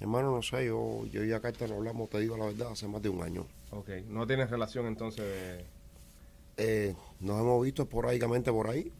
Hermano, 0.00 0.30
no 0.30 0.42
sé, 0.42 0.66
yo, 0.66 1.06
yo 1.06 1.24
y 1.24 1.28
Yakarta 1.28 1.66
no 1.66 1.76
hablamos, 1.76 2.08
te 2.10 2.20
digo 2.20 2.36
la 2.36 2.46
verdad, 2.46 2.68
hace 2.72 2.86
más 2.86 3.00
de 3.02 3.08
un 3.08 3.22
año. 3.22 3.46
Ok, 3.70 3.88
no 4.08 4.26
tienes 4.26 4.50
relación 4.50 4.86
entonces 4.86 5.24
de... 5.24 5.64
Eh, 6.56 6.94
nos 7.20 7.40
hemos 7.40 7.62
visto 7.62 7.82
esporádicamente 7.82 8.50
por 8.50 8.68
ahí, 8.68 8.92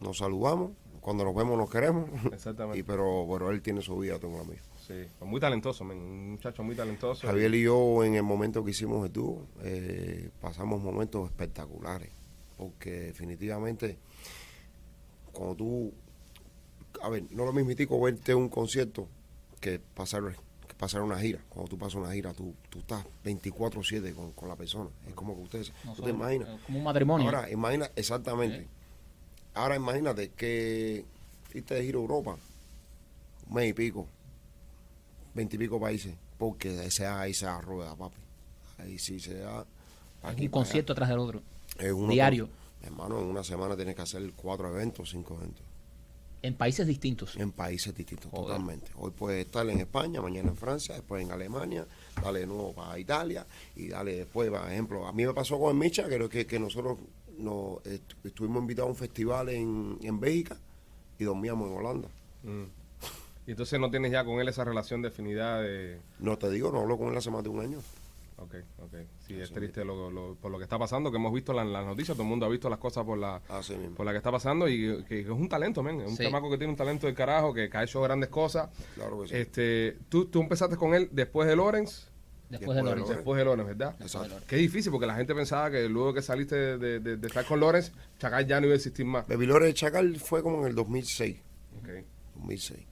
nos 0.00 0.18
saludamos, 0.18 0.72
cuando 1.00 1.24
nos 1.24 1.34
vemos 1.34 1.58
nos 1.58 1.68
queremos, 1.70 2.08
Exactamente. 2.32 2.78
y 2.80 2.82
pero, 2.82 3.26
pero 3.30 3.50
él 3.50 3.60
tiene 3.62 3.82
su 3.82 3.98
vida, 3.98 4.18
tengo 4.18 4.38
la 4.38 4.44
mía. 4.44 4.62
Sí, 4.86 5.06
pues 5.18 5.30
muy 5.30 5.40
talentoso, 5.40 5.84
un 5.84 6.32
muchacho 6.32 6.62
muy 6.62 6.74
talentoso. 6.74 7.26
Javier 7.26 7.54
y 7.54 7.62
yo 7.62 8.04
en 8.04 8.14
el 8.14 8.22
momento 8.22 8.64
que 8.64 8.70
hicimos 8.70 9.06
el 9.06 9.12
dúo, 9.12 9.46
eh, 9.62 10.30
pasamos 10.40 10.82
momentos 10.82 11.30
espectaculares, 11.30 12.10
porque 12.56 12.90
definitivamente 12.90 13.98
cuando 15.32 15.56
tú, 15.56 15.92
a 17.02 17.08
ver, 17.08 17.24
no 17.30 17.44
lo 17.44 17.52
mismitico 17.52 18.00
verte 18.00 18.34
un 18.34 18.48
concierto 18.48 19.08
que 19.60 19.78
pasar, 19.78 20.22
pasar 20.84 21.02
una 21.02 21.18
gira. 21.18 21.40
Cuando 21.48 21.68
tú 21.70 21.78
pasas 21.78 21.94
una 21.94 22.12
gira, 22.12 22.32
tú, 22.34 22.54
tú 22.70 22.80
estás 22.80 23.04
24/7 23.24 24.14
con, 24.14 24.32
con 24.32 24.48
la 24.48 24.56
persona. 24.56 24.90
Es 25.08 25.14
como 25.14 25.34
que 25.34 25.42
ustedes, 25.42 25.72
No 25.84 25.92
tú 25.94 26.02
te 26.02 26.10
imaginas. 26.10 26.48
eh, 26.48 26.58
Como 26.66 26.78
un 26.78 26.84
matrimonio. 26.84 27.26
Ahora, 27.26 27.50
imagina, 27.50 27.90
exactamente. 27.96 28.60
Sí. 28.62 28.66
Ahora 29.54 29.76
imagínate 29.76 30.30
que 30.30 31.04
fuiste 31.50 31.74
de 31.74 31.84
giro 31.84 32.00
a 32.00 32.02
Europa, 32.02 32.36
un 33.48 33.54
mes 33.54 33.70
y 33.70 33.72
pico, 33.72 34.06
veintipico 35.34 35.80
países, 35.80 36.14
porque 36.38 36.90
se 36.90 37.04
da 37.04 37.20
ahí 37.20 37.34
se 37.34 37.46
da 37.46 37.60
rueda, 37.60 37.94
papi. 37.96 38.16
Ahí 38.78 38.98
sí 38.98 39.20
se 39.20 39.38
da. 39.38 39.64
aquí 40.22 40.46
un 40.46 40.50
concierto 40.50 40.94
tras 40.94 41.08
del 41.08 41.18
otro. 41.18 41.42
allá. 41.78 41.86
Es 41.88 41.92
uno 41.92 42.12
diario. 42.12 42.48
por- 42.48 42.86
hermano, 42.86 43.18
en 43.20 43.26
una 43.26 43.42
semana 43.42 43.76
tienes 43.76 43.94
que 43.96 44.02
hacer 44.02 44.32
cuatro 44.36 44.68
eventos, 44.74 45.10
cinco 45.10 45.34
eventos, 45.36 45.64
En 46.44 46.54
países 46.54 46.86
distintos. 46.86 47.36
en 47.36 47.52
países 47.52 47.94
distintos, 47.94 48.30
Joder. 48.30 48.46
totalmente. 48.48 48.90
Hoy 48.96 49.10
puedes 49.12 49.46
estar 49.46 49.66
en 49.70 49.80
España, 49.80 50.20
mañana 50.20 50.50
en 50.50 50.56
Francia, 50.56 50.94
después 50.94 51.22
en 51.24 51.32
Alemania, 51.32 51.86
dale 52.22 52.40
de 52.40 52.46
nuevo 52.46 52.74
para 52.74 52.98
Italia 52.98 53.46
y 53.74 53.88
dale 53.88 54.16
después, 54.18 54.50
por 54.50 54.70
ejemplo, 54.70 55.06
a 55.06 55.12
mí 55.12 55.24
me 55.24 55.32
pasó 55.32 55.58
con 55.58 55.70
el 55.70 55.76
Micha, 55.82 56.04
creo 56.04 56.28
que, 56.28 56.46
que 56.46 56.58
nosotros 56.58 56.98
nos, 57.38 57.84
est- 57.86 58.12
estuvimos 58.24 58.60
invitados 58.60 58.88
a 58.88 58.92
un 58.92 58.96
festival 58.98 59.48
en, 59.48 59.98
en 60.02 60.20
Bélgica 60.20 60.58
y 61.18 61.24
dormíamos 61.24 61.70
en 61.70 61.76
Holanda. 61.78 62.08
Mm. 62.42 62.64
Y 63.46 63.50
entonces 63.50 63.80
no 63.80 63.90
tienes 63.90 64.12
ya 64.12 64.22
con 64.24 64.38
él 64.38 64.46
esa 64.48 64.64
relación 64.64 65.00
de 65.00 65.08
afinidad 65.08 65.62
de... 65.62 65.98
No 66.18 66.36
te 66.36 66.50
digo, 66.50 66.70
no 66.70 66.80
hablo 66.80 66.98
con 66.98 67.08
él 67.10 67.16
hace 67.16 67.30
más 67.30 67.42
de 67.42 67.48
un 67.48 67.60
año. 67.60 67.78
Ok, 68.36 68.54
ok. 68.78 68.94
Sí, 69.26 69.34
es 69.40 69.52
triste 69.52 69.84
lo, 69.84 70.10
lo- 70.10 70.34
por 70.34 70.50
lo 70.50 70.58
que 70.58 70.64
está 70.64 70.78
pasando, 70.78 71.10
que 71.10 71.16
hemos 71.18 71.32
visto 71.32 71.52
en 71.52 71.56
la- 71.56 71.62
en 71.62 71.72
las 71.72 71.86
noticias, 71.86 72.16
todo 72.16 72.24
el 72.24 72.28
mundo 72.30 72.46
ha 72.46 72.48
visto 72.48 72.68
las 72.68 72.78
cosas 72.80 73.04
por 73.04 73.16
la, 73.16 73.40
Así 73.48 73.74
por 73.96 74.04
la 74.04 74.10
que 74.12 74.18
está 74.18 74.32
pasando 74.32 74.68
y 74.68 74.78
que, 74.98 75.04
que 75.04 75.20
es 75.20 75.28
un 75.28 75.48
talento, 75.48 75.82
men. 75.82 76.00
Es 76.00 76.08
un 76.10 76.16
Sí. 76.16 76.24
chamaco 76.24 76.50
que 76.50 76.58
tiene 76.58 76.72
un 76.72 76.76
talento 76.76 77.06
del 77.06 77.14
carajo, 77.14 77.54
que, 77.54 77.70
que 77.70 77.76
ha 77.76 77.84
hecho 77.84 78.00
grandes 78.02 78.28
cosas. 78.30 78.70
Claro 78.96 79.22
que 79.22 79.28
sí. 79.28 79.36
Este, 79.36 79.98
tú, 80.08 80.26
tú 80.26 80.40
empezaste 80.40 80.76
con 80.76 80.94
él 80.94 81.08
después 81.12 81.46
de 81.48 81.56
Lorenz, 81.56 82.10
Después 82.50 82.76
de 82.76 82.82
Después 82.82 82.84
de 82.84 82.90
Lorenzo. 83.00 83.12
después 83.14 83.38
de 83.38 83.44
Lorenz, 83.46 83.66
¿verdad? 83.66 83.96
Exacto. 84.00 84.36
Qué 84.46 84.56
difícil, 84.56 84.92
porque 84.92 85.06
la 85.06 85.14
gente 85.16 85.34
pensaba 85.34 85.70
que 85.70 85.88
luego 85.88 86.12
que 86.12 86.20
saliste 86.22 86.54
de, 86.54 86.78
de- 86.78 87.00
de- 87.00 87.16
de 87.16 87.26
estar 87.26 87.44
con 87.46 87.58
Lorenz, 87.58 87.90
Chacal 88.18 88.46
ya 88.46 88.60
no 88.60 88.66
iba 88.66 88.74
a 88.74 88.76
existir 88.76 89.06
más. 89.06 89.26
Baby 89.26 89.46
Lore 89.46 89.66
de 89.66 89.74
Chacal 89.74 90.16
fue 90.16 90.42
como 90.42 90.60
en 90.60 90.66
el 90.68 90.74
2006. 90.74 91.40
Ok. 91.78 91.88
2006. 92.36 92.86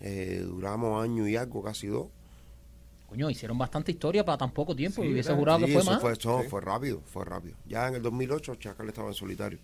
Eh, 0.00 0.42
duramos 0.44 1.02
año 1.02 1.26
y 1.28 1.36
algo, 1.36 1.62
casi 1.62 1.86
dos. 1.86 2.08
Coño, 3.10 3.28
hicieron 3.28 3.58
bastante 3.58 3.90
historia 3.92 4.24
para 4.24 4.38
tan 4.38 4.52
poco 4.52 4.74
tiempo. 4.74 5.02
Sí, 5.02 5.08
y 5.08 5.12
hubiese 5.12 5.34
jurado 5.34 5.58
que 5.58 5.66
fue 5.66 5.82
eso 5.82 5.90
más. 5.92 6.00
Fue, 6.00 6.14
Sí. 6.14 6.28
fue 6.48 6.60
rápido, 6.60 7.02
fue 7.04 7.24
rápido. 7.24 7.56
Ya 7.66 7.88
en 7.88 7.96
el 7.96 8.02
2008 8.02 8.54
Chacal 8.54 8.88
estaba 8.88 9.08
en 9.08 9.14
solitario. 9.14 9.58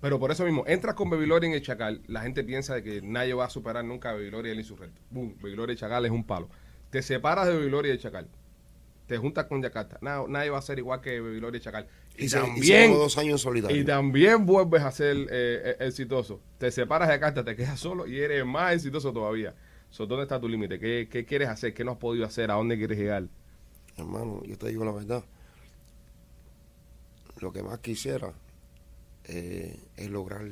Pero 0.00 0.20
por 0.20 0.30
eso 0.30 0.44
mismo, 0.44 0.62
entras 0.66 0.94
con 0.94 1.10
Baby 1.10 1.24
Gloria 1.26 1.48
en 1.48 1.54
el 1.54 1.62
Chacal, 1.62 2.00
la 2.06 2.20
gente 2.22 2.44
piensa 2.44 2.74
de 2.76 2.84
que 2.84 3.02
nadie 3.02 3.34
va 3.34 3.46
a 3.46 3.50
superar 3.50 3.84
nunca 3.84 4.10
a 4.10 4.12
Baby 4.14 4.28
Gloria 4.30 4.50
y 4.50 4.52
el 4.52 4.60
insurrecto. 4.60 5.00
Boom, 5.10 5.34
Baby 5.40 5.54
Gloria 5.54 5.74
y 5.74 5.76
Chacal 5.76 6.04
es 6.06 6.12
un 6.12 6.22
palo. 6.24 6.48
Te 6.90 7.02
separas 7.02 7.48
de 7.48 7.54
Baby 7.54 7.66
Gloria 7.66 7.92
y 7.94 7.98
Chacal. 7.98 8.28
Te 9.08 9.16
juntas 9.18 9.46
con 9.46 9.60
Yakarta. 9.60 9.98
Na- 10.00 10.22
nadie 10.28 10.50
va 10.50 10.58
a 10.58 10.62
ser 10.62 10.78
igual 10.78 11.00
que 11.00 11.18
Baby 11.20 11.38
Gloria 11.38 11.58
y 11.58 11.60
Chacal. 11.62 11.88
Y, 12.16 12.26
Y, 12.26 12.28
se, 12.28 12.38
y 12.38 12.40
también, 12.42 12.64
seguimos 12.64 12.98
dos 12.98 13.18
años 13.18 13.32
en 13.32 13.38
solitario. 13.38 13.76
y 13.76 13.84
también 13.84 14.46
vuelves 14.46 14.82
a 14.82 14.92
ser 14.92 15.16
eh, 15.16 15.26
eh, 15.30 15.76
exitoso. 15.80 16.40
Te 16.58 16.70
separas 16.70 17.08
de 17.08 17.14
Yakarta, 17.14 17.42
te 17.44 17.56
quedas 17.56 17.80
solo 17.80 18.06
y 18.06 18.20
eres 18.20 18.46
más 18.46 18.74
exitoso 18.74 19.12
todavía. 19.12 19.52
So, 19.90 20.06
¿Dónde 20.06 20.24
está 20.24 20.38
tu 20.40 20.48
límite? 20.48 20.78
¿Qué, 20.78 21.08
¿Qué 21.10 21.24
quieres 21.24 21.48
hacer? 21.48 21.74
¿Qué 21.74 21.84
no 21.84 21.92
has 21.92 21.98
podido 21.98 22.24
hacer? 22.26 22.50
¿A 22.50 22.54
dónde 22.54 22.76
quieres 22.76 22.98
llegar? 22.98 23.26
Hermano, 23.96 24.42
yo 24.44 24.56
te 24.56 24.68
digo 24.68 24.84
la 24.84 24.92
verdad. 24.92 25.24
Lo 27.40 27.52
que 27.52 27.62
más 27.62 27.78
quisiera 27.80 28.32
eh, 29.24 29.78
es 29.96 30.10
lograr 30.10 30.46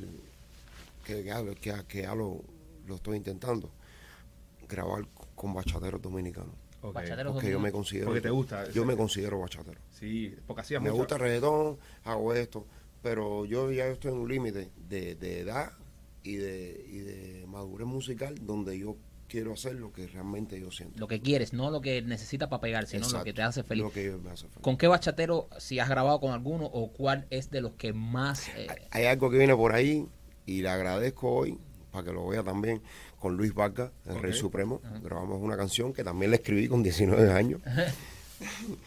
que 1.05 1.23
ya, 1.25 1.43
que, 1.61 1.75
que 1.89 2.03
ya 2.03 2.15
lo, 2.15 2.41
lo 2.87 2.95
estoy 2.97 3.17
intentando. 3.19 3.71
Grabar 4.69 5.07
con 5.35 5.53
bachateros 5.55 6.01
dominicanos. 6.03 6.55
Ok. 6.83 6.95
Bachateros 6.95 7.33
Porque 7.35 7.51
yo 7.51 7.61
me 7.61 7.71
dominicanos. 7.71 7.73
considero. 7.73 8.07
Porque 8.07 8.21
te 8.21 8.31
gusta 8.31 8.71
Yo 8.71 8.85
me 8.85 8.97
considero 8.97 9.41
bachatero. 9.41 9.81
Sí, 9.93 10.35
porque 10.47 10.63
hacías 10.63 10.81
Me 10.83 10.91
mucho- 10.91 10.99
gusta 11.03 11.19
reggaetón, 11.19 11.79
hago 12.05 12.35
esto, 12.35 12.67
pero 13.03 13.45
yo 13.45 13.71
ya 13.73 13.87
estoy 13.87 14.13
en 14.13 14.19
un 14.19 14.29
límite 14.29 14.71
de, 14.89 15.15
de 15.15 15.41
edad 15.41 15.73
y 16.23 16.37
de, 16.37 16.85
y 16.89 16.99
de 16.99 17.47
madurez 17.47 17.87
musical 17.87 18.35
donde 18.45 18.79
yo 18.79 18.97
quiero 19.29 19.53
hacer 19.55 19.75
lo 19.75 19.93
que 19.93 20.07
realmente 20.07 20.61
yo 20.61 20.71
siento. 20.71 20.99
Lo 20.99 21.09
que 21.09 21.21
quieres, 21.21 21.53
no 21.53 21.71
lo 21.71 21.81
que 21.81 22.03
necesitas 22.03 22.49
para 22.49 22.61
pegar, 22.61 22.87
sino 22.87 23.01
lo 23.01 23.07
Exacto, 23.07 23.25
que 23.25 23.33
te 23.33 23.43
hace 23.43 23.63
feliz. 23.63 23.85
Lo 23.85 23.93
que 23.93 24.11
me 24.13 24.31
hace 24.31 24.47
feliz. 24.49 24.63
¿Con 24.63 24.77
qué 24.77 24.87
bachatero, 24.87 25.49
si 25.59 25.79
has 25.79 25.89
grabado 25.89 26.21
con 26.21 26.33
alguno, 26.33 26.67
o 26.67 26.93
cuál 26.93 27.27
es 27.31 27.51
de 27.51 27.61
los 27.61 27.73
que 27.73 27.93
más... 27.93 28.49
eh, 28.57 28.67
Hay 28.91 29.05
algo 29.07 29.31
que 29.31 29.39
viene 29.39 29.55
por 29.57 29.73
ahí 29.75 30.07
y 30.47 30.63
le 30.63 30.69
agradezco 30.69 31.31
hoy, 31.31 31.59
para 31.91 32.05
que 32.05 32.13
lo 32.13 32.27
vea 32.29 32.43
también, 32.43 32.83
con 33.19 33.37
Luis 33.37 33.55
Vargas, 33.55 33.91
el 34.07 34.21
Rey. 34.21 34.33
Supremo. 34.33 34.81
Grabamos 35.03 35.41
una 35.41 35.57
canción 35.57 35.93
que 35.93 36.05
también 36.05 36.31
la 36.31 36.37
escribí 36.37 36.69
con 36.69 36.83
19 36.83 37.33
años. 37.33 37.61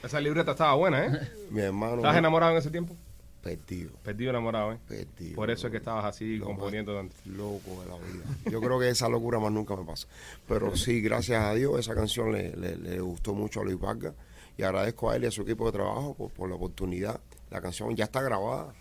Esa 0.04 0.22
libreta 0.22 0.52
estaba 0.52 0.76
buena, 0.76 1.06
¿eh? 1.06 1.32
Mi 1.50 1.62
hermano. 1.62 1.96
¿Estabas 1.98 2.18
enamorado 2.18 2.52
en 2.54 2.58
ese 2.60 2.70
tiempo? 2.70 2.96
Perdido, 3.42 3.92
Perdido 4.04 4.32
enamorado, 4.32 4.74
¿eh? 4.74 4.78
perdido. 4.88 5.36
Por 5.36 5.50
eso 5.50 5.68
es 5.68 5.72
que 5.72 5.78
estabas 5.78 6.04
así 6.06 6.36
Lo 6.38 6.46
componiendo 6.46 6.94
tanto. 6.96 7.16
Loco 7.26 7.82
de 7.82 7.90
la 7.90 7.96
vida. 7.96 8.52
Yo 8.52 8.60
creo 8.60 8.78
que 8.80 8.90
esa 8.90 9.08
locura 9.08 9.40
más 9.40 9.52
nunca 9.52 9.76
me 9.78 9.86
pasa. 9.86 10.08
Pero 10.48 10.76
sí, 10.76 11.00
gracias 11.02 11.42
a 11.44 11.54
Dios, 11.54 11.80
esa 11.80 11.96
canción 11.96 12.32
le, 12.34 12.56
le- 12.58 12.76
le 12.76 13.00
gustó 13.00 13.34
mucho 13.34 13.62
a 13.62 13.64
Luis 13.64 13.80
Vargas. 13.80 14.14
Y 14.58 14.64
agradezco 14.64 15.10
a 15.10 15.16
él 15.16 15.24
y 15.24 15.28
a 15.28 15.32
su 15.32 15.44
equipo 15.44 15.66
de 15.68 15.72
trabajo 15.72 16.14
por, 16.16 16.32
por 16.32 16.50
la 16.50 16.56
oportunidad. 16.56 17.22
La 17.50 17.62
canción 17.62 17.96
ya 17.96 18.04
está 18.06 18.22
grabada. 18.22 18.74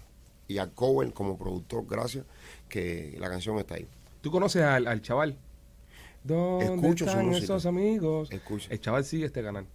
Y 0.49 0.59
a 0.59 0.67
Cowen 0.67 1.11
como 1.13 1.39
productor, 1.39 1.87
gracias, 1.87 2.25
que 2.69 3.17
la 3.21 3.29
canción 3.29 3.59
está 3.59 3.75
ahí. 3.77 3.87
¿Tú 4.23 4.31
conoces 4.33 4.63
al, 4.63 4.87
al 4.89 5.03
chaval? 5.03 5.37
¿Dónde 6.25 6.65
Escucho 6.75 7.05
están 7.05 7.33
esos 7.33 7.65
amigos? 7.67 8.31
Escucho. 8.33 8.67
El 8.71 8.81
chaval 8.81 9.05
sigue 9.05 9.27
este 9.27 9.43
canal. 9.43 9.67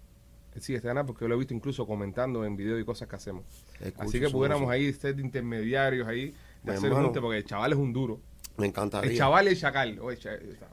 Este 0.55 0.79
canal 0.81 1.05
porque 1.05 1.25
yo 1.25 1.29
lo 1.29 1.35
he 1.35 1.37
visto 1.39 1.53
incluso 1.53 1.85
comentando 1.87 2.45
en 2.45 2.55
videos 2.55 2.79
y 2.81 2.85
cosas 2.85 3.07
que 3.07 3.15
hacemos. 3.15 3.43
Escucho 3.79 4.03
Así 4.07 4.19
que 4.19 4.29
pudiéramos 4.29 4.69
ahí 4.69 4.91
ser 4.93 5.15
de 5.15 5.21
intermediarios 5.21 6.07
ahí, 6.07 6.25
de 6.63 6.71
Mi 6.71 6.77
hacer 6.77 6.85
hermano. 6.87 7.05
junte, 7.07 7.21
porque 7.21 7.37
el 7.37 7.45
chaval 7.45 7.71
es 7.73 7.77
un 7.77 7.91
duro. 7.93 8.19
Me 8.55 8.67
encantaría. 8.67 9.09
El 9.09 9.17
chaval 9.17 9.47
y 9.47 9.49
el 9.49 9.59
chacal. 9.59 9.97
Oye, 9.99 10.19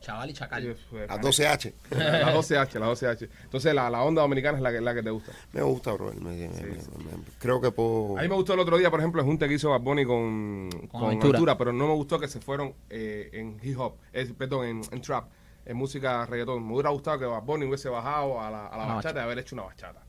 chaval 0.01 0.29
y 0.29 0.33
chacal. 0.35 0.77
Las 1.09 1.19
12H. 1.21 1.73
La 1.93 2.35
12H, 2.35 2.79
la 2.79 2.87
12H. 2.93 3.29
Entonces 3.45 3.75
la, 3.75 3.88
la 3.88 4.03
onda 4.03 4.21
dominicana 4.21 4.59
es 4.59 4.62
la 4.62 4.71
que, 4.71 4.83
la 4.83 4.93
que 4.95 5.03
te 5.03 5.09
gusta. 5.09 5.33
Me 5.55 5.62
gusta, 5.62 5.93
bro. 5.93 6.12
Me- 6.12 6.21
me- 6.31 6.49
me- 6.49 6.49
me- 6.49 7.25
creo 7.38 7.59
que 7.59 7.71
puedo. 7.71 8.19
A 8.19 8.23
mí 8.23 8.29
me 8.29 8.35
gustó 8.35 8.53
el 8.53 8.61
otro 8.61 8.77
día, 8.77 8.90
por 8.90 9.01
ejemplo, 9.01 9.23
el 9.23 9.27
junte 9.27 9.49
que 9.49 9.55
hizo 9.55 9.71
Bad 9.71 9.81
Bunny 9.81 10.05
con, 10.05 10.69
con, 10.90 11.05
Aventura. 11.05 11.29
Aventura, 11.31 11.57
pero 11.57 11.73
no 11.73 11.88
me 11.88 11.95
gustó 11.95 12.21
que 12.21 12.29
se 12.29 12.38
fueron 12.40 12.75
eh, 12.90 13.31
en 13.33 13.57
hip 13.62 13.81
hop, 13.81 13.95
es, 14.12 14.31
perdón, 14.35 14.66
en, 14.66 14.81
en 14.93 15.01
trap, 15.01 15.31
en 15.66 15.77
música 15.77 16.25
reggaetón. 16.27 16.66
Me 16.66 16.73
hubiera 16.75 16.90
gustado 16.90 17.18
que 17.18 17.25
Bad 17.27 17.42
Bunny 17.42 17.66
hubiese 17.66 17.88
bajado 17.88 18.40
a 18.40 18.51
la, 18.51 18.66
a 18.68 18.77
la 18.79 18.94
bachata 18.94 19.20
y 19.20 19.23
haber 19.23 19.38
hecho 19.38 19.55
una 19.55 19.64
bachata. 19.64 20.03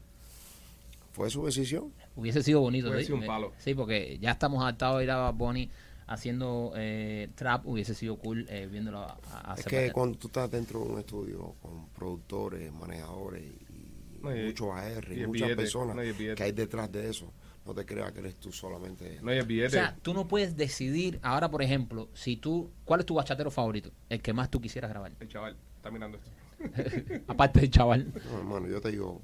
¿Fue 1.13 1.29
su 1.29 1.45
decisión? 1.45 1.91
Hubiese 2.15 2.41
sido 2.43 2.61
bonito. 2.61 2.87
Hubiese 2.87 3.01
¿sí? 3.01 3.05
sido 3.07 3.17
un 3.19 3.25
palo. 3.25 3.51
Sí, 3.57 3.73
porque 3.75 4.17
ya 4.19 4.31
estamos 4.31 4.61
adaptados 4.61 4.99
a 4.99 5.03
ir 5.03 5.11
a 5.11 5.17
Bad 5.17 5.33
Bunny 5.33 5.69
haciendo 6.07 6.73
eh, 6.75 7.29
trap. 7.35 7.65
Hubiese 7.67 7.93
sido 7.93 8.17
cool 8.17 8.45
eh, 8.49 8.67
viéndolo 8.71 8.99
a, 8.99 9.17
a 9.51 9.55
Es 9.57 9.65
que 9.65 9.75
bachata. 9.77 9.93
cuando 9.93 10.17
tú 10.17 10.27
estás 10.27 10.49
dentro 10.51 10.79
de 10.79 10.85
un 10.85 10.99
estudio 10.99 11.55
con 11.61 11.87
productores, 11.89 12.71
manejadores 12.71 13.43
y, 13.43 14.21
No, 14.21 14.35
y- 14.35 14.45
muchos 14.47 14.69
AR, 14.73 15.03
y 15.11 15.25
muchas 15.25 15.31
billete, 15.31 15.55
personas 15.55 15.95
no, 15.95 16.03
y 16.03 16.13
que 16.35 16.43
hay 16.43 16.51
detrás 16.53 16.91
de 16.91 17.09
eso, 17.09 17.31
no 17.65 17.73
te 17.73 17.85
creas 17.85 18.11
que 18.11 18.19
eres 18.19 18.35
tú 18.35 18.51
solamente. 18.51 19.19
No 19.21 19.31
hay 19.31 19.37
el 19.37 19.43
O 19.43 19.47
billete. 19.47 19.69
sea, 19.71 19.95
tú 20.01 20.13
no 20.13 20.27
puedes 20.27 20.57
decidir 20.57 21.19
ahora, 21.21 21.49
por 21.51 21.61
ejemplo, 21.61 22.09
si 22.13 22.35
tú, 22.37 22.71
¿cuál 22.85 23.01
es 23.01 23.05
tu 23.05 23.13
bachatero 23.15 23.51
favorito? 23.51 23.91
El 24.09 24.21
que 24.21 24.33
más 24.33 24.49
tú 24.49 24.59
quisieras 24.59 24.89
grabar. 24.89 25.11
el 25.19 25.27
chaval 25.27 25.55
está 25.77 25.91
mirando 25.91 26.17
esto. 26.17 26.31
Aparte 27.27 27.59
del 27.61 27.71
chaval. 27.71 28.11
No, 28.31 28.37
hermano, 28.39 28.67
yo 28.67 28.81
te 28.81 28.91
digo, 28.91 29.21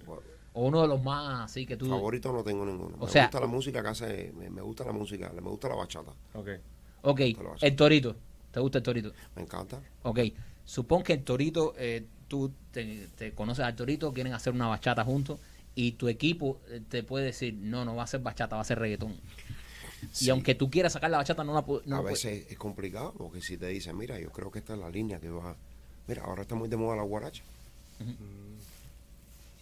O 0.54 0.65
uno 0.67 0.82
de 0.82 0.88
los 0.88 1.04
más 1.04 1.45
así 1.52 1.65
que 1.65 1.78
tú. 1.78 1.88
favorito 1.88 2.32
no 2.34 2.43
tengo 2.43 2.65
ninguno. 2.65 2.95
O 3.00 3.06
me 3.06 3.12
sea- 3.12 3.23
gusta 3.26 3.39
la 3.39 3.47
música 3.47 3.82
que 3.82 3.88
hace, 3.89 4.34
me, 4.36 4.50
me 4.50 4.62
gusta 4.62 4.84
la 4.86 4.91
música, 4.91 5.32
me 5.34 5.41
gusta 5.41 5.69
la 5.69 5.76
bachata, 5.76 6.12
Ok. 6.34 6.50
Ok, 7.04 7.21
el 7.62 7.76
torito. 7.76 8.15
¿Te 8.52 8.60
gusta 8.60 8.80
el 8.80 8.84
torito? 8.84 9.12
me 9.36 9.43
encanta. 9.43 9.80
Ok, 10.04 10.19
supón 10.65 11.04
que 11.04 11.13
el 11.13 11.23
torito, 11.23 11.73
eh, 11.78 12.06
tú 12.28 12.52
te, 12.71 13.08
te 13.15 13.34
conoces 13.34 13.63
al 13.63 13.76
torito, 13.76 14.12
quieren 14.12 14.34
hacer 14.34 14.52
una 14.54 14.67
bachata 14.67 15.04
juntos 15.06 15.39
y 15.77 15.91
tu 15.91 16.07
equipo 16.07 16.59
eh, 16.69 16.81
te 16.89 17.03
puede 17.03 17.25
decir, 17.25 17.53
no, 17.53 17.85
no 17.85 17.95
va 17.95 18.03
a 18.03 18.07
ser 18.07 18.19
bachata, 18.21 18.55
va 18.55 18.63
a 18.63 18.65
ser 18.65 18.79
reggaetón. 18.79 19.15
Y 20.19 20.29
aunque 20.29 20.55
tú 20.55 20.69
quieras 20.71 20.93
sacar 20.93 21.11
la 21.11 21.17
bachata, 21.17 21.43
no 21.43 21.53
la 21.53 21.63
pu- 21.65 21.83
no 21.85 21.97
a 21.97 22.01
puedes. 22.01 22.23
veces 22.23 22.51
es 22.51 22.57
complicado 22.57 23.13
porque 23.17 23.41
si 23.41 23.57
te 23.57 23.67
dicen, 23.67 23.95
mira, 23.95 24.19
yo 24.19 24.31
creo 24.31 24.49
que 24.51 24.59
esta 24.59 24.73
es 24.73 24.79
la 24.79 24.89
línea 24.89 25.19
que 25.19 25.29
va. 25.29 25.55
Mira, 26.07 26.23
ahora 26.23 26.41
está 26.41 26.55
muy 26.55 26.67
de 26.67 26.77
moda 26.77 26.95
la 26.95 27.03
guaracha. 27.03 27.43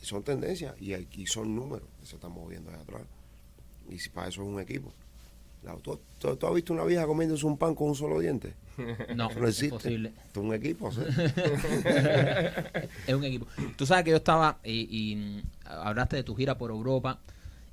Y 0.02 0.06
son 0.06 0.24
tendencias 0.24 0.76
y, 0.80 0.94
y 0.94 1.28
son 1.28 1.56
números 1.56 1.88
que 2.00 2.06
se 2.08 2.16
están 2.16 2.32
moviendo 2.32 2.70
allá 2.72 2.82
atrás. 2.82 3.02
Y 3.90 4.00
si 4.00 4.10
para 4.10 4.28
eso 4.30 4.42
es 4.42 4.48
un 4.48 4.60
equipo. 4.60 4.94
¿Tú, 5.82 6.00
tú- 6.20 6.36
tú 6.36 6.48
has 6.48 6.54
visto 6.54 6.74
una 6.74 6.84
vieja 6.84 7.06
comiéndose 7.06 7.46
un 7.46 7.58
pan 7.58 7.76
con 7.76 7.90
un 7.90 7.96
solo 7.96 8.20
diente? 8.20 8.54
No, 9.16 9.30
No 9.30 9.48
existe. 9.48 9.66
imposible. 9.68 10.10
Esto 10.28 10.40
es 10.42 10.46
un 10.46 10.54
equipo. 10.54 10.92
¿sí? 10.92 11.02
es 13.08 13.14
un 13.14 13.24
equipo. 13.24 13.48
Tú 13.78 13.86
sabes 13.86 14.04
que 14.04 14.12
yo 14.12 14.18
estaba 14.18 14.60
y, 14.64 15.12
y, 15.12 15.16
mm, 15.16 15.42
hablaste 15.66 16.18
de 16.18 16.24
tu 16.24 16.36
gira 16.36 16.58
por 16.58 16.72
Europa 16.72 17.20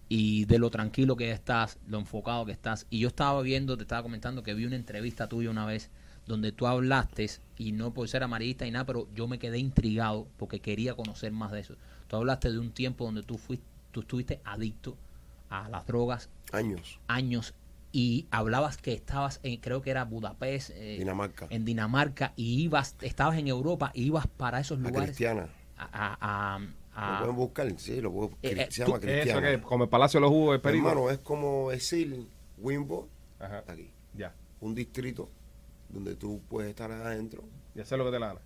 y 0.08 0.44
de 0.44 0.58
lo 0.58 0.70
tranquilo 0.70 1.16
que 1.16 1.30
estás, 1.30 1.78
lo 1.88 1.98
enfocado 1.98 2.44
que 2.46 2.52
estás. 2.52 2.86
Y 2.90 3.00
yo 3.00 3.08
estaba 3.08 3.40
viendo, 3.42 3.76
te 3.76 3.82
estaba 3.82 4.02
comentando 4.02 4.42
que 4.42 4.54
vi 4.54 4.64
una 4.66 4.76
entrevista 4.76 5.28
tuya 5.28 5.50
una 5.50 5.66
vez 5.66 5.90
donde 6.26 6.52
tú 6.52 6.66
hablaste, 6.68 7.28
y 7.58 7.72
no 7.72 7.92
por 7.92 8.08
ser 8.08 8.22
amarillista 8.22 8.64
y 8.66 8.70
nada, 8.70 8.84
pero 8.86 9.08
yo 9.14 9.26
me 9.26 9.40
quedé 9.40 9.58
intrigado 9.58 10.28
porque 10.36 10.60
quería 10.60 10.94
conocer 10.94 11.32
más 11.32 11.50
de 11.50 11.60
eso. 11.60 11.74
Tú 12.06 12.14
hablaste 12.16 12.52
de 12.52 12.58
un 12.60 12.70
tiempo 12.70 13.04
donde 13.04 13.22
tú 13.24 13.38
fuiste, 13.38 13.64
tú 13.90 14.00
estuviste 14.02 14.40
adicto 14.44 14.96
a 15.50 15.68
las 15.68 15.84
drogas 15.86 16.28
Años. 16.52 16.98
años 17.08 17.54
y 17.92 18.26
hablabas 18.30 18.78
que 18.78 18.92
estabas 18.94 19.38
en, 19.42 19.60
creo 19.60 19.82
que 19.82 19.90
era 19.90 20.04
Budapest, 20.04 20.70
eh, 20.74 20.96
Dinamarca. 20.98 21.46
en 21.50 21.64
Dinamarca, 21.64 22.32
y 22.36 22.62
ibas, 22.62 22.96
estabas 23.02 23.36
en 23.38 23.48
Europa, 23.48 23.90
y 23.94 24.04
ibas 24.04 24.26
para 24.26 24.60
esos 24.60 24.78
lugares 24.78 25.10
cristiana. 25.10 25.48
a, 25.76 26.16
a- 26.20 26.56
a- 26.56 26.58
Lo 26.58 26.66
a- 26.94 27.18
pueden 27.20 27.36
buscar, 27.36 27.78
sí, 27.78 28.00
lo 28.00 28.10
pueden, 28.12 28.30
Eh, 28.42 28.54
eh, 28.62 28.66
se 28.70 28.84
tú- 28.84 28.90
llama 28.92 28.96
Eso 28.98 29.00
cristiana. 29.06 29.50
que 29.50 29.60
como 29.62 29.84
el 29.84 29.90
Palacio 29.90 30.18
de 30.18 30.22
los 30.22 30.30
Jugos 30.30 30.54
de 30.54 30.58
Perico. 30.60 30.88
Hermano, 30.88 31.10
es 31.10 31.18
como 31.18 31.70
decir 31.70 32.26
Wimbo, 32.58 33.08
Ajá. 33.38 33.62
aquí. 33.66 33.90
Ya. 34.14 34.34
Un 34.60 34.74
distrito 34.74 35.28
donde 35.88 36.14
tú 36.14 36.40
puedes 36.48 36.70
estar 36.70 36.90
adentro. 36.90 37.44
Y 37.74 37.80
hacer 37.80 37.98
lo 37.98 38.04
que 38.06 38.10
te 38.12 38.18
la 38.18 38.28
gana. 38.28 38.40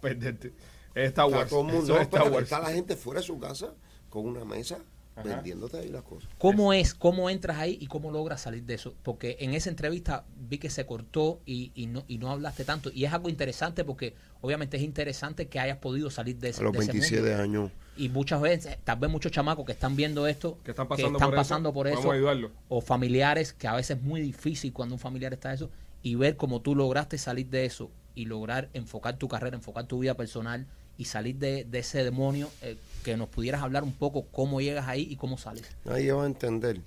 Perderte. 0.00 0.52
Está 0.94 1.26
Wars. 1.26 1.48
todo 1.50 1.60
el 1.60 1.66
mundo, 1.66 1.82
Eso 1.84 1.94
no, 1.94 2.00
es 2.00 2.02
Star 2.02 2.02
espérate, 2.20 2.30
Wars. 2.30 2.44
está 2.44 2.58
la 2.60 2.70
gente 2.70 2.96
fuera 2.96 3.20
de 3.20 3.26
su 3.26 3.38
casa 3.38 3.72
con 4.10 4.26
una 4.26 4.44
mesa 4.44 4.78
Ajá. 5.20 5.36
vendiéndote 5.36 5.78
ahí 5.78 5.88
las 5.88 6.02
cosas. 6.02 6.28
¿Cómo 6.38 6.72
es? 6.72 6.94
¿Cómo 6.94 7.30
entras 7.30 7.58
ahí 7.58 7.78
y 7.80 7.86
cómo 7.86 8.10
logras 8.10 8.40
salir 8.40 8.62
de 8.64 8.74
eso? 8.74 8.94
Porque 9.02 9.36
en 9.40 9.54
esa 9.54 9.70
entrevista 9.70 10.24
vi 10.36 10.58
que 10.58 10.70
se 10.70 10.86
cortó 10.86 11.40
y, 11.46 11.72
y 11.74 11.86
no, 11.86 12.04
y 12.08 12.18
no 12.18 12.30
hablaste 12.30 12.64
tanto. 12.64 12.90
Y 12.92 13.04
es 13.04 13.12
algo 13.12 13.28
interesante 13.28 13.84
porque 13.84 14.14
obviamente 14.40 14.76
es 14.76 14.82
interesante 14.82 15.48
que 15.48 15.60
hayas 15.60 15.78
podido 15.78 16.10
salir 16.10 16.36
de 16.38 16.50
ese 16.50 16.60
A 16.60 16.64
los 16.64 16.72
de 16.72 16.78
ese 16.80 16.92
27 16.92 17.22
mundo. 17.28 17.42
años. 17.42 17.70
Y 17.96 18.08
muchas 18.10 18.40
veces, 18.40 18.78
tal 18.84 18.98
vez 19.00 19.10
muchos 19.10 19.32
chamacos 19.32 19.66
que 19.66 19.72
están 19.72 19.96
viendo 19.96 20.26
esto, 20.28 20.58
Que 20.64 20.70
están 20.70 20.86
pasando 20.86 21.18
están 21.18 21.28
por 21.30 21.34
eso, 21.34 21.40
pasando 21.40 21.72
por 21.72 21.86
vamos 21.88 22.00
eso, 22.00 22.10
a 22.12 22.14
ayudarlos. 22.14 22.50
o 22.68 22.80
familiares, 22.80 23.52
que 23.52 23.66
a 23.66 23.74
veces 23.74 23.96
es 23.96 24.02
muy 24.04 24.20
difícil 24.20 24.72
cuando 24.72 24.94
un 24.94 25.00
familiar 25.00 25.32
está 25.32 25.52
eso, 25.52 25.68
y 26.02 26.14
ver 26.14 26.36
cómo 26.36 26.60
tú 26.60 26.76
lograste 26.76 27.18
salir 27.18 27.48
de 27.48 27.64
eso 27.64 27.90
y 28.14 28.26
lograr 28.26 28.68
enfocar 28.72 29.16
tu 29.18 29.26
carrera, 29.26 29.56
enfocar 29.56 29.86
tu 29.86 29.98
vida 29.98 30.14
personal 30.14 30.66
y 30.96 31.06
salir 31.06 31.36
de, 31.36 31.64
de 31.64 31.78
ese 31.80 32.04
demonio, 32.04 32.48
eh, 32.62 32.76
que 33.04 33.16
nos 33.16 33.28
pudieras 33.28 33.62
hablar 33.62 33.82
un 33.82 33.92
poco 33.92 34.26
cómo 34.26 34.60
llegas 34.60 34.88
ahí 34.88 35.06
y 35.10 35.16
cómo 35.16 35.38
sales. 35.38 35.64
Nadie 35.84 36.12
va 36.12 36.24
a 36.24 36.26
entender, 36.26 36.82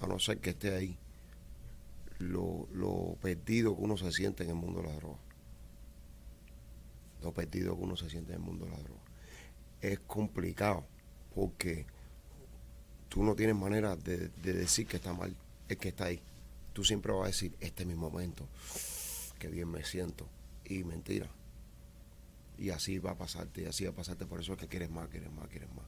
a 0.00 0.06
no 0.06 0.18
ser 0.18 0.38
que 0.38 0.50
esté 0.50 0.74
ahí, 0.74 0.96
lo, 2.18 2.68
lo 2.72 3.16
perdido 3.20 3.76
que 3.76 3.82
uno 3.82 3.96
se 3.96 4.10
siente 4.10 4.44
en 4.44 4.50
el 4.50 4.56
mundo 4.56 4.82
de 4.82 4.88
la 4.88 4.94
droga. 4.94 5.18
Lo 7.22 7.32
perdido 7.32 7.76
que 7.76 7.82
uno 7.82 7.96
se 7.96 8.10
siente 8.10 8.32
en 8.32 8.40
el 8.40 8.44
mundo 8.44 8.64
de 8.66 8.70
la 8.72 8.78
droga. 8.78 9.00
Es 9.80 10.00
complicado 10.00 10.84
porque 11.34 11.86
tú 13.08 13.22
no 13.22 13.34
tienes 13.34 13.56
manera 13.56 13.96
de, 13.96 14.28
de 14.28 14.52
decir 14.52 14.86
que 14.86 14.96
está 14.96 15.12
mal 15.12 15.34
el 15.68 15.76
que 15.76 15.88
está 15.88 16.06
ahí. 16.06 16.20
Tú 16.72 16.84
siempre 16.84 17.12
vas 17.12 17.24
a 17.24 17.26
decir, 17.28 17.54
este 17.60 17.82
es 17.82 17.88
mi 17.88 17.94
momento, 17.94 18.48
que 19.38 19.48
bien 19.48 19.70
me 19.70 19.84
siento. 19.84 20.28
Y 20.64 20.82
mentira. 20.84 21.28
Y 22.58 22.70
así 22.70 22.98
va 22.98 23.12
a 23.12 23.18
pasarte, 23.18 23.62
y 23.62 23.66
así 23.66 23.84
va 23.84 23.90
a 23.90 23.94
pasarte. 23.94 24.26
Por 24.26 24.40
eso 24.40 24.52
es 24.52 24.58
que 24.58 24.68
quieres 24.68 24.90
más, 24.90 25.08
quieres 25.08 25.30
más, 25.32 25.48
quieres 25.48 25.72
más. 25.74 25.84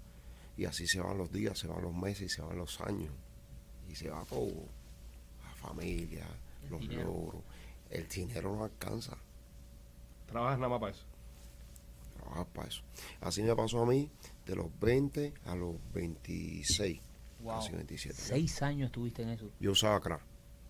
Y 0.57 0.65
así 0.65 0.87
se 0.87 1.01
van 1.01 1.17
los 1.19 1.31
días, 1.33 1.59
se 1.59 1.67
van 1.69 1.83
los 1.83 1.95
meses 1.95 2.23
y 2.23 2.29
se 2.29 2.43
van 2.43 2.57
los 2.57 2.81
años. 2.81 3.13
Y 3.89 3.95
se 3.95 4.11
va 4.11 4.25
todo. 4.25 4.65
La 5.45 5.51
familia, 5.55 6.27
El 6.65 6.71
los 6.71 6.81
dinero. 6.81 7.05
logros. 7.05 7.43
El 7.91 8.09
dinero 8.09 8.57
no 8.57 8.65
alcanza. 8.65 9.17
Trabajas 10.27 10.59
nada 10.59 10.71
más 10.71 10.81
para 10.81 10.93
eso. 10.93 11.05
Trabajar 12.17 12.47
para 12.47 12.69
eso. 12.69 12.83
Así 13.21 13.43
me 13.43 13.55
pasó 13.55 13.83
a 13.83 13.87
mí 13.87 14.11
de 14.45 14.57
los 14.57 14.67
20 14.81 15.35
a 15.45 15.55
los 15.55 15.77
26. 15.93 17.01
Casi 17.45 17.73
27. 17.73 18.19
Seis 18.21 18.61
años 18.63 18.87
estuviste 18.87 19.23
en 19.23 19.29
eso, 19.29 19.49
Yo 19.61 19.71
usaba 19.71 20.01
crack. 20.01 20.21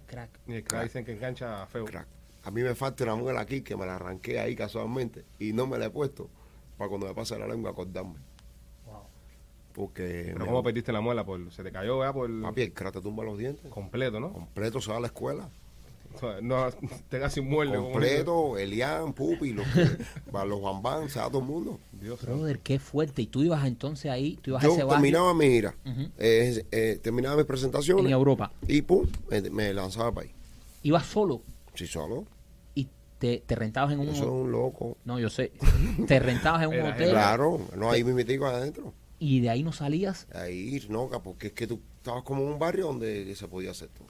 crack. 0.06 0.30
Y 0.46 0.52
el 0.52 0.62
que 0.62 0.68
Crack. 0.68 0.82
dicen 0.84 1.04
que 1.06 1.12
engancha 1.12 1.66
feo. 1.68 1.86
crack. 1.86 2.06
A 2.46 2.52
mí 2.52 2.62
me 2.62 2.76
falta 2.76 3.02
una 3.02 3.16
muela 3.16 3.40
aquí 3.40 3.62
que 3.62 3.76
me 3.76 3.86
la 3.86 3.96
arranqué 3.96 4.38
ahí 4.38 4.54
casualmente 4.54 5.24
y 5.40 5.52
no 5.52 5.66
me 5.66 5.78
la 5.78 5.86
he 5.86 5.90
puesto 5.90 6.30
para 6.78 6.88
cuando 6.88 7.08
me 7.08 7.12
pase 7.12 7.36
la 7.36 7.48
lengua 7.48 7.72
acordarme. 7.72 8.14
Wow. 8.86 9.00
Porque 9.72 10.30
Pero 10.32 10.46
¿cómo 10.46 10.62
perdiste 10.62 10.92
la 10.92 11.00
muela? 11.00 11.26
Por, 11.26 11.52
se 11.52 11.64
te 11.64 11.72
cayó, 11.72 11.98
¿verdad? 11.98 12.14
Por 12.14 12.42
papi, 12.42 12.62
el 12.62 12.72
te 12.72 13.00
tumba 13.00 13.24
los 13.24 13.36
dientes. 13.36 13.68
completo, 13.68 14.20
¿no? 14.20 14.32
Completo 14.32 14.80
se 14.80 14.92
va 14.92 14.98
a 14.98 15.00
la 15.00 15.08
escuela. 15.08 15.48
No, 16.40 16.70
tenga 17.08 17.30
sin 17.30 17.48
muerde. 17.48 17.78
como 17.78 17.90
Completo, 17.90 18.58
Elian, 18.58 19.12
Pupi, 19.12 19.52
los, 19.52 19.66
los 20.46 20.62
Bambán, 20.62 21.10
se 21.10 21.18
da 21.18 21.26
todo 21.26 21.40
el 21.40 21.46
mundo. 21.46 21.80
Dios. 22.00 22.22
Brother, 22.22 22.60
qué 22.60 22.78
fuerte. 22.78 23.22
Y 23.22 23.26
tú 23.26 23.42
ibas 23.42 23.66
entonces 23.66 24.08
ahí, 24.08 24.38
tú 24.40 24.52
ibas 24.52 24.62
a 24.62 24.68
Yo 24.68 24.74
ese 24.74 24.84
terminaba 24.84 25.34
mi 25.34 25.48
gira, 25.48 25.74
eh, 26.16 26.64
eh, 26.70 27.00
terminaba 27.02 27.38
mis 27.38 27.46
presentaciones 27.46 28.04
en 28.04 28.12
Europa. 28.12 28.52
y 28.68 28.82
pum, 28.82 29.04
me, 29.30 29.40
me 29.50 29.74
lanzaba 29.74 30.12
para 30.12 30.28
ahí. 30.28 30.32
Ibas 30.84 31.06
solo 31.06 31.42
Sí, 31.74 31.88
solo. 31.88 32.24
Te, 33.18 33.42
te 33.46 33.54
rentabas 33.54 33.92
en 33.94 34.00
un 34.00 34.08
Eso 34.08 34.24
es 34.24 34.30
un 34.30 34.52
loco. 34.52 34.96
No, 35.04 35.18
yo 35.18 35.30
sé. 35.30 35.52
Te 36.06 36.18
rentabas 36.18 36.62
en 36.62 36.68
un 36.68 36.74
Era, 36.76 36.90
hotel 36.94 37.10
Claro, 37.10 37.60
no, 37.76 37.90
ahí 37.90 38.04
me 38.04 38.12
metí 38.14 38.34
adentro. 38.36 38.92
y 39.18 39.40
de 39.40 39.50
ahí 39.50 39.62
no 39.62 39.72
salías 39.72 40.26
Ahí, 40.34 40.84
no, 40.90 41.08
porque 41.22 41.48
es 41.48 41.52
que 41.54 41.66
tú 41.66 41.80
estabas 41.98 42.22
como 42.22 42.42
en 42.42 42.48
un 42.48 42.58
barrio 42.58 42.86
donde 42.86 43.34
se 43.34 43.48
podía 43.48 43.70
hacer 43.70 43.88
todo. 43.88 44.06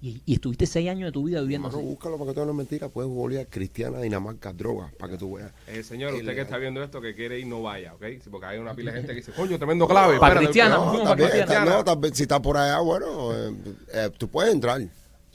y, 0.00 0.22
y 0.24 0.34
estuviste 0.34 0.64
seis 0.66 0.88
años 0.88 1.08
de 1.08 1.12
tu 1.12 1.24
vida 1.24 1.40
viviendo 1.42 1.68
Hermano, 1.68 1.82
así. 1.82 1.92
búscalo 1.94 2.16
para 2.18 2.30
que 2.30 2.34
tú 2.40 2.44
no 2.46 2.52
es 2.52 2.56
mentira. 2.56 2.88
Puedes 2.88 3.10
googlear 3.10 3.46
Cristiana 3.48 4.00
Dinamarca 4.00 4.52
Drogas 4.52 4.94
para 4.94 5.12
que 5.12 5.18
tú 5.18 5.34
veas. 5.34 5.52
Eh, 5.66 5.82
señor, 5.82 6.14
usted 6.14 6.34
que 6.34 6.40
está 6.42 6.56
viendo 6.56 6.82
esto, 6.82 7.00
que 7.02 7.14
quiere 7.14 7.38
ir, 7.38 7.46
no 7.46 7.60
vaya, 7.62 7.92
¿ok? 7.94 8.04
Sí, 8.22 8.30
porque 8.30 8.46
hay 8.46 8.58
una 8.58 8.74
pila 8.74 8.92
de 8.92 8.98
gente 8.98 9.12
que 9.12 9.20
dice, 9.20 9.32
coño, 9.32 9.58
tremendo 9.58 9.86
clave. 9.86 10.18
Pa' 10.18 10.28
espérate, 10.28 10.46
Cristiana, 10.46 10.76
espérate". 10.76 10.96
no, 10.96 11.02
No, 11.04 11.08
también, 11.10 11.30
Cristiana. 11.30 11.82
no, 11.84 12.14
si 12.14 12.22
estás 12.22 12.40
por 12.40 12.56
allá, 12.56 12.78
bueno, 12.78 13.34
eh, 13.34 13.52
eh, 13.92 14.10
tú 14.16 14.28
puedes 14.28 14.54
entrar. 14.54 14.80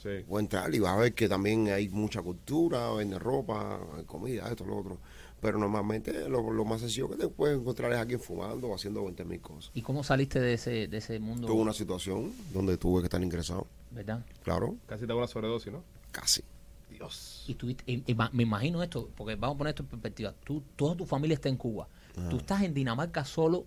Sí. 0.06 0.24
Puedes 0.28 0.44
entrar 0.44 0.74
y 0.74 0.78
vas 0.78 0.92
a 0.92 1.00
ver 1.00 1.14
que 1.14 1.28
también 1.28 1.68
hay 1.68 1.88
mucha 1.88 2.22
cultura, 2.22 2.92
venden 2.92 3.18
ropa, 3.20 3.80
comida, 4.06 4.48
esto, 4.48 4.64
lo 4.64 4.76
otro. 4.78 4.98
Pero 5.40 5.58
normalmente 5.58 6.28
lo, 6.28 6.50
lo 6.50 6.64
más 6.64 6.80
sencillo 6.80 7.10
que 7.10 7.16
te 7.16 7.28
puedes 7.28 7.58
encontrar 7.58 7.92
es 7.92 7.98
alguien 7.98 8.20
fumando 8.20 8.68
o 8.68 8.74
haciendo 8.74 9.02
20 9.04 9.24
mil 9.24 9.40
cosas. 9.40 9.70
¿Y 9.74 9.82
cómo 9.82 10.02
saliste 10.02 10.40
de 10.40 10.54
ese, 10.54 10.88
de 10.88 10.96
ese 10.96 11.18
mundo? 11.18 11.46
Tuve 11.46 11.60
una 11.60 11.72
situación 11.74 12.32
donde 12.54 12.76
tuve 12.78 13.02
que 13.02 13.06
estar 13.06 13.22
ingresado, 13.22 13.66
¿Verdad? 13.90 14.24
claro, 14.42 14.76
Casi 14.86 15.02
te 15.02 15.06
da 15.08 15.14
una 15.16 15.26
sobredosis, 15.26 15.72
¿no? 15.72 15.82
casi. 16.10 16.42
Dios. 16.90 17.44
Y 17.46 17.54
tuviste, 17.54 17.84
y- 17.86 18.02
y 18.06 18.16
me 18.32 18.42
imagino 18.44 18.82
esto, 18.82 19.10
porque 19.16 19.34
vamos 19.34 19.56
a 19.56 19.58
poner 19.58 19.70
esto 19.72 19.82
en 19.82 19.88
perspectiva. 19.90 20.34
Tú, 20.44 20.62
toda 20.76 20.96
tu 20.96 21.04
familia 21.04 21.34
está 21.34 21.48
en 21.50 21.56
Cuba. 21.56 21.86
Tú 22.30 22.38
estás 22.38 22.62
en 22.62 22.72
Dinamarca 22.72 23.22
solo, 23.26 23.66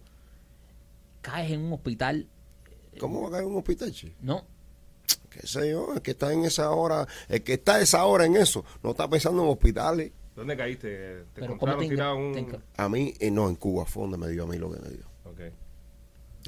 caes 1.21 1.51
en 1.51 1.61
un 1.61 1.73
hospital, 1.73 2.25
¿Cómo 2.99 3.21
va 3.21 3.27
a 3.27 3.31
caer 3.31 3.43
en 3.43 3.51
un 3.51 3.57
hospital, 3.57 3.91
chico? 3.91 4.15
¿no? 4.21 4.43
Qué 5.29 5.45
sé 5.47 5.69
yo, 5.71 5.93
el 5.95 6.01
que 6.01 6.11
está 6.11 6.31
en 6.33 6.43
esa 6.45 6.71
hora, 6.71 7.07
el 7.27 7.43
que 7.43 7.53
está 7.53 7.75
a 7.75 7.81
esa 7.81 8.05
hora 8.05 8.25
en 8.25 8.35
eso, 8.35 8.63
no 8.83 8.91
está 8.91 9.09
pensando 9.09 9.43
en 9.43 9.49
hospitales. 9.49 10.11
¿Dónde 10.35 10.55
caíste? 10.55 10.87
¿Te 10.87 11.25
Pero 11.41 11.57
¿cómo 11.57 11.71
encontraron 11.73 11.89
tirado 11.89 12.15
un...? 12.17 12.63
A 12.77 12.89
mí, 12.89 13.13
eh, 13.19 13.29
no, 13.31 13.49
en 13.49 13.55
Cuba 13.55 13.85
fue 13.85 14.03
donde 14.03 14.17
me 14.17 14.29
dio 14.29 14.43
a 14.43 14.47
mí 14.47 14.57
lo 14.57 14.71
que 14.71 14.79
me 14.81 14.89
dio. 14.89 15.05
Ok. 15.25 15.39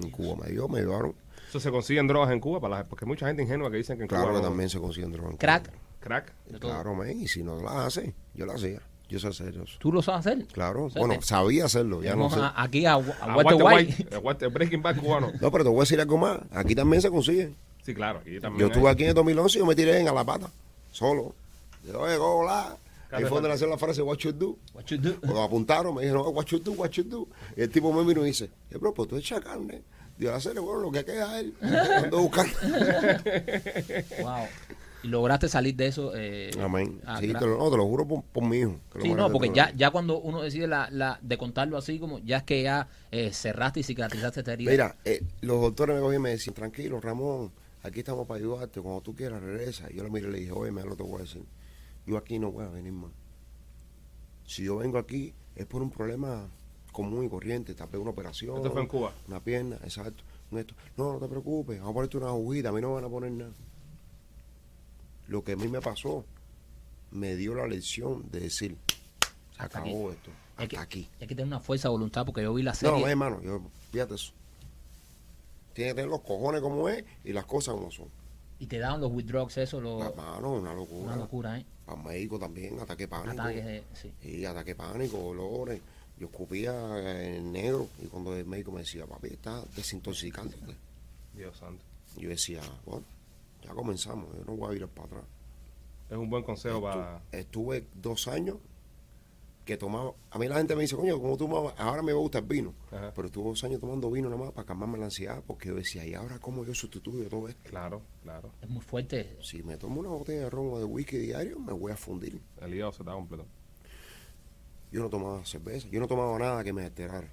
En 0.03 0.09
Cuba 0.11 0.35
me 0.45 0.49
dio, 0.51 0.67
me 0.69 0.79
llevaron. 0.79 1.13
¿Eso 1.49 1.59
se 1.59 1.69
consiguen 1.69 2.07
drogas 2.07 2.31
en 2.31 2.39
Cuba? 2.39 2.61
Para 2.61 2.77
las- 2.77 2.85
porque 2.87 3.03
hay 3.03 3.09
mucha 3.09 3.27
gente 3.27 3.43
ingenua 3.43 3.69
que 3.69 3.77
dicen 3.77 3.97
que 3.97 4.03
en 4.03 4.07
Claro 4.07 4.27
Cuba 4.27 4.35
que 4.37 4.41
no- 4.43 4.47
también 4.49 4.69
se 4.69 4.79
consiguen 4.79 5.11
drogas. 5.11 5.31
en 5.33 5.37
Crack. 5.37 5.67
Cuba. 5.67 5.77
Crack. 5.99 6.33
todo? 6.51 6.59
Claro, 6.71 6.95
men, 6.95 7.19
y 7.21 7.27
si 7.27 7.43
no 7.43 7.61
las 7.61 7.75
hace, 7.75 8.13
yo 8.33 8.45
las 8.45 8.55
hacía. 8.55 8.81
Yo 9.09 9.19
sé 9.19 9.27
hacer 9.27 9.49
eso. 9.49 9.77
¿Tú 9.77 9.91
lo 9.91 10.01
sabes 10.01 10.25
hacer? 10.25 10.45
Claro, 10.47 10.87
bueno, 10.95 11.21
sabía 11.21 11.65
hacerlo, 11.65 12.01
ya 12.01 12.15
no 12.15 12.29
sé. 12.29 12.39
a- 12.39 12.53
aquí 12.55 12.85
a, 12.85 12.93
a 12.93 12.97
Walter 12.97 13.61
Walter 13.61 13.63
White. 13.65 14.17
White, 14.23 14.47
Breaking 14.47 14.81
Bad 14.81 14.97
cubano. 15.01 15.31
No, 15.41 15.51
pero 15.51 15.65
te 15.65 15.69
voy 15.69 15.79
a 15.79 15.81
decir 15.81 15.99
algo 15.99 16.17
más. 16.17 16.39
Aquí 16.51 16.73
también 16.75 17.01
se 17.01 17.09
consiguen. 17.09 17.57
Sí, 17.83 17.93
claro. 17.93 18.19
Aquí 18.19 18.39
también 18.39 18.59
Yo 18.59 18.65
hay. 18.67 18.71
estuve 18.71 18.89
aquí 18.89 19.03
en 19.03 19.09
el 19.09 19.15
2011 19.15 19.57
y 19.57 19.59
yo 19.59 19.65
me 19.65 19.75
tiré 19.75 19.99
en 19.99 20.07
Alapata, 20.07 20.49
solo. 20.91 21.33
Yo, 21.85 21.99
oye, 21.99 22.15
hola. 22.17 22.77
Ahí 23.11 23.23
fue 23.23 23.31
donde 23.31 23.49
nació 23.49 23.67
la 23.67 23.77
frase, 23.77 24.01
what 24.01 24.17
you 24.19 24.31
do. 24.31 24.57
What 24.73 24.85
you 24.85 24.97
do? 24.97 25.19
Cuando 25.19 25.41
apuntaron, 25.43 25.93
me 25.95 26.01
dijeron, 26.03 26.23
what 26.33 26.45
you 26.45 26.59
do, 26.59 26.71
what 26.73 26.91
you 26.91 27.03
do. 27.03 27.27
Y 27.57 27.61
el 27.61 27.69
tipo 27.69 27.91
me 27.91 28.03
miró 28.05 28.23
y 28.23 28.27
dice, 28.29 28.49
eh, 28.69 28.77
bro, 28.77 28.93
pues 28.93 29.09
tú 29.09 29.17
echas 29.17 29.41
carne. 29.41 29.81
Dios, 30.17 30.33
hacer 30.33 30.57
bueno, 30.61 30.79
lo 30.81 30.91
que 30.91 31.03
queda 31.03 31.39
es 31.39 31.45
él. 31.45 31.53
Ando 32.03 32.21
buscando. 32.21 32.53
Wow. 34.21 34.45
Y 35.03 35.07
lograste 35.07 35.49
salir 35.49 35.75
de 35.75 35.87
eso. 35.87 36.11
Eh, 36.15 36.51
Amén. 36.61 37.01
ah, 37.07 37.17
Sí, 37.19 37.27
te 37.33 37.41
lo, 37.45 37.57
no, 37.57 37.71
te 37.71 37.77
lo 37.77 37.85
juro 37.87 38.07
por, 38.07 38.21
por 38.23 38.43
mi 38.43 38.59
hijo. 38.59 38.75
que 38.93 38.99
lo 38.99 39.03
Sí, 39.05 39.13
no, 39.15 39.31
porque 39.31 39.49
ya, 39.51 39.73
ya 39.75 39.89
cuando 39.89 40.19
uno 40.19 40.43
decide 40.43 40.67
la, 40.67 40.89
la, 40.91 41.17
de 41.23 41.37
contarlo 41.39 41.75
así, 41.77 41.97
como 41.97 42.19
ya 42.19 42.37
es 42.37 42.43
que 42.43 42.61
ya 42.61 42.87
eh, 43.11 43.31
cerraste 43.33 43.79
y 43.79 43.83
cicatrizaste 43.83 44.41
esta 44.41 44.53
herida. 44.53 44.69
Mira, 44.69 44.95
eh, 45.03 45.23
los 45.41 45.59
doctores 45.59 45.95
me 45.95 46.01
cogían 46.03 46.21
y 46.21 46.23
me 46.23 46.29
decían, 46.29 46.53
tranquilo, 46.53 47.01
Ramón, 47.01 47.51
aquí 47.83 47.99
estamos 47.99 48.27
para 48.27 48.39
ayudarte, 48.39 48.81
cuando 48.81 49.01
tú 49.01 49.15
quieras 49.15 49.41
regresa. 49.41 49.91
Y 49.91 49.95
yo 49.97 50.03
lo 50.03 50.09
miré 50.11 50.27
y 50.27 50.31
le 50.31 50.39
dije, 50.39 50.51
oye, 50.51 50.71
me 50.71 50.83
lo 50.83 50.95
te 50.95 51.03
voy 51.03 51.15
a 51.19 51.23
decir. 51.23 51.43
Yo 52.05 52.17
aquí 52.17 52.39
no 52.39 52.51
voy 52.51 52.65
a 52.65 52.69
venir 52.69 52.91
más. 52.93 53.11
Si 54.45 54.63
yo 54.63 54.77
vengo 54.77 54.97
aquí 54.97 55.33
es 55.55 55.65
por 55.65 55.81
un 55.81 55.89
problema 55.89 56.47
común 56.91 57.23
y 57.25 57.29
corriente, 57.29 57.73
tal 57.73 57.87
vez 57.87 58.01
una 58.01 58.11
operación. 58.11 58.57
Esto 58.57 58.71
fue 58.71 58.81
en 58.81 58.87
Cuba. 58.87 59.13
Una 59.27 59.39
pierna, 59.41 59.77
exacto. 59.83 60.23
esto. 60.51 60.73
No, 60.97 61.13
no 61.13 61.19
te 61.19 61.27
preocupes, 61.27 61.77
vamos 61.79 61.91
a 61.91 61.93
ponerte 61.93 62.17
una 62.17 62.27
agujita, 62.27 62.69
a 62.69 62.71
mí 62.71 62.81
no 62.81 62.89
me 62.89 62.95
van 62.95 63.05
a 63.05 63.09
poner 63.09 63.31
nada. 63.31 63.53
Lo 65.27 65.43
que 65.43 65.53
a 65.53 65.55
mí 65.55 65.67
me 65.67 65.79
pasó 65.81 66.25
me 67.11 67.35
dio 67.35 67.55
la 67.55 67.67
lección 67.67 68.29
de 68.31 68.41
decir, 68.41 68.77
se 69.55 69.63
acabó 69.63 70.09
aquí. 70.09 70.17
esto, 70.17 70.31
hasta 70.57 70.81
aquí. 70.81 71.09
hay 71.21 71.27
que 71.27 71.35
tener 71.35 71.45
una 71.47 71.59
fuerza 71.59 71.87
de 71.87 71.91
voluntad 71.93 72.25
porque 72.25 72.41
yo 72.43 72.53
vi 72.53 72.63
la 72.63 72.71
No, 72.71 72.75
serie. 72.75 73.05
hermano, 73.09 73.41
yo, 73.41 73.61
fíjate 73.91 74.15
eso. 74.15 74.33
Tiene 75.73 75.91
que 75.91 75.95
tener 75.95 76.09
los 76.09 76.21
cojones 76.21 76.61
como 76.61 76.89
es 76.89 77.03
y 77.23 77.33
las 77.33 77.45
cosas 77.45 77.75
como 77.75 77.91
son. 77.91 78.07
y 78.59 78.67
te 78.67 78.77
daban 78.77 79.01
los 79.01 79.11
withdrawals, 79.11 79.57
eso, 79.57 79.81
lo- 79.81 79.97
La 79.99 80.11
mano, 80.11 80.53
una 80.53 80.71
locura. 80.73 81.01
una 81.13 81.15
locura, 81.15 81.57
¿eh? 81.59 81.65
Para 81.85 81.99
médico 82.03 82.37
también, 82.37 82.79
ataque 82.79 83.07
pánico. 83.07 83.31
Ataques 83.41 83.65
de- 83.65 83.83
sí. 83.93 84.11
Y 84.21 84.45
ataque 84.45 84.75
pánico, 84.75 85.17
dolores. 85.17 85.81
Yo 86.19 86.27
escupía 86.27 87.25
en 87.35 87.51
negro 87.51 87.87
y 88.03 88.05
cuando 88.05 88.35
el 88.35 88.45
médico 88.45 88.71
me 88.71 88.81
decía, 88.81 89.07
papi, 89.07 89.29
está 89.29 89.63
desintoxicándote. 89.75 90.75
Dios 91.35 91.57
santo. 91.57 91.83
Yo 92.17 92.29
decía, 92.29 92.61
bueno, 92.85 93.03
ya 93.63 93.73
comenzamos, 93.73 94.27
yo 94.37 94.43
no 94.45 94.55
voy 94.55 94.75
a 94.75 94.77
ir 94.79 94.87
para 94.89 95.07
atrás. 95.07 95.23
Es 96.11 96.17
un 96.17 96.29
buen 96.29 96.43
consejo 96.43 96.81
para... 96.83 97.21
Estuve 97.31 97.87
dos 97.95 98.27
años 98.27 98.57
que 99.65 99.77
tomaba. 99.77 100.13
A 100.31 100.39
mí 100.39 100.47
la 100.47 100.57
gente 100.57 100.75
me 100.75 100.81
dice, 100.81 100.95
coño, 100.95 101.19
¿cómo 101.19 101.37
tú 101.37 101.45
tomabas? 101.45 101.73
Ahora 101.77 102.01
me 102.01 102.13
gusta 102.13 102.39
el 102.39 102.45
vino. 102.45 102.73
Ajá. 102.91 103.11
Pero 103.13 103.27
estuve 103.27 103.49
dos 103.49 103.63
años 103.63 103.79
tomando 103.79 104.09
vino 104.09 104.29
nada 104.29 104.41
más 104.41 104.51
para 104.51 104.65
calmarme 104.65 104.97
la 104.97 105.05
ansiedad 105.05 105.43
porque 105.45 105.69
yo 105.69 105.75
decía, 105.75 106.05
¿y 106.05 106.13
ahora 106.13 106.39
cómo 106.39 106.65
yo 106.65 106.73
sustituyo 106.73 107.27
todo 107.29 107.47
esto? 107.47 107.69
Claro, 107.69 108.01
claro. 108.23 108.51
Es 108.61 108.69
muy 108.69 108.81
fuerte. 108.81 109.37
Si 109.41 109.63
me 109.63 109.77
tomo 109.77 109.99
una 109.99 110.09
botella 110.09 110.41
de 110.41 110.49
ron 110.49 110.73
o 110.73 110.79
de 110.79 110.85
whisky 110.85 111.17
diario, 111.17 111.59
me 111.59 111.73
voy 111.73 111.91
a 111.91 111.97
fundir. 111.97 112.41
El 112.59 112.73
hígado 112.73 112.91
se 112.91 113.03
está 113.03 113.13
completo. 113.13 113.45
Yo 114.91 115.01
no 115.01 115.09
tomaba 115.09 115.45
cerveza, 115.45 115.87
yo 115.89 115.99
no 115.99 116.07
tomaba 116.07 116.37
nada 116.37 116.63
que 116.63 116.73
me 116.73 116.83
alterara. 116.83 117.31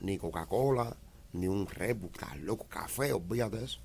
Ni 0.00 0.18
Coca-Cola, 0.18 0.96
ni 1.32 1.46
un 1.46 1.66
Red 1.66 1.96
Bull, 1.96 2.10
estás 2.12 2.40
loco, 2.40 2.66
café, 2.66 3.12
olvídate 3.12 3.58
de 3.58 3.64
eso. 3.66 3.80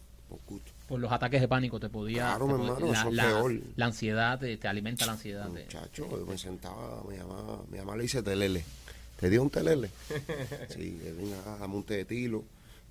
Por 0.87 0.99
los 0.99 1.11
ataques 1.11 1.41
de 1.41 1.47
pánico 1.47 1.79
te 1.79 1.89
podía. 1.89 2.35
Claro, 2.37 2.45
te 2.47 2.53
podía- 2.53 2.65
hermano, 2.73 2.91
la, 2.91 2.99
eso 3.01 3.11
la- 3.11 3.23
peor. 3.23 3.53
la 3.75 3.85
ansiedad 3.85 4.39
te, 4.39 4.57
te 4.57 4.67
alimenta 4.67 5.05
la 5.05 5.13
ansiedad. 5.13 5.49
te- 5.51 5.63
Muchacho, 5.63 6.07
yo 6.19 6.25
me 6.25 6.37
sentaba, 6.37 7.03
mi 7.09 7.17
mamá, 7.17 7.61
mi 7.71 7.77
mamá 7.79 7.95
le 7.95 8.03
dice 8.03 8.21
telele. 8.21 8.63
¿Te 9.19 9.29
dio 9.29 9.41
un 9.41 9.49
telele? 9.49 9.89
sí, 10.69 10.99
venga 11.17 11.37
dame 11.59 11.75
un 11.75 11.83
té 11.83 11.95
de 11.97 12.05
tilo. 12.05 12.43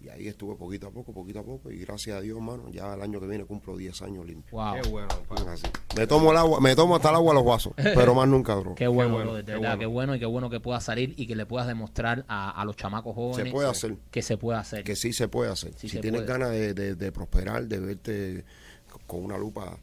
Y 0.04 0.08
ahí 0.10 0.28
estuve 0.28 0.54
poquito 0.56 0.88
a 0.88 0.90
poco, 0.90 1.14
poquito 1.14 1.38
a 1.38 1.42
poco. 1.42 1.70
Y 1.70 1.78
gracias 1.78 2.18
a 2.18 2.20
Dios, 2.20 2.36
hermano, 2.36 2.68
ya 2.70 2.92
el 2.92 3.00
año 3.00 3.18
que 3.20 3.26
viene 3.26 3.44
cumplo 3.46 3.74
10 3.76 4.02
años 4.02 4.26
limpio. 4.26 4.56
Wow. 4.58 4.74
Qué 4.82 4.88
bueno. 4.90 5.08
Me 5.96 6.06
tomo 6.06 6.30
el 6.32 6.36
agua, 6.36 6.60
me 6.60 6.76
tomo 6.76 6.96
hasta 6.96 7.08
el 7.08 7.14
agua 7.14 7.32
a 7.32 7.34
los 7.36 7.44
vasos, 7.44 7.72
pero 7.76 8.14
más 8.14 8.28
nunca 8.28 8.54
droga. 8.54 8.74
Qué 8.74 8.86
bueno, 8.86 9.12
bueno, 9.14 9.30
brother, 9.30 9.44
de 9.46 9.52
qué 9.52 9.58
verdad, 9.58 9.68
bueno. 9.76 9.80
qué 9.80 9.86
bueno 9.86 10.14
y 10.14 10.18
qué 10.18 10.26
bueno 10.26 10.50
que 10.50 10.60
puedas 10.60 10.84
salir 10.84 11.14
y 11.16 11.26
que 11.26 11.34
le 11.36 11.46
puedas 11.46 11.66
demostrar 11.66 12.24
a, 12.28 12.50
a 12.50 12.64
los 12.66 12.76
chamacos 12.76 13.14
jóvenes 13.14 13.46
Se 13.46 13.50
puede 13.52 13.68
hacer. 13.68 13.96
que 14.10 14.20
se 14.22 14.36
puede 14.36 14.58
hacer. 14.58 14.84
que 14.84 14.94
sí 14.96 15.12
se 15.14 15.28
puede 15.28 15.50
hacer. 15.50 15.72
Sí 15.76 15.88
si 15.88 16.00
tienes 16.00 16.22
puede. 16.22 16.32
ganas 16.32 16.50
de, 16.50 16.74
de- 16.74 16.94
de 16.96 17.12
prosperar, 17.12 17.66
de 17.66 17.78
verte 17.80 18.44
con 19.06 19.24
una 19.24 19.38
lupa 19.38 19.78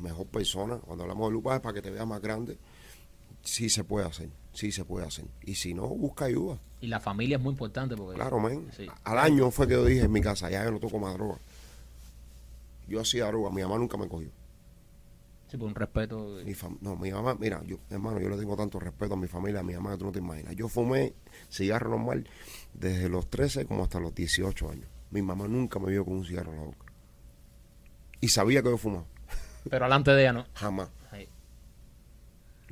mejor 0.00 0.26
persona, 0.26 0.78
cuando 0.78 1.04
hablamos 1.04 1.28
de 1.28 1.32
lupa 1.32 1.54
es 1.54 1.60
para 1.60 1.74
que 1.74 1.82
te 1.82 1.90
veas 1.90 2.06
más 2.06 2.20
grande, 2.20 2.58
sí 3.42 3.68
se 3.68 3.84
puede 3.84 4.06
hacer, 4.06 4.30
sí 4.52 4.72
se 4.72 4.84
puede 4.84 5.06
hacer. 5.06 5.26
Y 5.42 5.54
si 5.54 5.74
no, 5.74 5.86
busca 5.88 6.24
ayuda. 6.24 6.58
Y 6.84 6.88
la 6.88 7.00
familia 7.00 7.38
es 7.38 7.42
muy 7.42 7.52
importante 7.52 7.96
porque 7.96 8.16
Claro. 8.16 8.38
Sí. 8.76 8.86
Al 9.04 9.18
año 9.18 9.50
fue 9.50 9.66
que 9.66 9.72
yo 9.72 9.84
dije 9.86 10.02
en 10.04 10.12
mi 10.12 10.20
casa, 10.20 10.50
ya 10.50 10.64
yo 10.64 10.70
no 10.70 10.78
toco 10.78 10.98
más 10.98 11.14
droga. 11.14 11.38
Yo 12.86 13.00
hacía 13.00 13.26
droga, 13.28 13.50
mi 13.50 13.62
mamá 13.62 13.78
nunca 13.78 13.96
me 13.96 14.06
cogió. 14.06 14.28
sí, 15.50 15.56
por 15.56 15.68
un 15.68 15.74
respeto. 15.74 16.40
Mi 16.44 16.52
fam- 16.52 16.76
no, 16.82 16.96
mi 16.96 17.10
mamá, 17.10 17.36
mira, 17.40 17.62
yo, 17.64 17.78
hermano, 17.88 18.20
yo 18.20 18.28
le 18.28 18.36
tengo 18.36 18.54
tanto 18.56 18.78
respeto 18.80 19.14
a 19.14 19.16
mi 19.16 19.28
familia, 19.28 19.60
a 19.60 19.62
mi 19.62 19.72
mamá 19.72 19.92
que 19.92 19.98
tú 19.98 20.04
no 20.04 20.12
te 20.12 20.18
imaginas. 20.18 20.54
Yo 20.56 20.68
fumé 20.68 21.14
cigarro 21.50 21.88
normal 21.90 22.28
desde 22.74 23.08
los 23.08 23.30
13 23.30 23.64
como 23.64 23.84
hasta 23.84 23.98
los 24.00 24.14
18 24.14 24.70
años. 24.70 24.86
Mi 25.10 25.22
mamá 25.22 25.46
nunca 25.48 25.78
me 25.78 25.90
vio 25.90 26.04
con 26.04 26.14
un 26.18 26.24
cigarro 26.26 26.50
en 26.52 26.58
la 26.58 26.64
boca. 26.64 26.84
Y 28.20 28.28
sabía 28.28 28.62
que 28.62 28.68
yo 28.70 28.76
fumaba. 28.76 29.04
Pero 29.70 29.84
alante 29.86 30.10
de 30.10 30.20
ella 30.22 30.32
no. 30.34 30.44
Jamás. 30.54 30.88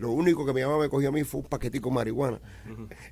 Lo 0.02 0.10
único 0.10 0.44
que 0.44 0.52
mi 0.52 0.62
mamá 0.62 0.78
me 0.78 0.88
cogió 0.88 1.10
a 1.10 1.12
mí 1.12 1.22
fue 1.22 1.42
un 1.42 1.46
paquetico 1.46 1.88
de 1.88 1.94
marihuana. 1.94 2.40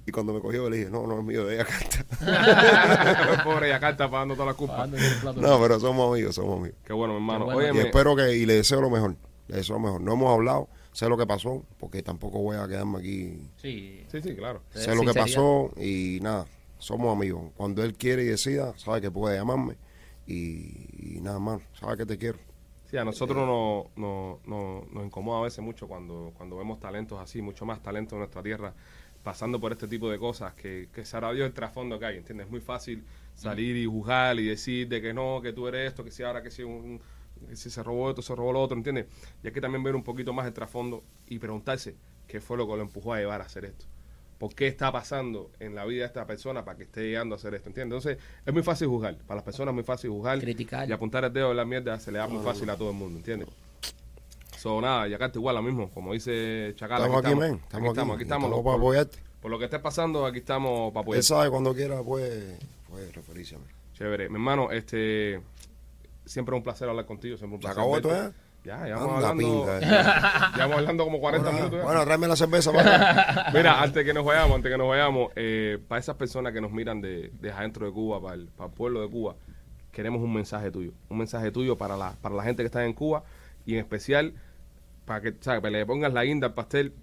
Y 0.04 0.10
cuando 0.10 0.34
me 0.34 0.40
cogió, 0.40 0.68
le 0.68 0.78
dije, 0.78 0.90
no, 0.90 1.06
no 1.06 1.20
es 1.20 1.24
mío, 1.24 1.46
de 1.46 1.54
ella 1.54 1.64
canta. 1.64 3.44
Pobre, 3.44 3.72
acá 3.72 3.90
está 3.90 4.10
pagando 4.10 4.34
toda 4.34 4.46
la 4.46 4.54
culpa. 4.54 4.88
No, 4.88 5.60
pero 5.60 5.78
somos 5.78 6.12
amigos, 6.12 6.34
somos 6.34 6.58
amigos. 6.58 6.76
Qué 6.84 6.92
bueno, 6.92 7.14
mi 7.14 7.20
hermano. 7.20 7.46
Qué 7.46 7.54
bueno. 7.54 7.76
Y 7.76 7.78
espero 7.78 8.16
que, 8.16 8.36
y 8.36 8.44
le 8.44 8.54
deseo 8.54 8.80
lo 8.80 8.90
mejor. 8.90 9.14
Le 9.46 9.58
deseo 9.58 9.76
lo 9.76 9.82
mejor. 9.82 10.00
No 10.00 10.14
hemos 10.14 10.32
hablado, 10.32 10.68
sé 10.90 11.08
lo 11.08 11.16
que 11.16 11.28
pasó, 11.28 11.64
porque 11.78 12.02
tampoco 12.02 12.40
voy 12.40 12.56
a 12.56 12.66
quedarme 12.66 12.98
aquí. 12.98 13.40
Sí. 13.62 14.04
Sí, 14.10 14.20
sí, 14.20 14.34
claro. 14.34 14.60
Sé 14.74 14.92
lo 14.96 15.02
que 15.02 15.14
pasó 15.14 15.70
y 15.76 16.18
nada, 16.22 16.46
somos 16.78 17.16
amigos. 17.16 17.52
Cuando 17.56 17.84
él 17.84 17.94
quiere 17.94 18.24
y 18.24 18.26
decida, 18.26 18.74
sabe 18.76 19.00
que 19.00 19.12
puede 19.12 19.36
llamarme. 19.38 19.76
Y, 20.26 21.14
y 21.16 21.20
nada 21.20 21.38
más, 21.38 21.62
sabe 21.78 21.98
que 21.98 22.06
te 22.06 22.18
quiero. 22.18 22.40
Sí, 22.90 22.96
a 22.96 23.04
nosotros 23.04 23.46
nos, 23.46 23.96
nos, 23.96 24.88
nos, 24.92 25.04
incomoda 25.04 25.38
a 25.38 25.42
veces 25.44 25.64
mucho 25.64 25.86
cuando, 25.86 26.32
cuando 26.36 26.56
vemos 26.56 26.80
talentos 26.80 27.20
así, 27.20 27.40
mucho 27.40 27.64
más 27.64 27.80
talento 27.80 28.16
en 28.16 28.18
nuestra 28.18 28.42
tierra, 28.42 28.74
pasando 29.22 29.60
por 29.60 29.70
este 29.70 29.86
tipo 29.86 30.10
de 30.10 30.18
cosas, 30.18 30.54
que, 30.54 30.88
que 30.92 31.04
sabrá 31.04 31.32
Dios 31.32 31.46
el 31.46 31.52
trasfondo 31.52 32.00
que 32.00 32.06
hay, 32.06 32.16
¿entiendes? 32.16 32.46
Es 32.46 32.50
muy 32.50 32.60
fácil 32.60 33.04
salir 33.36 33.76
y 33.76 33.86
juzgar 33.86 34.40
y 34.40 34.46
decir 34.46 34.88
de 34.88 35.00
que 35.00 35.14
no, 35.14 35.40
que 35.40 35.52
tú 35.52 35.68
eres 35.68 35.86
esto, 35.86 36.02
que 36.02 36.10
si 36.10 36.24
ahora, 36.24 36.42
que 36.42 36.50
si, 36.50 36.64
un, 36.64 37.00
que 37.48 37.54
si 37.54 37.70
se 37.70 37.80
robó 37.84 38.10
esto, 38.10 38.22
se 38.22 38.34
robó 38.34 38.52
lo 38.52 38.60
otro, 38.60 38.76
¿entiendes? 38.76 39.06
Y 39.44 39.46
hay 39.46 39.52
que 39.52 39.60
también 39.60 39.84
ver 39.84 39.94
un 39.94 40.02
poquito 40.02 40.32
más 40.32 40.48
el 40.48 40.52
trasfondo 40.52 41.04
y 41.28 41.38
preguntarse 41.38 41.94
qué 42.26 42.40
fue 42.40 42.56
lo 42.56 42.66
que 42.66 42.74
lo 42.74 42.82
empujó 42.82 43.14
a 43.14 43.18
llevar 43.18 43.40
a 43.40 43.44
hacer 43.44 43.66
esto. 43.66 43.86
¿Por 44.40 44.54
qué 44.54 44.66
está 44.68 44.90
pasando 44.90 45.50
en 45.60 45.74
la 45.74 45.84
vida 45.84 46.00
de 46.00 46.06
esta 46.06 46.26
persona 46.26 46.64
para 46.64 46.78
que 46.78 46.84
esté 46.84 47.02
llegando 47.02 47.34
a 47.34 47.36
hacer 47.36 47.54
esto? 47.54 47.68
¿Entiendes? 47.68 48.06
Entonces, 48.06 48.24
es 48.46 48.52
muy 48.54 48.62
fácil 48.62 48.88
juzgar. 48.88 49.14
Para 49.18 49.36
las 49.36 49.44
personas 49.44 49.72
es 49.72 49.74
muy 49.74 49.84
fácil 49.84 50.08
juzgar. 50.08 50.38
Criticar. 50.40 50.88
Y 50.88 50.92
apuntar 50.92 51.26
el 51.26 51.32
dedo 51.32 51.50
en 51.50 51.58
la 51.58 51.66
mierda 51.66 52.00
se 52.00 52.10
le 52.10 52.18
da 52.18 52.26
muy 52.26 52.42
fácil 52.42 52.70
a 52.70 52.76
todo 52.76 52.88
el 52.88 52.96
mundo, 52.96 53.18
¿entiendes? 53.18 53.48
So, 54.56 54.80
nada, 54.80 55.06
y 55.08 55.12
acá 55.12 55.26
está 55.26 55.38
igual 55.38 55.56
lo 55.56 55.62
mismo. 55.62 55.90
Como 55.90 56.14
dice 56.14 56.72
Chacal, 56.74 57.02
Estamos 57.02 57.18
aquí, 57.24 57.32
estamos. 57.32 57.48
men. 57.50 57.54
Aquí 57.54 57.64
Estamos 57.64 57.84
aquí. 57.84 57.90
estamos, 57.92 58.14
aquí 58.16 58.22
estamos. 58.22 58.44
Estamos 58.48 58.64
para 58.64 58.76
Por, 58.76 58.82
apoyarte. 58.82 59.18
por 59.42 59.50
lo 59.50 59.58
que 59.58 59.64
esté 59.66 59.78
pasando, 59.78 60.24
aquí 60.26 60.38
estamos 60.38 60.92
para 60.92 61.00
Él 61.00 61.04
apoyar. 61.04 61.22
sabe 61.22 61.50
cuando 61.50 61.74
quiera, 61.74 62.02
pues, 62.02 62.58
pues 62.88 63.14
referirse 63.14 63.56
a 63.56 63.58
mí. 63.58 63.64
Chévere. 63.92 64.28
Mi 64.30 64.36
hermano, 64.36 64.70
este... 64.70 65.40
Siempre 66.24 66.54
es 66.54 66.58
un 66.58 66.62
placer 66.64 66.88
hablar 66.88 67.04
contigo. 67.06 67.36
Siempre 67.36 67.56
un 67.56 67.60
¿Se 67.60 67.66
placer 67.66 67.78
acabó 67.78 67.96
esto 67.96 68.08
verte. 68.08 68.36
Ya? 68.64 68.86
Ya, 68.88 68.94
vamos 68.96 69.24
hablando... 69.24 69.64
pinga. 69.64 69.80
Ya 70.56 70.66
vamos 70.66 70.76
hablando 70.78 71.04
como 71.04 71.20
40 71.20 71.44
Bueno, 71.48 71.58
minutos. 71.58 71.78
ya. 71.80 71.84
bueno, 71.86 72.04
tráeme 72.04 72.28
la 72.28 72.36
cerveza 72.36 72.72
para 72.72 73.50
Mira, 73.54 73.82
antes 73.82 74.04
que 74.04 74.12
nos 74.14 74.24
vayamos, 74.24 74.56
antes 74.56 74.70
que 74.70 74.78
nos 74.78 74.88
vayamos, 74.88 75.32
eh, 75.36 75.78
para 75.88 75.98
esas 76.00 76.16
personas 76.16 76.52
que 76.52 76.60
nos 76.60 76.72
miran 76.72 77.00
de, 77.00 77.30
de 77.40 77.50
adentro 77.52 77.86
de 77.86 77.92
Cuba, 77.92 78.20
para 78.20 78.34
el, 78.34 78.48
para 78.48 78.68
el 78.68 78.74
pueblo 78.74 79.00
de 79.02 79.08
Cuba, 79.10 79.36
queremos 79.92 80.20
un 80.22 80.32
mensaje 80.32 80.70
tuyo. 80.70 80.92
Un 81.08 81.18
mensaje 81.18 81.50
tuyo 81.50 81.76
para 81.78 81.96
la, 81.96 82.12
para 82.20 82.34
la 82.34 82.42
gente 82.42 82.62
que 82.62 82.66
está 82.66 82.84
en 82.84 82.92
Cuba 82.92 83.24
y 83.66 83.74
en 83.74 83.80
especial 83.80 84.34
para 85.06 85.20
que, 85.20 85.28
¿sabes? 85.40 85.60
para 85.60 85.72
que 85.72 85.78
le 85.78 85.86
pongas 85.86 86.12
la 86.12 86.22
guinda 86.24 86.46
al 86.48 86.54
pastel 86.54 86.94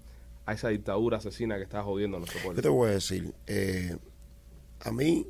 a 0.46 0.52
esa 0.54 0.68
dictadura 0.68 1.18
asesina 1.18 1.56
que 1.56 1.62
está 1.64 1.82
jodiendo 1.82 2.16
a 2.16 2.20
nuestro 2.20 2.40
Yo 2.40 2.48
te 2.54 2.54
pueblo. 2.62 2.72
voy 2.74 2.88
a 2.88 2.92
decir, 2.92 3.34
eh, 3.46 3.96
a 4.80 4.90
mí 4.92 5.26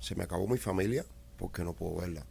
se 0.00 0.14
me 0.14 0.24
acabó 0.24 0.46
mi 0.48 0.56
familia 0.58 1.04
porque 1.36 1.62
no 1.62 1.74
puedo 1.74 1.96
verla. 2.00 2.24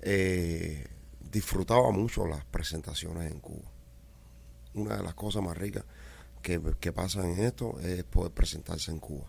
Eh, 0.00 0.86
disfrutaba 1.30 1.90
mucho 1.90 2.26
las 2.26 2.44
presentaciones 2.44 3.30
en 3.30 3.40
Cuba. 3.40 3.70
Una 4.74 4.96
de 4.96 5.02
las 5.02 5.14
cosas 5.14 5.42
más 5.42 5.56
ricas 5.56 5.84
que, 6.42 6.60
que 6.80 6.92
pasan 6.92 7.32
en 7.32 7.40
esto 7.40 7.78
es 7.80 8.04
poder 8.04 8.32
presentarse 8.32 8.90
en 8.90 9.00
Cuba. 9.00 9.26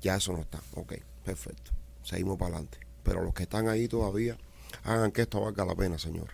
Ya 0.00 0.16
eso 0.16 0.32
no 0.32 0.40
está. 0.40 0.60
Ok, 0.74 0.94
perfecto. 1.24 1.72
Seguimos 2.02 2.38
para 2.38 2.56
adelante. 2.56 2.78
Pero 3.02 3.22
los 3.22 3.34
que 3.34 3.44
están 3.44 3.68
ahí 3.68 3.88
todavía, 3.88 4.38
hagan 4.84 5.12
que 5.12 5.22
esto 5.22 5.40
valga 5.40 5.64
la 5.64 5.74
pena, 5.74 5.98
señor. 5.98 6.30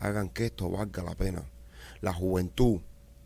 Hagan 0.00 0.28
que 0.28 0.46
esto 0.46 0.70
valga 0.70 1.02
la 1.02 1.14
pena. 1.14 1.44
La 2.00 2.12
juventud, 2.12 2.80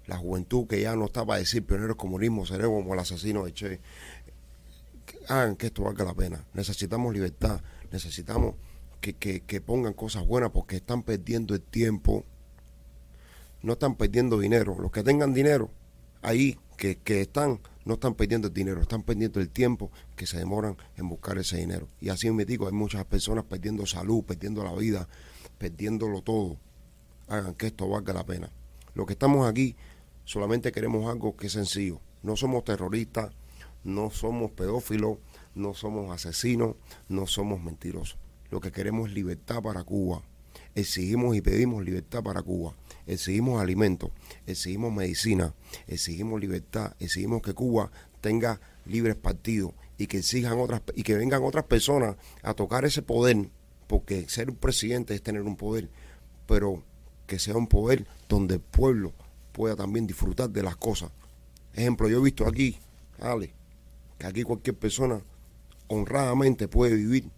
la 0.06 0.16
juventud 0.16 0.66
que 0.66 0.80
ya 0.80 0.96
no 0.96 1.06
está 1.06 1.24
para 1.24 1.38
decir 1.38 1.64
pioneros 1.64 1.96
comunismo, 1.96 2.46
seremos 2.46 2.82
como 2.82 2.94
el 2.94 3.00
asesino 3.00 3.44
de 3.44 3.54
Che. 3.54 3.80
Hagan 5.28 5.56
que 5.56 5.66
esto 5.66 5.82
valga 5.82 6.04
la 6.04 6.14
pena. 6.14 6.44
Necesitamos 6.54 7.12
libertad, 7.12 7.60
necesitamos 7.90 8.54
que, 9.00 9.40
que, 9.40 9.60
pongan 9.60 9.92
cosas 9.92 10.26
buenas 10.26 10.50
porque 10.50 10.76
están 10.76 11.02
perdiendo 11.02 11.54
el 11.54 11.62
tiempo. 11.62 12.24
No 13.62 13.74
están 13.74 13.96
perdiendo 13.96 14.38
dinero. 14.38 14.76
Los 14.78 14.90
que 14.90 15.02
tengan 15.02 15.34
dinero 15.34 15.70
ahí, 16.22 16.58
que, 16.76 16.96
que 16.96 17.20
están, 17.20 17.60
no 17.84 17.94
están 17.94 18.14
perdiendo 18.14 18.48
el 18.48 18.54
dinero, 18.54 18.80
están 18.80 19.02
perdiendo 19.02 19.40
el 19.40 19.50
tiempo 19.50 19.90
que 20.16 20.26
se 20.26 20.38
demoran 20.38 20.76
en 20.96 21.08
buscar 21.08 21.38
ese 21.38 21.58
dinero. 21.58 21.88
Y 22.00 22.08
así 22.08 22.30
me 22.30 22.44
digo, 22.44 22.66
hay 22.66 22.72
muchas 22.72 23.04
personas 23.04 23.44
perdiendo 23.44 23.86
salud, 23.86 24.24
perdiendo 24.24 24.62
la 24.64 24.74
vida, 24.74 25.08
perdiéndolo 25.58 26.22
todo. 26.22 26.56
Hagan 27.28 27.54
que 27.54 27.68
esto 27.68 27.88
valga 27.88 28.12
la 28.12 28.24
pena. 28.24 28.50
Los 28.94 29.06
que 29.06 29.12
estamos 29.12 29.48
aquí 29.48 29.76
solamente 30.24 30.72
queremos 30.72 31.10
algo 31.10 31.36
que 31.36 31.46
es 31.46 31.52
sencillo. 31.52 32.00
No 32.22 32.36
somos 32.36 32.64
terroristas, 32.64 33.32
no 33.84 34.10
somos 34.10 34.50
pedófilos, 34.50 35.18
no 35.54 35.74
somos 35.74 36.10
asesinos, 36.10 36.76
no 37.08 37.26
somos 37.26 37.62
mentirosos. 37.62 38.18
Lo 38.50 38.60
que 38.60 38.72
queremos 38.72 39.08
es 39.08 39.14
libertad 39.14 39.62
para 39.62 39.84
Cuba. 39.84 40.22
Exigimos 40.74 41.36
y 41.36 41.40
pedimos 41.40 41.84
libertad 41.84 42.22
para 42.22 42.42
Cuba. 42.42 42.74
Exigimos 43.06 43.60
alimentos, 43.60 44.10
exigimos 44.46 44.92
medicina, 44.92 45.54
exigimos 45.86 46.40
libertad, 46.40 46.94
exigimos 46.98 47.42
que 47.42 47.54
Cuba 47.54 47.90
tenga 48.20 48.60
libres 48.84 49.16
partidos 49.16 49.72
y 49.96 50.06
que 50.06 50.18
exijan 50.18 50.58
otras 50.58 50.82
y 50.94 51.02
que 51.02 51.16
vengan 51.16 51.42
otras 51.42 51.64
personas 51.64 52.16
a 52.42 52.54
tocar 52.54 52.84
ese 52.84 53.02
poder, 53.02 53.50
porque 53.86 54.28
ser 54.28 54.50
un 54.50 54.56
presidente 54.56 55.14
es 55.14 55.22
tener 55.22 55.42
un 55.42 55.56
poder, 55.56 55.88
pero 56.46 56.82
que 57.26 57.38
sea 57.38 57.56
un 57.56 57.66
poder 57.66 58.06
donde 58.28 58.54
el 58.54 58.60
pueblo 58.60 59.12
pueda 59.52 59.74
también 59.74 60.06
disfrutar 60.06 60.50
de 60.50 60.62
las 60.62 60.76
cosas. 60.76 61.10
Ejemplo, 61.74 62.08
yo 62.08 62.18
he 62.18 62.22
visto 62.22 62.46
aquí, 62.46 62.78
Ale, 63.20 63.52
que 64.18 64.26
aquí 64.26 64.42
cualquier 64.42 64.76
persona 64.76 65.20
honradamente 65.88 66.68
puede 66.68 66.94
vivir. 66.94 67.30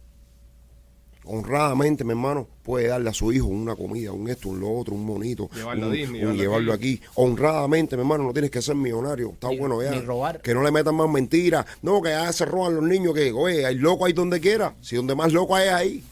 Honradamente, 1.25 2.03
mi 2.03 2.11
hermano, 2.11 2.47
puede 2.63 2.89
darle 2.89 3.11
a 3.11 3.13
su 3.13 3.31
hijo 3.33 3.47
una 3.47 3.77
comida, 3.77 4.11
un 4.13 4.29
esto, 4.29 4.49
un 4.49 4.59
lo 4.61 4.73
otro, 4.73 4.95
un 4.95 5.05
monito, 5.05 5.51
Llevarlo 5.55 5.85
a 5.85 5.89
un- 5.89 5.95
Disney, 5.95 6.25
un 6.25 6.37
llevarlo 6.37 6.73
aquí. 6.73 7.01
Honradamente, 7.15 7.95
mi 7.97 8.01
hermano, 8.03 8.25
no 8.25 8.33
tienes 8.33 8.51
que 8.51 8.63
ser 8.63 8.75
millonario. 8.75 9.31
Está 9.31 9.49
Ni- 9.49 9.59
bueno 9.59 9.83
ya. 9.83 9.91
ni 9.91 10.01
robar. 10.01 10.41
Que 10.41 10.55
no 10.55 10.63
le 10.63 10.71
metan 10.71 10.95
más 10.95 11.09
mentiras. 11.11 11.67
No, 11.83 12.01
que 12.01 12.09
ya 12.11 12.33
se 12.33 12.45
roban 12.47 12.75
los 12.75 12.85
niños, 12.85 13.15
que, 13.15 13.33
oye, 13.33 13.67
hay 13.67 13.75
loco 13.77 14.07
ahí 14.07 14.13
donde 14.13 14.41
quiera. 14.41 14.75
Si 14.81 14.97
donde 14.97 15.15
más 15.15 15.33
loco 15.33 15.55
hay 15.55 15.69
es 15.69 15.75
ahí. 15.75 16.05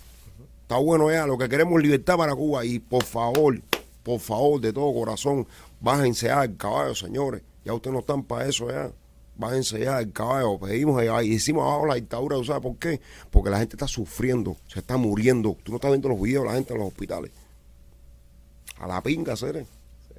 Está 0.62 0.76
bueno 0.76 1.10
ya, 1.10 1.26
lo 1.26 1.38
que 1.38 1.48
queremos 1.48 1.78
es 1.78 1.82
libertad 1.84 2.16
para 2.18 2.34
Cuba. 2.34 2.64
Y 2.66 2.78
por 2.78 3.02
favor, 3.02 3.58
por 4.02 4.20
favor, 4.20 4.60
de 4.60 4.72
todo 4.72 4.92
corazón, 4.92 5.46
bájense 5.80 6.26
ya 6.26 6.44
el 6.44 6.56
caballo, 6.58 6.94
señores. 6.94 7.40
Ya 7.64 7.72
ustedes 7.72 7.94
no 7.94 8.00
están 8.00 8.22
para 8.22 8.46
eso 8.46 8.68
ya. 8.70 8.90
Bájense 9.38 9.78
ya 9.78 10.00
el 10.00 10.12
caballo. 10.12 10.58
Pedimos 10.58 11.00
allá 11.00 11.22
y 11.22 11.34
hicimos 11.34 11.62
abajo 11.62 11.86
la 11.86 11.94
dictadura. 11.94 12.36
¿tú 12.36 12.44
¿Sabes 12.44 12.60
por 12.60 12.76
qué? 12.76 13.00
Porque 13.30 13.50
la 13.50 13.58
gente 13.58 13.76
está 13.76 13.86
sufriendo, 13.86 14.56
se 14.66 14.80
está 14.80 14.96
muriendo. 14.96 15.56
Tú 15.62 15.70
no 15.70 15.76
estás 15.76 15.92
viendo 15.92 16.08
los 16.08 16.20
videos 16.20 16.42
de 16.42 16.48
la 16.50 16.56
gente 16.56 16.72
en 16.72 16.80
los 16.80 16.88
hospitales. 16.88 17.30
A 18.78 18.88
la 18.88 19.00
pinga, 19.00 19.36
Cere. 19.36 19.64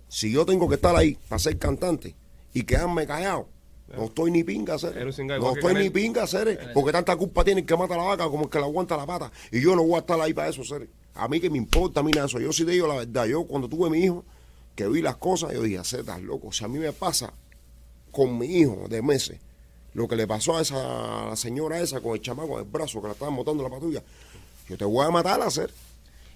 Si 0.08 0.32
yo 0.32 0.46
tengo 0.46 0.70
que 0.70 0.76
estar 0.76 0.96
ahí 0.96 1.18
para 1.28 1.38
ser 1.38 1.58
cantante 1.60 2.16
y 2.54 2.64
quedarme 2.64 3.06
callado, 3.06 3.50
no 3.94 4.06
estoy 4.06 4.32
ni 4.32 4.46
pinga, 4.46 4.80
Cere. 4.80 5.04
No 5.04 5.52
estoy 5.54 5.74
ni 5.76 5.90
pinga, 5.90 6.26
Cere. 6.26 6.58
Porque 6.74 6.94
tanta 6.94 7.14
culpa 7.18 7.44
tiene 7.44 7.62
el 7.62 7.68
que 7.68 7.76
mata 7.76 7.98
la 7.98 8.04
vaca 8.04 8.24
como 8.30 8.46
el 8.46 8.50
que 8.50 8.60
la 8.60 8.66
aguanta 8.68 8.96
la 8.96 9.06
pata. 9.06 9.32
Y 9.52 9.60
yo 9.60 9.76
no 9.76 9.84
voy 9.84 9.96
a 9.96 10.00
estar 10.00 10.20
ahí 10.22 10.34
para 10.34 10.48
eso, 10.48 10.64
Cere. 10.64 10.88
A 11.16 11.28
mí 11.28 11.42
que 11.42 11.50
me 11.50 11.58
importa, 11.58 12.00
a 12.00 12.04
mí 12.04 12.12
nada 12.12 12.28
eso. 12.28 12.40
Yo 12.40 12.54
sí 12.54 12.64
te 12.64 12.72
digo 12.72 12.88
la 12.88 12.96
verdad. 12.96 13.26
Yo 13.26 13.44
cuando 13.44 13.68
tuve 13.68 13.90
mi 13.90 14.00
hijo, 14.00 14.24
que 14.76 14.88
vi 14.88 15.02
las 15.02 15.18
cosas, 15.18 15.52
yo 15.52 15.62
dije, 15.62 15.84
"Cere, 15.84 16.04
estás 16.04 16.22
loco. 16.22 16.54
Si 16.54 16.64
a 16.64 16.70
mí 16.70 16.80
me 16.80 16.94
pasa 16.94 17.34
con 18.12 18.38
mi 18.38 18.46
hijo 18.46 18.88
de 18.90 19.02
meses, 19.02 19.40
lo 19.94 20.08
que 20.08 20.16
le 20.16 20.28
pasó 20.28 20.58
a 20.58 20.62
esa 20.62 21.26
a 21.26 21.30
la 21.30 21.36
señora 21.36 21.80
esa 21.80 22.02
con 22.02 22.14
el 22.14 22.22
chamaco 22.22 22.60
en 22.60 22.66
el 22.66 22.72
brazo 22.72 23.02
que 23.02 23.08
la 23.08 23.14
estaban 23.14 23.36
botando 23.36 23.64
la 23.64 23.70
patrulla, 23.70 24.04
yo 24.68 24.78
te 24.78 24.86
voy 24.86 25.06
a 25.06 25.10
matar 25.10 25.42
a 25.42 25.46
hacer. 25.46 25.72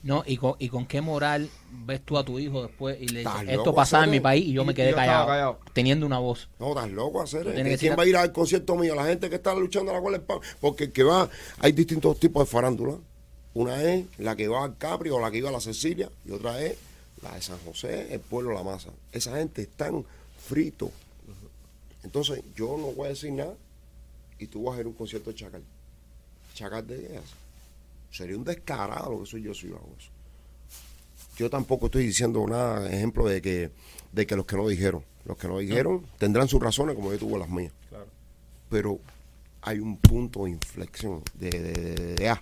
No, 0.04 0.22
y 0.26 0.36
con, 0.36 0.56
y 0.60 0.68
con 0.68 0.86
qué 0.86 1.00
moral 1.00 1.50
ves 1.86 2.02
tú 2.04 2.18
a 2.18 2.26
tu 2.26 2.38
hijo 2.38 2.62
después 2.62 2.98
y 3.00 3.08
le 3.08 3.20
dices, 3.20 3.42
esto 3.44 3.56
loco, 3.56 3.74
pasaba 3.74 4.04
en 4.04 4.12
mi 4.12 4.20
país 4.20 4.46
y 4.46 4.52
yo 4.52 4.66
me 4.66 4.74
quedé 4.74 4.94
callado, 4.94 5.28
callado. 5.28 5.60
teniendo 5.72 6.06
una 6.06 6.20
voz. 6.20 6.50
No, 6.60 6.70
estás 6.70 6.92
loco 6.92 7.22
a 7.22 7.24
hacer. 7.24 7.46
que 7.54 7.78
¿Quién 7.78 7.98
va 7.98 8.04
a 8.04 8.06
ir 8.06 8.18
al 8.18 8.34
concierto 8.34 8.76
mío? 8.76 8.96
La 8.96 9.06
gente 9.06 9.30
que 9.30 9.36
está 9.36 9.56
luchando 9.56 9.92
a 9.92 9.96
la 9.96 10.02
cual 10.02 10.22
Porque 10.60 10.86
el 10.86 10.92
que 10.92 11.04
va, 11.04 11.30
hay 11.60 11.72
distintos 11.72 12.20
tipos 12.20 12.46
de 12.46 12.52
farándula. 12.52 12.96
Una 13.54 13.82
es 13.82 14.06
la 14.18 14.36
que 14.36 14.50
va 14.50 14.66
al 14.66 14.78
Capri 14.78 15.10
o 15.10 15.22
la 15.22 15.32
que 15.32 15.38
iba 15.38 15.48
a 15.48 15.54
la 15.54 15.62
Cecilia, 15.62 16.10
y 16.26 16.32
otra 16.32 16.62
es 16.62 16.76
la 17.22 17.36
de 17.36 17.42
San 17.42 17.60
José, 17.60 18.14
el 18.14 18.20
pueblo 18.20 18.52
La 18.52 18.64
Masa. 18.64 18.90
Esa 19.12 19.38
gente 19.38 19.62
están 19.62 20.04
fritos. 20.38 20.90
Entonces, 22.04 22.42
yo 22.56 22.78
no 22.78 22.92
voy 22.92 23.08
a 23.08 23.10
decir 23.10 23.32
nada 23.32 23.54
y 24.40 24.48
tú 24.48 24.64
vas 24.64 24.78
a 24.78 24.82
ir 24.82 24.86
a 24.86 24.90
un 24.90 24.96
concierto 24.96 25.30
de 25.30 25.36
Chacal. 25.36 25.64
¿Chacal 26.54 26.86
de 26.88 26.98
qué 27.08 27.18
hace? 27.18 27.34
Sería 28.12 28.38
un 28.38 28.44
descarado 28.44 29.12
lo 29.12 29.20
que 29.22 29.26
soy 29.26 29.42
yo 29.44 29.54
si 29.54 29.70
yo 29.70 29.76
hago 29.78 29.90
eso. 29.98 30.10
Yo 31.38 31.50
tampoco 31.50 31.88
estoy 31.88 32.06
diciendo 32.06 32.46
nada, 32.48 32.88
ejemplo 32.92 33.28
de 33.28 33.42
que, 33.42 33.72
de 34.12 34.28
que 34.28 34.36
los 34.36 34.46
que 34.46 34.56
no 34.56 34.68
dijeron. 34.68 35.04
Los 35.26 35.38
que 35.38 35.48
no 35.48 35.58
dijeron 35.60 36.06
tendrán 36.18 36.48
sus 36.48 36.62
razones 36.62 36.96
como 36.96 37.12
yo 37.12 37.18
tuve 37.18 37.40
las 37.40 37.50
mías. 37.50 37.72
Claro. 37.90 38.06
Pero 38.70 39.00
hay 39.62 39.80
un 39.80 39.98
punto 39.98 40.44
de 40.44 40.52
inflexión 40.52 41.24
de, 41.36 41.50
de, 41.50 41.74
de- 41.74 42.16
de 42.16 42.30
A 42.30 42.42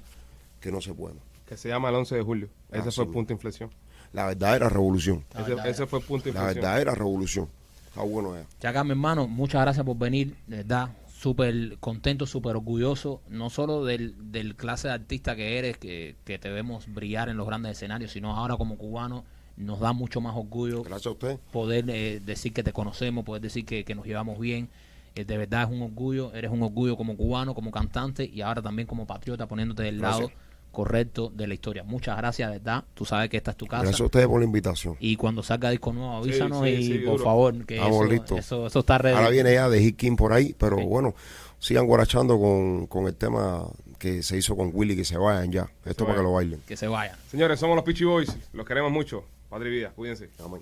que 0.60 0.72
no 0.72 0.82
se 0.82 0.94
puede. 0.94 1.16
Que 1.48 1.56
se 1.56 1.70
llama 1.70 1.90
el 1.90 1.96
11 1.96 2.16
de 2.16 2.22
julio. 2.24 2.50
Ese 2.72 2.90
Ah, 2.90 2.92
fue 2.92 3.04
el 3.06 3.12
punto 3.12 3.28
de 3.30 3.34
inflexión. 3.36 3.70
La 4.14 4.26
verdadera 4.26 4.68
revolución. 4.68 5.24
La 5.34 5.42
Ese, 5.42 5.70
ese 5.70 5.86
fue 5.88 6.00
el 6.00 6.06
punto 6.06 6.26
de 6.26 6.34
La 6.34 6.40
inflexión. 6.40 6.64
verdadera 6.64 6.96
revolución. 6.96 7.48
Está 7.92 8.04
bueno 8.04 8.36
ya. 8.36 8.46
Chacal, 8.60 8.86
mi 8.86 8.92
hermano, 8.92 9.28
muchas 9.28 9.62
gracias 9.62 9.86
por 9.86 9.98
venir, 9.98 10.36
de 10.48 10.58
verdad, 10.58 10.90
súper 11.14 11.78
contento, 11.80 12.26
súper 12.26 12.56
orgulloso, 12.56 13.22
no 13.30 13.50
solo 13.50 13.86
del, 13.86 14.32
del 14.32 14.56
clase 14.56 14.88
de 14.88 14.94
artista 14.96 15.36
que 15.36 15.60
eres, 15.60 15.78
que, 15.78 16.16
que 16.24 16.40
te 16.40 16.50
vemos 16.50 16.86
brillar 16.94 17.30
en 17.30 17.38
los 17.38 17.46
grandes 17.46 17.74
escenarios, 17.74 18.12
sino 18.12 18.36
ahora 18.36 18.56
como 18.58 18.78
cubano 18.78 19.24
nos 19.58 19.80
da 19.82 19.94
mucho 19.94 20.22
más 20.22 20.36
orgullo 20.36 20.82
Gracias 20.82 21.08
a 21.08 21.12
usted. 21.12 21.40
poder 21.52 21.88
eh, 21.90 22.20
decir 22.26 22.54
que 22.54 22.64
te 22.64 22.72
conocemos, 22.74 23.24
poder 23.26 23.42
decir 23.42 23.66
que, 23.66 23.84
que 23.84 23.94
nos 23.94 24.06
llevamos 24.06 24.40
bien. 24.40 24.70
Eh, 25.14 25.26
de 25.26 25.38
verdad 25.38 25.64
es 25.64 25.70
un 25.78 25.82
orgullo, 25.84 26.34
eres 26.34 26.50
un 26.50 26.64
orgullo 26.64 26.96
como 26.96 27.18
cubano, 27.18 27.54
como 27.54 27.70
cantante 27.70 28.24
y 28.34 28.42
ahora 28.42 28.62
también 28.62 28.88
como 28.88 29.06
patriota 29.06 29.48
poniéndote 29.48 29.84
del 29.84 30.00
lado. 30.00 30.32
Correcto 30.72 31.32
de 31.36 31.48
la 31.48 31.54
historia. 31.54 31.84
Muchas 31.84 32.18
gracias, 32.18 32.50
de 32.52 32.58
verdad. 32.58 32.84
Tú 32.94 33.06
sabes 33.06 33.30
que 33.30 33.38
esta 33.38 33.52
es 33.52 33.58
tu 33.58 33.68
casa. 33.68 33.84
Gracias 33.84 34.02
a 34.02 34.06
ustedes 34.06 34.28
por 34.28 34.40
la 34.40 34.46
invitación. 34.46 34.96
Y 35.00 35.16
cuando 35.18 35.44
salga 35.44 35.70
disco 35.70 35.94
nuevo, 35.94 36.14
avísanos 36.18 36.64
sí, 36.64 36.70
y 36.70 36.84
sí, 36.84 36.94
por 37.00 37.14
duro. 37.14 37.24
favor, 37.26 37.66
que 37.66 37.78
eso, 37.78 38.04
listos. 38.06 38.40
eso, 38.40 38.68
eso 38.68 38.80
está 38.80 38.98
ready. 38.98 39.16
Ahora 39.18 39.30
viene 39.30 39.54
ya 39.54 39.70
de 39.70 39.80
Hit 39.82 39.98
King 39.98 40.16
por 40.16 40.34
ahí, 40.34 40.56
pero 40.58 40.78
Sí. 40.78 40.84
bueno, 40.86 41.14
sigan 41.60 41.86
guarachando 41.86 42.40
con, 42.40 42.88
con 42.88 43.08
el 43.08 43.16
tema 43.16 43.66
que 44.00 44.24
se 44.24 44.38
hizo 44.38 44.56
con 44.56 44.72
Willy, 44.74 44.96
que 44.96 45.06
se 45.06 45.18
vayan 45.18 45.52
ya. 45.52 45.70
Esto 45.86 46.06
para 46.06 46.18
que 46.18 46.20
vayan. 46.20 46.24
lo 46.24 46.32
bailen. 46.34 46.62
Que 46.68 46.76
se 46.78 46.88
vaya. 46.88 47.18
Señores, 47.30 47.60
somos 47.60 47.76
los 47.76 47.86
Peachy 47.86 48.04
Boys. 48.06 48.36
Los 48.54 48.66
queremos 48.66 48.92
mucho. 48.92 49.24
Padre 49.50 49.70
y 49.70 49.74
vida, 49.74 49.92
cuídense. 49.96 50.30
Amén. 50.44 50.62